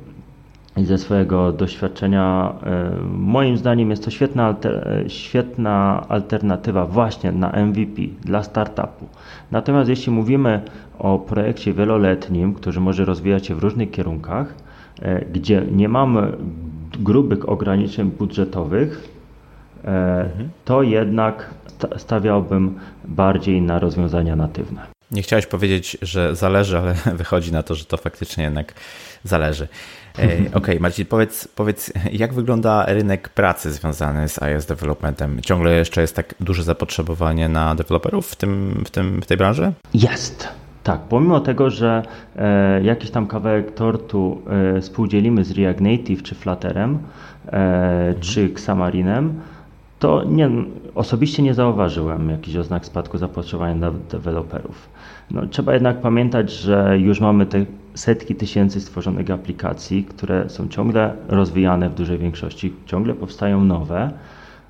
i 0.78 0.86
ze 0.86 0.98
swojego 0.98 1.52
doświadczenia, 1.52 2.54
e, 2.64 2.92
moim 3.10 3.58
zdaniem 3.58 3.90
jest 3.90 4.06
to 4.06 4.12
świetna, 4.12 4.46
alter, 4.46 4.88
e, 4.88 5.10
świetna 5.10 6.06
alternatywa 6.10 6.86
właśnie 6.86 7.32
na 7.32 7.52
MVP 7.52 8.02
dla 8.22 8.44
startupu. 8.44 9.08
Natomiast 9.52 9.90
jeśli 9.90 10.12
mówimy 10.12 10.62
o 11.00 11.20
projekcie 11.20 11.74
wieloletnim, 11.74 12.54
który 12.54 12.80
może 12.80 13.06
rozwijać 13.06 13.48
się 13.48 13.56
w 13.56 13.60
różnych 13.60 13.92
kierunkach, 13.92 14.54
e, 15.02 15.26
gdzie 15.26 15.66
nie 15.72 15.90
mamy 15.90 16.32
grubych 17.00 17.50
ograniczeń 17.50 18.12
budżetowych, 18.12 19.10
mhm. 19.84 20.50
to 20.66 20.84
jednak 20.84 21.50
stawiałbym 21.98 22.80
bardziej 23.06 23.62
na 23.62 23.80
rozwiązania 23.80 24.36
natywne. 24.36 24.82
Nie 25.12 25.22
chciałeś 25.22 25.46
powiedzieć, 25.46 25.98
że 26.02 26.36
zależy, 26.36 26.78
ale 26.78 26.94
wychodzi 27.24 27.52
na 27.52 27.64
to, 27.64 27.76
że 27.76 27.86
to 27.86 27.98
faktycznie 27.98 28.44
jednak 28.44 28.74
zależy. 29.24 29.68
E, 30.20 30.26
okej, 30.26 30.52
okay, 30.54 30.80
Marcin, 30.80 31.06
powiedz, 31.06 31.48
powiedz, 31.48 31.94
jak 32.12 32.34
wygląda 32.34 32.86
rynek 32.86 33.30
pracy 33.30 33.72
związany 33.72 34.30
z 34.30 34.42
iOS 34.42 34.66
developmentem? 34.66 35.42
Ciągle 35.42 35.76
jeszcze 35.76 36.02
jest 36.02 36.16
tak 36.16 36.36
duże 36.40 36.64
zapotrzebowanie 36.64 37.50
na 37.50 37.76
deweloperów 37.76 38.28
w, 38.28 38.36
tym, 38.36 38.84
w, 38.86 38.92
tym, 38.92 39.22
w 39.22 39.26
tej 39.26 39.38
branży? 39.38 39.74
Jest. 39.94 40.48
Tak, 40.84 41.00
pomimo 41.00 41.40
tego, 41.40 41.70
że 41.70 42.04
e, 42.36 42.84
jakiś 42.84 43.12
tam 43.12 43.28
kawałek 43.28 43.74
tortu 43.74 44.42
e, 44.78 44.82
współdzielimy 44.82 45.44
z 45.44 45.52
React 45.52 45.82
Native 45.82 46.24
czy 46.24 46.36
Flutterem 46.36 47.00
e, 47.48 47.52
mhm. 47.52 48.20
czy 48.20 48.46
Xamarinem, 48.46 49.42
to 50.04 50.24
nie, 50.24 50.50
osobiście 50.96 51.44
nie 51.44 51.54
zauważyłem 51.54 52.30
jakichś 52.30 52.58
oznak 52.58 52.86
spadku 52.86 53.18
zapotrzebowania 53.18 53.76
na 53.76 53.92
deweloperów. 53.92 54.90
No, 55.32 55.48
trzeba 55.48 55.74
jednak 55.74 56.02
pamiętać, 56.02 56.52
że 56.52 57.00
już 57.00 57.20
mamy 57.20 57.46
te 57.46 57.66
setki 57.94 58.36
tysięcy 58.36 58.82
stworzonych 58.82 59.32
aplikacji, 59.32 60.04
które 60.04 60.50
są 60.50 60.68
ciągle 60.68 61.16
rozwijane 61.28 61.90
w 61.90 61.96
dużej 61.96 62.18
większości, 62.18 62.74
ciągle 62.86 63.14
powstają 63.14 63.64
nowe, 63.64 64.12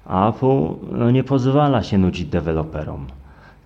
a 0.06 0.30
Apple 0.30 0.68
no, 0.92 1.12
nie 1.12 1.24
pozwala 1.24 1.84
się 1.84 1.98
nudzić 1.98 2.26
deweloperom 2.26 3.06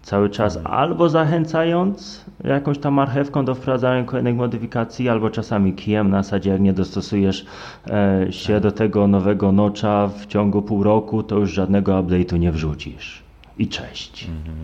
cały 0.08 0.30
czas 0.30 0.58
mhm. 0.58 0.76
albo 0.76 1.10
zachęcając 1.10 2.26
jakąś 2.44 2.80
tam 2.80 2.94
marchewką 2.94 3.46
do 3.46 3.56
wprowadzania 3.56 4.04
kolejnych 4.04 4.36
modyfikacji, 4.36 5.10
albo 5.10 5.30
czasami 5.30 5.74
kijem 5.74 6.10
na 6.10 6.24
zasadzie 6.24 6.50
jak 6.50 6.62
nie 6.62 6.74
dostosujesz 6.74 7.46
e, 7.88 8.28
się 8.32 8.54
tak. 8.54 8.64
do 8.64 8.72
tego 8.72 9.08
nowego 9.08 9.52
nocza 9.52 10.08
w 10.08 10.26
ciągu 10.26 10.62
pół 10.62 10.84
roku, 10.84 11.24
to 11.24 11.36
już 11.36 11.52
żadnego 11.52 12.04
update'u 12.04 12.40
nie 12.40 12.52
wrzucisz. 12.52 13.24
I 13.58 13.68
cześć. 13.68 14.28
Mhm. 14.28 14.56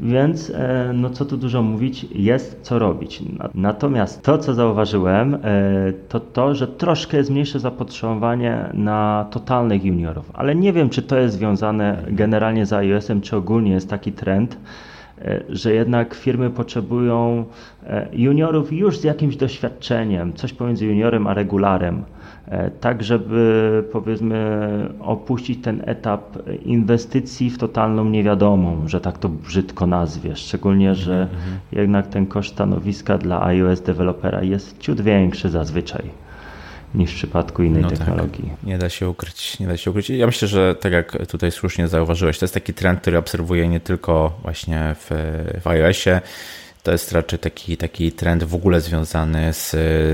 Więc, 0.00 0.50
e, 0.50 0.90
no 0.94 1.10
co 1.10 1.24
tu 1.24 1.36
dużo 1.36 1.62
mówić, 1.62 2.06
jest 2.14 2.58
co 2.62 2.78
robić. 2.78 3.22
Natomiast 3.54 4.22
to, 4.22 4.38
co 4.38 4.54
zauważyłem, 4.54 5.34
e, 5.34 5.38
to 6.08 6.20
to, 6.20 6.54
że 6.54 6.68
troszkę 6.68 7.16
jest 7.16 7.30
mniejsze 7.30 7.60
zapotrzebowanie 7.60 8.70
na 8.74 9.26
totalnych 9.30 9.84
juniorów. 9.84 10.30
Ale 10.34 10.54
nie 10.54 10.72
wiem, 10.72 10.90
czy 10.90 11.02
to 11.02 11.18
jest 11.18 11.36
związane 11.36 12.02
generalnie 12.08 12.66
z 12.66 12.72
iOS-em, 12.72 13.20
czy 13.20 13.36
ogólnie 13.36 13.72
jest 13.72 13.90
taki 13.90 14.12
trend, 14.12 14.58
e, 15.18 15.42
że 15.48 15.74
jednak 15.74 16.14
firmy 16.14 16.50
potrzebują 16.50 17.44
juniorów 18.12 18.72
już 18.72 18.98
z 18.98 19.04
jakimś 19.04 19.36
doświadczeniem, 19.36 20.32
coś 20.32 20.52
pomiędzy 20.52 20.86
juniorem 20.86 21.26
a 21.26 21.34
regularem 21.34 22.04
tak 22.80 23.02
żeby 23.02 23.84
powiedzmy 23.92 24.68
opuścić 25.00 25.64
ten 25.64 25.82
etap 25.86 26.38
inwestycji 26.64 27.50
w 27.50 27.58
totalną 27.58 28.04
niewiadomą, 28.04 28.88
że 28.88 29.00
tak 29.00 29.18
to 29.18 29.28
brzydko 29.28 29.86
nazwie, 29.86 30.36
szczególnie, 30.36 30.94
że 30.94 31.14
mm 31.14 31.28
-hmm. 31.28 31.78
jednak 31.78 32.06
ten 32.06 32.26
koszt 32.26 32.52
stanowiska 32.52 33.18
dla 33.18 33.46
iOS 33.46 33.80
dewelopera 33.80 34.42
jest 34.42 34.78
ciut 34.78 35.00
większy 35.00 35.50
zazwyczaj 35.50 36.10
niż 36.94 37.12
w 37.12 37.14
przypadku 37.14 37.62
innej 37.62 37.82
no 37.82 37.88
tak. 37.88 37.98
technologii. 37.98 38.50
Tak. 38.50 38.62
Nie 38.62 38.78
da 38.78 38.88
się 38.88 39.08
ukryć, 39.08 39.58
nie 39.60 39.66
da 39.66 39.76
się 39.76 39.90
ukryć. 39.90 40.10
Ja 40.10 40.26
myślę, 40.26 40.48
że 40.48 40.74
tak 40.74 40.92
jak 40.92 41.26
tutaj 41.26 41.50
słusznie 41.50 41.88
zauważyłeś, 41.88 42.38
to 42.38 42.44
jest 42.44 42.54
taki 42.54 42.74
trend, 42.74 43.00
który 43.00 43.18
obserwuję 43.18 43.68
nie 43.68 43.80
tylko 43.80 44.38
właśnie 44.42 44.94
w, 44.98 45.10
w 45.60 45.66
iOSie, 45.66 46.20
to 46.86 46.92
jest 46.92 47.12
raczej 47.12 47.38
taki, 47.38 47.76
taki 47.76 48.12
trend 48.12 48.44
w 48.44 48.54
ogóle 48.54 48.80
związany 48.80 49.52
z, 49.52 49.70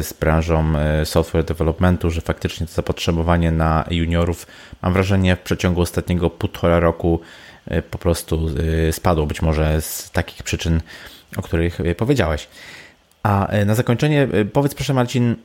z 0.06 0.12
branżą 0.12 0.78
e, 0.78 1.06
software 1.06 1.44
developmentu, 1.44 2.10
że 2.10 2.20
faktycznie 2.20 2.66
to 2.66 2.72
zapotrzebowanie 2.72 3.52
na 3.52 3.84
juniorów, 3.90 4.46
mam 4.82 4.92
wrażenie, 4.92 5.36
w 5.36 5.40
przeciągu 5.40 5.80
ostatniego 5.80 6.30
półtora 6.30 6.80
roku 6.80 7.20
e, 7.66 7.82
po 7.82 7.98
prostu 7.98 8.50
e, 8.88 8.92
spadło, 8.92 9.26
być 9.26 9.42
może 9.42 9.80
z 9.80 10.10
takich 10.10 10.42
przyczyn, 10.42 10.80
o 11.36 11.42
których 11.42 11.78
powiedziałeś. 11.96 12.48
A 13.22 13.48
na 13.66 13.74
zakończenie 13.74 14.28
powiedz 14.52 14.74
proszę 14.74 14.94
Marcin, 14.94 15.36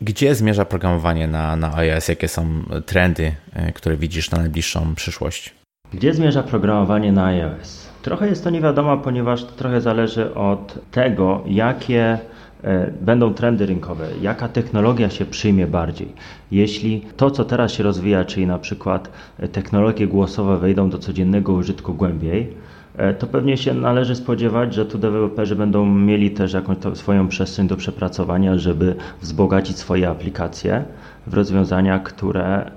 gdzie 0.00 0.34
zmierza 0.34 0.64
programowanie 0.64 1.28
na, 1.28 1.56
na 1.56 1.76
iOS? 1.76 2.08
Jakie 2.08 2.28
są 2.28 2.62
trendy, 2.86 3.34
które 3.74 3.96
widzisz 3.96 4.30
na 4.30 4.38
najbliższą 4.38 4.94
przyszłość? 4.94 5.54
Gdzie 5.92 6.14
zmierza 6.14 6.42
programowanie 6.42 7.12
na 7.12 7.24
iOS? 7.26 7.88
Trochę 8.06 8.28
jest 8.28 8.44
to 8.44 8.50
nie 8.50 8.60
wiadomo, 8.60 8.96
ponieważ 8.98 9.44
trochę 9.44 9.80
zależy 9.80 10.34
od 10.34 10.78
tego, 10.90 11.42
jakie 11.46 12.18
e, 12.62 12.90
będą 13.00 13.34
trendy 13.34 13.66
rynkowe, 13.66 14.08
jaka 14.22 14.48
technologia 14.48 15.10
się 15.10 15.24
przyjmie 15.24 15.66
bardziej. 15.66 16.12
Jeśli 16.50 17.02
to, 17.16 17.30
co 17.30 17.44
teraz 17.44 17.72
się 17.72 17.82
rozwija, 17.82 18.24
czyli 18.24 18.46
na 18.46 18.58
przykład 18.58 19.10
e, 19.38 19.48
technologie 19.48 20.06
głosowe 20.06 20.58
wejdą 20.58 20.90
do 20.90 20.98
codziennego 20.98 21.52
użytku 21.52 21.94
głębiej, 21.94 22.52
E, 22.96 23.14
to 23.14 23.26
pewnie 23.26 23.56
się 23.56 23.74
należy 23.74 24.16
spodziewać, 24.16 24.74
że 24.74 24.86
tu 24.86 24.98
deweloperzy 24.98 25.56
będą 25.56 25.86
mieli 25.86 26.30
też 26.30 26.52
jakąś 26.52 26.76
swoją 26.94 27.28
przestrzeń 27.28 27.68
do 27.68 27.76
przepracowania, 27.76 28.58
żeby 28.58 28.94
wzbogacić 29.22 29.78
swoje 29.78 30.08
aplikacje 30.08 30.84
w 31.26 31.34
rozwiązania, 31.34 31.98
które 31.98 32.70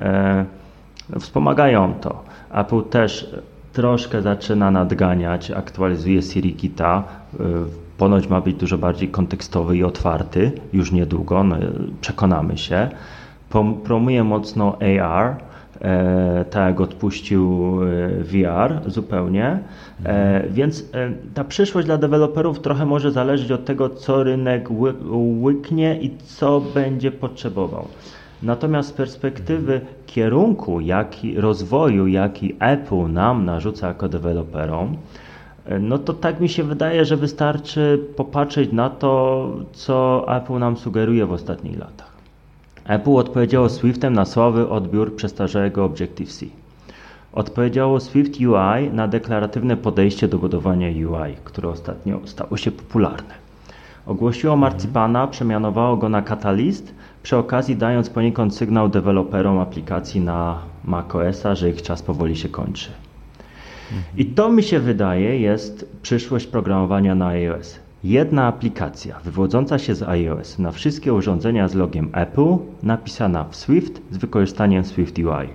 wspomagają 1.19 1.93
to. 2.01 2.23
Apple 2.53 2.84
też 2.84 3.35
troszkę 3.74 4.22
zaczyna 4.22 4.72
nadganiać, 4.72 5.52
aktualizuje 5.52 6.22
Siri 6.22 6.54
Kita. 6.54 7.04
E, 7.40 7.44
ponoć 7.98 8.28
ma 8.28 8.41
być 8.41 8.56
dużo 8.56 8.78
bardziej 8.78 9.10
kontekstowy 9.10 9.78
i 9.78 9.84
otwarty 9.84 10.52
już 10.74 10.91
niedługo, 10.91 11.44
no, 11.44 11.56
przekonamy 12.02 12.58
się. 12.58 12.90
Promuje 13.84 14.24
mocno 14.24 14.78
AR, 15.02 15.36
E, 15.82 16.46
tak 16.50 16.82
odpuścił 16.82 17.74
e, 17.84 18.10
VR 18.24 18.91
zupełnie. 18.91 19.60
E, 20.06 20.44
więc 20.50 20.86
ta 21.34 21.44
przyszłość 21.44 21.86
dla 21.86 21.98
deweloperów 21.98 22.60
trochę 22.60 22.86
może 22.86 23.12
zależeć 23.12 23.52
od 23.52 23.66
tego, 23.66 23.90
co 23.90 24.24
rynek 24.24 24.70
łyknie 25.41 26.00
i 26.02 26.18
co 26.18 26.62
będzie 26.62 27.12
potrzebował. 27.12 27.88
Natomiast 28.44 28.90
z 28.90 28.94
perspektywy 28.94 29.82
kierunku 30.07 30.82
jaki, 30.82 31.41
rozwoju, 31.41 32.07
jaki 32.07 32.56
Apple 32.60 33.07
nam 33.10 33.45
narzuca 33.45 33.88
jako 33.88 34.10
deweloperom, 34.10 34.98
no 35.80 35.98
to 35.98 36.14
tak 36.14 36.40
mi 36.40 36.49
się 36.49 36.64
wydaje, 36.64 37.06
że 37.06 37.18
wystarczy 37.18 38.06
popatrzeć 38.16 38.72
na 38.72 38.90
to, 38.90 39.52
co 39.72 40.26
Apple 40.36 40.60
nam 40.60 40.78
sugeruje 40.78 41.26
w 41.26 41.32
ostatnich 41.32 41.80
latach. 41.80 42.14
Apple 42.86 43.11
odpowiedziało 43.11 43.70
Swiftem 43.70 44.14
na 44.14 44.26
słaby 44.26 44.70
odbiór 44.70 45.16
przestarzałego 45.16 45.86
Objective-C. 45.86 46.45
Odpowiedziało 47.34 47.99
Swift 47.99 48.36
UI 48.40 48.90
na 48.94 49.07
deklaratywne 49.07 49.78
podejście 49.78 50.28
do 50.28 50.38
budowania 50.38 50.88
UI, 50.88 51.36
które 51.44 51.70
ostatnio 51.70 52.20
stało 52.26 52.57
się 52.57 52.72
popularne. 52.72 53.34
Ogłosiło 54.06 54.56
Marcipana, 54.56 55.28
przemianowało 55.28 55.98
go 55.98 56.10
na 56.10 56.22
Catalyst, 56.22 56.94
przy 57.24 57.38
okazji 57.38 57.76
dając 57.76 58.10
poniekąd 58.10 58.56
sygnał 58.56 58.90
deweloperom 58.90 59.60
aplikacji 59.60 60.22
na 60.22 60.60
macOSa, 60.86 61.56
że 61.56 61.70
ich 61.70 61.82
czas 61.82 62.02
powoli 62.02 62.38
się 62.38 62.50
kończy. 62.50 62.90
I 64.18 64.26
to 64.26 64.52
mi 64.52 64.64
się 64.64 64.80
wydaje 64.80 65.40
jest 65.40 65.98
przyszłość 66.02 66.48
programowania 66.48 67.16
na 67.16 67.28
iOS. 67.28 67.80
Jedna 68.04 68.48
aplikacja 68.48 69.20
wywodząca 69.20 69.80
się 69.80 69.96
z 69.96 70.04
iOS 70.04 70.60
na 70.60 70.72
wszystkie 70.72 71.14
urządzenia 71.14 71.68
z 71.68 71.76
logiem 71.76 72.10
Apple, 72.14 72.58
napisana 72.84 73.44
w 73.44 73.56
Swift 73.56 74.02
z 74.12 74.18
wykorzystaniem 74.18 74.86
Swift 74.86 75.18
UI. 75.18 75.50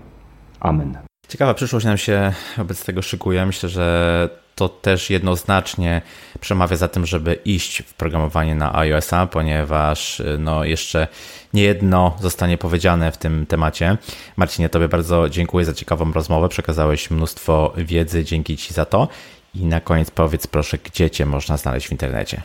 Amen. 0.60 0.96
Ciekawa 1.28 1.54
przyszłość 1.54 1.86
nam 1.86 1.96
się 1.96 2.32
wobec 2.56 2.84
tego 2.84 3.02
szykuje. 3.02 3.46
Myślę, 3.46 3.68
że 3.68 4.43
to 4.54 4.68
też 4.68 5.10
jednoznacznie 5.10 6.02
przemawia 6.40 6.76
za 6.76 6.88
tym, 6.88 7.06
żeby 7.06 7.34
iść 7.34 7.82
w 7.82 7.94
programowanie 7.94 8.54
na 8.54 8.78
iOS-a, 8.78 9.26
ponieważ 9.26 10.22
no, 10.38 10.64
jeszcze 10.64 11.08
niejedno 11.54 12.16
zostanie 12.20 12.58
powiedziane 12.58 13.12
w 13.12 13.18
tym 13.18 13.46
temacie. 13.46 13.96
Marcinie, 14.36 14.68
Tobie 14.68 14.88
bardzo 14.88 15.28
dziękuję 15.28 15.64
za 15.64 15.74
ciekawą 15.74 16.12
rozmowę. 16.12 16.48
Przekazałeś 16.48 17.10
mnóstwo 17.10 17.72
wiedzy, 17.76 18.24
dzięki 18.24 18.56
Ci 18.56 18.74
za 18.74 18.84
to. 18.84 19.08
I 19.54 19.64
na 19.64 19.80
koniec 19.80 20.10
powiedz 20.10 20.46
proszę, 20.46 20.78
gdzie 20.78 21.10
Cię 21.10 21.26
można 21.26 21.56
znaleźć 21.56 21.88
w 21.88 21.92
internecie. 21.92 22.42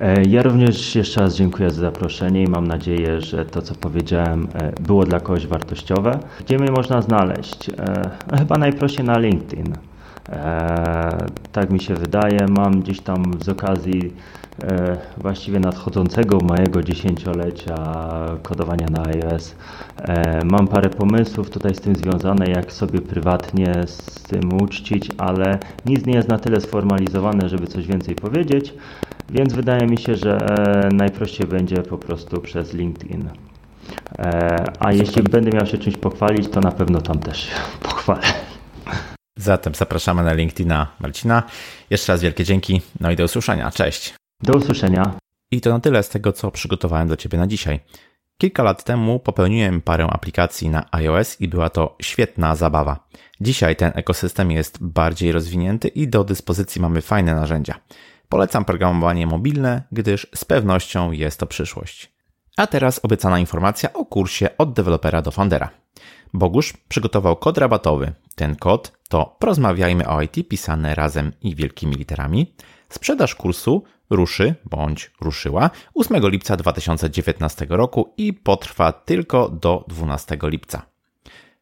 E, 0.00 0.22
ja 0.28 0.42
również 0.42 0.94
jeszcze 0.94 1.20
raz 1.20 1.36
dziękuję 1.36 1.70
za 1.70 1.80
zaproszenie 1.80 2.42
i 2.42 2.48
mam 2.48 2.66
nadzieję, 2.66 3.20
że 3.20 3.44
to, 3.44 3.62
co 3.62 3.74
powiedziałem, 3.74 4.48
e, 4.54 4.72
było 4.80 5.04
dla 5.04 5.20
kogoś 5.20 5.46
wartościowe. 5.46 6.18
Gdzie 6.40 6.58
mnie 6.58 6.70
można 6.70 7.02
znaleźć? 7.02 7.68
E, 7.68 8.10
chyba 8.38 8.58
najprościej 8.58 9.04
na 9.04 9.18
LinkedIn. 9.18 9.76
Tak 11.52 11.70
mi 11.70 11.80
się 11.80 11.94
wydaje. 11.94 12.46
Mam 12.48 12.80
gdzieś 12.80 13.00
tam 13.00 13.24
z 13.40 13.48
okazji 13.48 14.12
E, 14.62 14.96
właściwie 15.16 15.60
nadchodzącego 15.60 16.38
mojego 16.38 16.82
dziesięciolecia 16.82 17.76
kodowania 18.42 18.86
na 18.90 19.02
iOS. 19.06 19.54
E, 19.98 20.44
mam 20.44 20.68
parę 20.68 20.90
pomysłów 20.90 21.50
tutaj 21.50 21.74
z 21.74 21.80
tym 21.80 21.96
związane, 21.96 22.46
jak 22.46 22.72
sobie 22.72 23.00
prywatnie 23.00 23.72
z 23.86 24.22
tym 24.22 24.62
uczcić, 24.62 25.08
ale 25.18 25.58
nic 25.86 26.06
nie 26.06 26.14
jest 26.14 26.28
na 26.28 26.38
tyle 26.38 26.60
sformalizowane, 26.60 27.48
żeby 27.48 27.66
coś 27.66 27.86
więcej 27.86 28.14
powiedzieć, 28.14 28.74
więc 29.30 29.52
wydaje 29.52 29.86
mi 29.86 29.98
się, 29.98 30.14
że 30.14 30.38
najprościej 30.92 31.46
będzie 31.46 31.76
po 31.76 31.98
prostu 31.98 32.40
przez 32.40 32.74
LinkedIn. 32.74 33.28
E, 34.18 34.64
a 34.78 34.92
jeśli 34.92 35.22
będę 35.22 35.50
miał 35.50 35.66
się 35.66 35.78
czymś 35.78 35.96
pochwalić, 35.96 36.48
to 36.48 36.60
na 36.60 36.72
pewno 36.72 37.00
tam 37.00 37.18
też 37.18 37.50
pochwalę. 37.88 38.55
Zatem 39.36 39.74
zapraszamy 39.74 40.24
na 40.24 40.32
LinkedIna 40.32 40.86
Marcina. 41.00 41.42
Jeszcze 41.90 42.12
raz 42.12 42.22
wielkie 42.22 42.44
dzięki, 42.44 42.82
no 43.00 43.10
i 43.10 43.16
do 43.16 43.24
usłyszenia. 43.24 43.70
Cześć. 43.70 44.14
Do 44.42 44.58
usłyszenia. 44.58 45.14
I 45.50 45.60
to 45.60 45.70
na 45.70 45.80
tyle 45.80 46.02
z 46.02 46.08
tego, 46.08 46.32
co 46.32 46.50
przygotowałem 46.50 47.06
dla 47.06 47.16
Ciebie 47.16 47.38
na 47.38 47.46
dzisiaj. 47.46 47.80
Kilka 48.38 48.62
lat 48.62 48.84
temu 48.84 49.18
popełniłem 49.18 49.80
parę 49.80 50.06
aplikacji 50.06 50.68
na 50.68 50.86
iOS 50.92 51.40
i 51.40 51.48
była 51.48 51.70
to 51.70 51.96
świetna 52.02 52.56
zabawa. 52.56 53.08
Dzisiaj 53.40 53.76
ten 53.76 53.92
ekosystem 53.94 54.50
jest 54.50 54.78
bardziej 54.84 55.32
rozwinięty 55.32 55.88
i 55.88 56.08
do 56.08 56.24
dyspozycji 56.24 56.80
mamy 56.80 57.02
fajne 57.02 57.34
narzędzia. 57.34 57.74
Polecam 58.28 58.64
programowanie 58.64 59.26
mobilne, 59.26 59.82
gdyż 59.92 60.26
z 60.34 60.44
pewnością 60.44 61.12
jest 61.12 61.40
to 61.40 61.46
przyszłość. 61.46 62.12
A 62.56 62.66
teraz 62.66 63.00
obiecana 63.04 63.38
informacja 63.38 63.92
o 63.92 64.04
kursie 64.04 64.48
od 64.58 64.72
dewelopera 64.72 65.22
do 65.22 65.30
foundera. 65.30 65.70
Bogusz 66.36 66.72
przygotował 66.88 67.36
kod 67.36 67.58
rabatowy. 67.58 68.12
Ten 68.34 68.56
kod 68.56 68.92
to 69.08 69.36
Porozmawiajmy 69.38 70.08
o 70.08 70.22
IT 70.22 70.48
pisane 70.48 70.94
razem 70.94 71.32
i 71.42 71.54
wielkimi 71.54 71.96
literami. 71.96 72.54
Sprzedaż 72.88 73.34
kursu 73.34 73.84
ruszy 74.10 74.54
bądź 74.64 75.10
ruszyła 75.20 75.70
8 75.94 76.28
lipca 76.28 76.56
2019 76.56 77.66
roku 77.68 78.14
i 78.16 78.32
potrwa 78.32 78.92
tylko 78.92 79.48
do 79.48 79.84
12 79.88 80.38
lipca. 80.42 80.82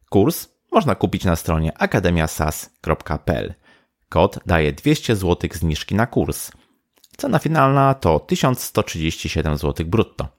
Kurs 0.09 0.49
można 0.71 0.95
kupić 0.95 1.23
na 1.23 1.35
stronie 1.35 1.77
akademiasas.pl. 1.77 3.53
Kod 4.09 4.39
daje 4.45 4.73
200 4.73 5.15
zł 5.15 5.49
zniżki 5.53 5.95
na 5.95 6.07
kurs. 6.07 6.51
Cena 7.17 7.39
finalna 7.39 7.93
to 7.93 8.19
1137 8.19 9.57
zł 9.57 9.85
brutto. 9.85 10.34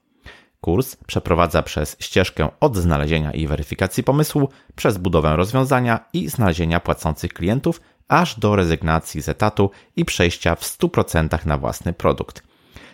Kurs 0.61 0.95
przeprowadza 0.95 1.61
przez 1.61 1.95
ścieżkę 1.99 2.49
od 2.59 2.75
znalezienia 2.75 3.31
i 3.31 3.47
weryfikacji 3.47 4.03
pomysłu, 4.03 4.49
przez 4.75 4.97
budowę 4.97 5.35
rozwiązania 5.35 5.99
i 6.13 6.29
znalezienia 6.29 6.79
płacących 6.79 7.33
klientów 7.33 7.81
aż 8.07 8.39
do 8.39 8.55
rezygnacji 8.55 9.21
z 9.21 9.29
etatu 9.29 9.71
i 9.95 10.05
przejścia 10.05 10.55
w 10.55 10.61
100% 10.61 11.45
na 11.45 11.57
własny 11.57 11.93
produkt. 11.93 12.43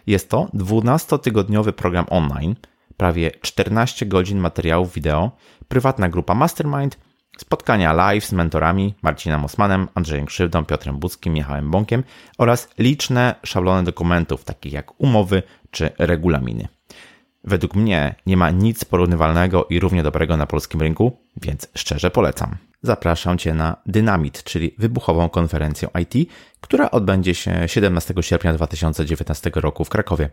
Jest 0.07 0.29
to 0.29 0.47
12-tygodniowy 0.53 1.71
program 1.71 2.05
online, 2.09 2.55
prawie 2.97 3.31
14 3.41 4.05
godzin 4.05 4.39
materiałów 4.39 4.93
wideo, 4.93 5.31
prywatna 5.67 6.09
grupa 6.09 6.35
Mastermind, 6.35 6.99
spotkania 7.37 7.93
live 7.93 8.25
z 8.25 8.31
mentorami 8.31 8.95
Marcinem 9.01 9.45
Osmanem, 9.45 9.87
Andrzejem 9.95 10.25
Krzywdą, 10.25 10.65
Piotrem 10.65 10.99
Budzkim, 10.99 11.33
Michałem 11.33 11.71
Bąkiem 11.71 12.03
oraz 12.37 12.69
liczne 12.77 13.35
szablony 13.43 13.83
dokumentów, 13.83 14.43
takich 14.43 14.73
jak 14.73 15.01
umowy 15.01 15.43
czy 15.71 15.89
regulaminy. 15.97 16.67
Według 17.43 17.75
mnie 17.75 18.15
nie 18.25 18.37
ma 18.37 18.49
nic 18.49 18.85
porównywalnego 18.85 19.65
i 19.65 19.79
równie 19.79 20.03
dobrego 20.03 20.37
na 20.37 20.45
polskim 20.45 20.81
rynku, 20.81 21.17
więc 21.41 21.67
szczerze 21.75 22.11
polecam 22.11 22.57
zapraszam 22.83 23.37
Cię 23.37 23.53
na 23.53 23.77
Dynamit, 23.85 24.43
czyli 24.43 24.75
wybuchową 24.77 25.29
konferencję 25.29 25.89
IT, 26.01 26.29
która 26.61 26.91
odbędzie 26.91 27.35
się 27.35 27.67
17 27.67 28.13
sierpnia 28.21 28.53
2019 28.53 29.51
roku 29.55 29.85
w 29.85 29.89
Krakowie. 29.89 30.29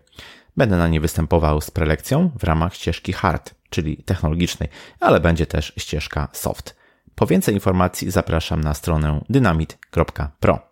Będę 0.57 0.77
na 0.77 0.89
niej 0.89 1.01
występował 1.01 1.61
z 1.61 1.71
prelekcją 1.71 2.31
w 2.39 2.45
ramach 2.45 2.75
ścieżki 2.75 3.13
hard, 3.13 3.55
czyli 3.71 3.97
technologicznej, 3.97 4.69
ale 5.01 5.21
będzie 5.21 5.47
też 5.47 5.73
ścieżka 5.79 6.29
soft. 6.33 6.77
Po 7.15 7.27
więcej 7.27 7.55
informacji 7.55 8.11
zapraszam 8.11 8.61
na 8.61 8.75
stronę 8.75 9.21
dynamit.pro. 9.29 10.71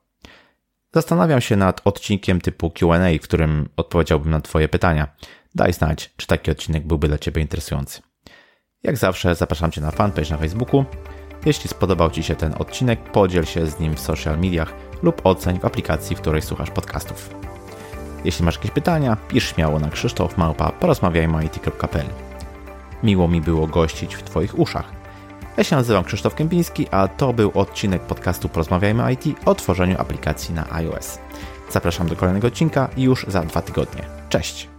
Zastanawiam 0.94 1.40
się 1.40 1.56
nad 1.56 1.80
odcinkiem 1.84 2.40
typu 2.40 2.70
QA, 2.70 2.98
w 3.20 3.22
którym 3.22 3.68
odpowiedziałbym 3.76 4.30
na 4.30 4.40
Twoje 4.40 4.68
pytania. 4.68 5.08
Daj 5.54 5.72
znać, 5.72 6.10
czy 6.16 6.26
taki 6.26 6.50
odcinek 6.50 6.86
byłby 6.86 7.08
dla 7.08 7.18
Ciebie 7.18 7.42
interesujący. 7.42 8.02
Jak 8.82 8.96
zawsze 8.96 9.34
zapraszam 9.34 9.70
Cię 9.70 9.80
na 9.80 9.90
fanpage 9.90 10.30
na 10.30 10.36
Facebooku, 10.36 10.84
jeśli 11.46 11.70
spodobał 11.70 12.10
Ci 12.10 12.22
się 12.22 12.34
ten 12.34 12.54
odcinek, 12.58 13.12
podziel 13.12 13.44
się 13.44 13.66
z 13.66 13.80
nim 13.80 13.94
w 13.96 14.00
social 14.00 14.38
mediach 14.38 14.74
lub 15.02 15.26
oceń 15.26 15.60
w 15.60 15.64
aplikacji, 15.64 16.16
w 16.16 16.20
której 16.20 16.42
słuchasz 16.42 16.70
podcastów. 16.70 17.34
Jeśli 18.24 18.44
masz 18.44 18.54
jakieś 18.56 18.70
pytania, 18.70 19.16
pisz 19.28 19.54
śmiało 19.54 19.78
na 19.78 19.90
Krzysztof 19.90 20.38
Małpa 20.38 20.72
porozmawiajmy.it.pl 20.72 22.06
Miło 23.02 23.28
mi 23.28 23.40
było 23.40 23.66
gościć 23.66 24.14
w 24.14 24.22
Twoich 24.22 24.58
uszach. 24.58 24.92
Ja 25.56 25.64
się 25.64 25.76
nazywam 25.76 26.04
Krzysztof 26.04 26.34
Kępiński, 26.34 26.86
a 26.90 27.08
to 27.08 27.32
był 27.32 27.50
odcinek 27.54 28.02
podcastu 28.02 28.48
Porozmawiajmy 28.48 29.12
IT 29.12 29.24
o 29.44 29.54
tworzeniu 29.54 30.00
aplikacji 30.00 30.54
na 30.54 30.72
iOS. 30.72 31.18
Zapraszam 31.70 32.08
do 32.08 32.16
kolejnego 32.16 32.48
odcinka 32.48 32.88
już 32.96 33.26
za 33.28 33.42
dwa 33.42 33.62
tygodnie. 33.62 34.02
Cześć! 34.28 34.77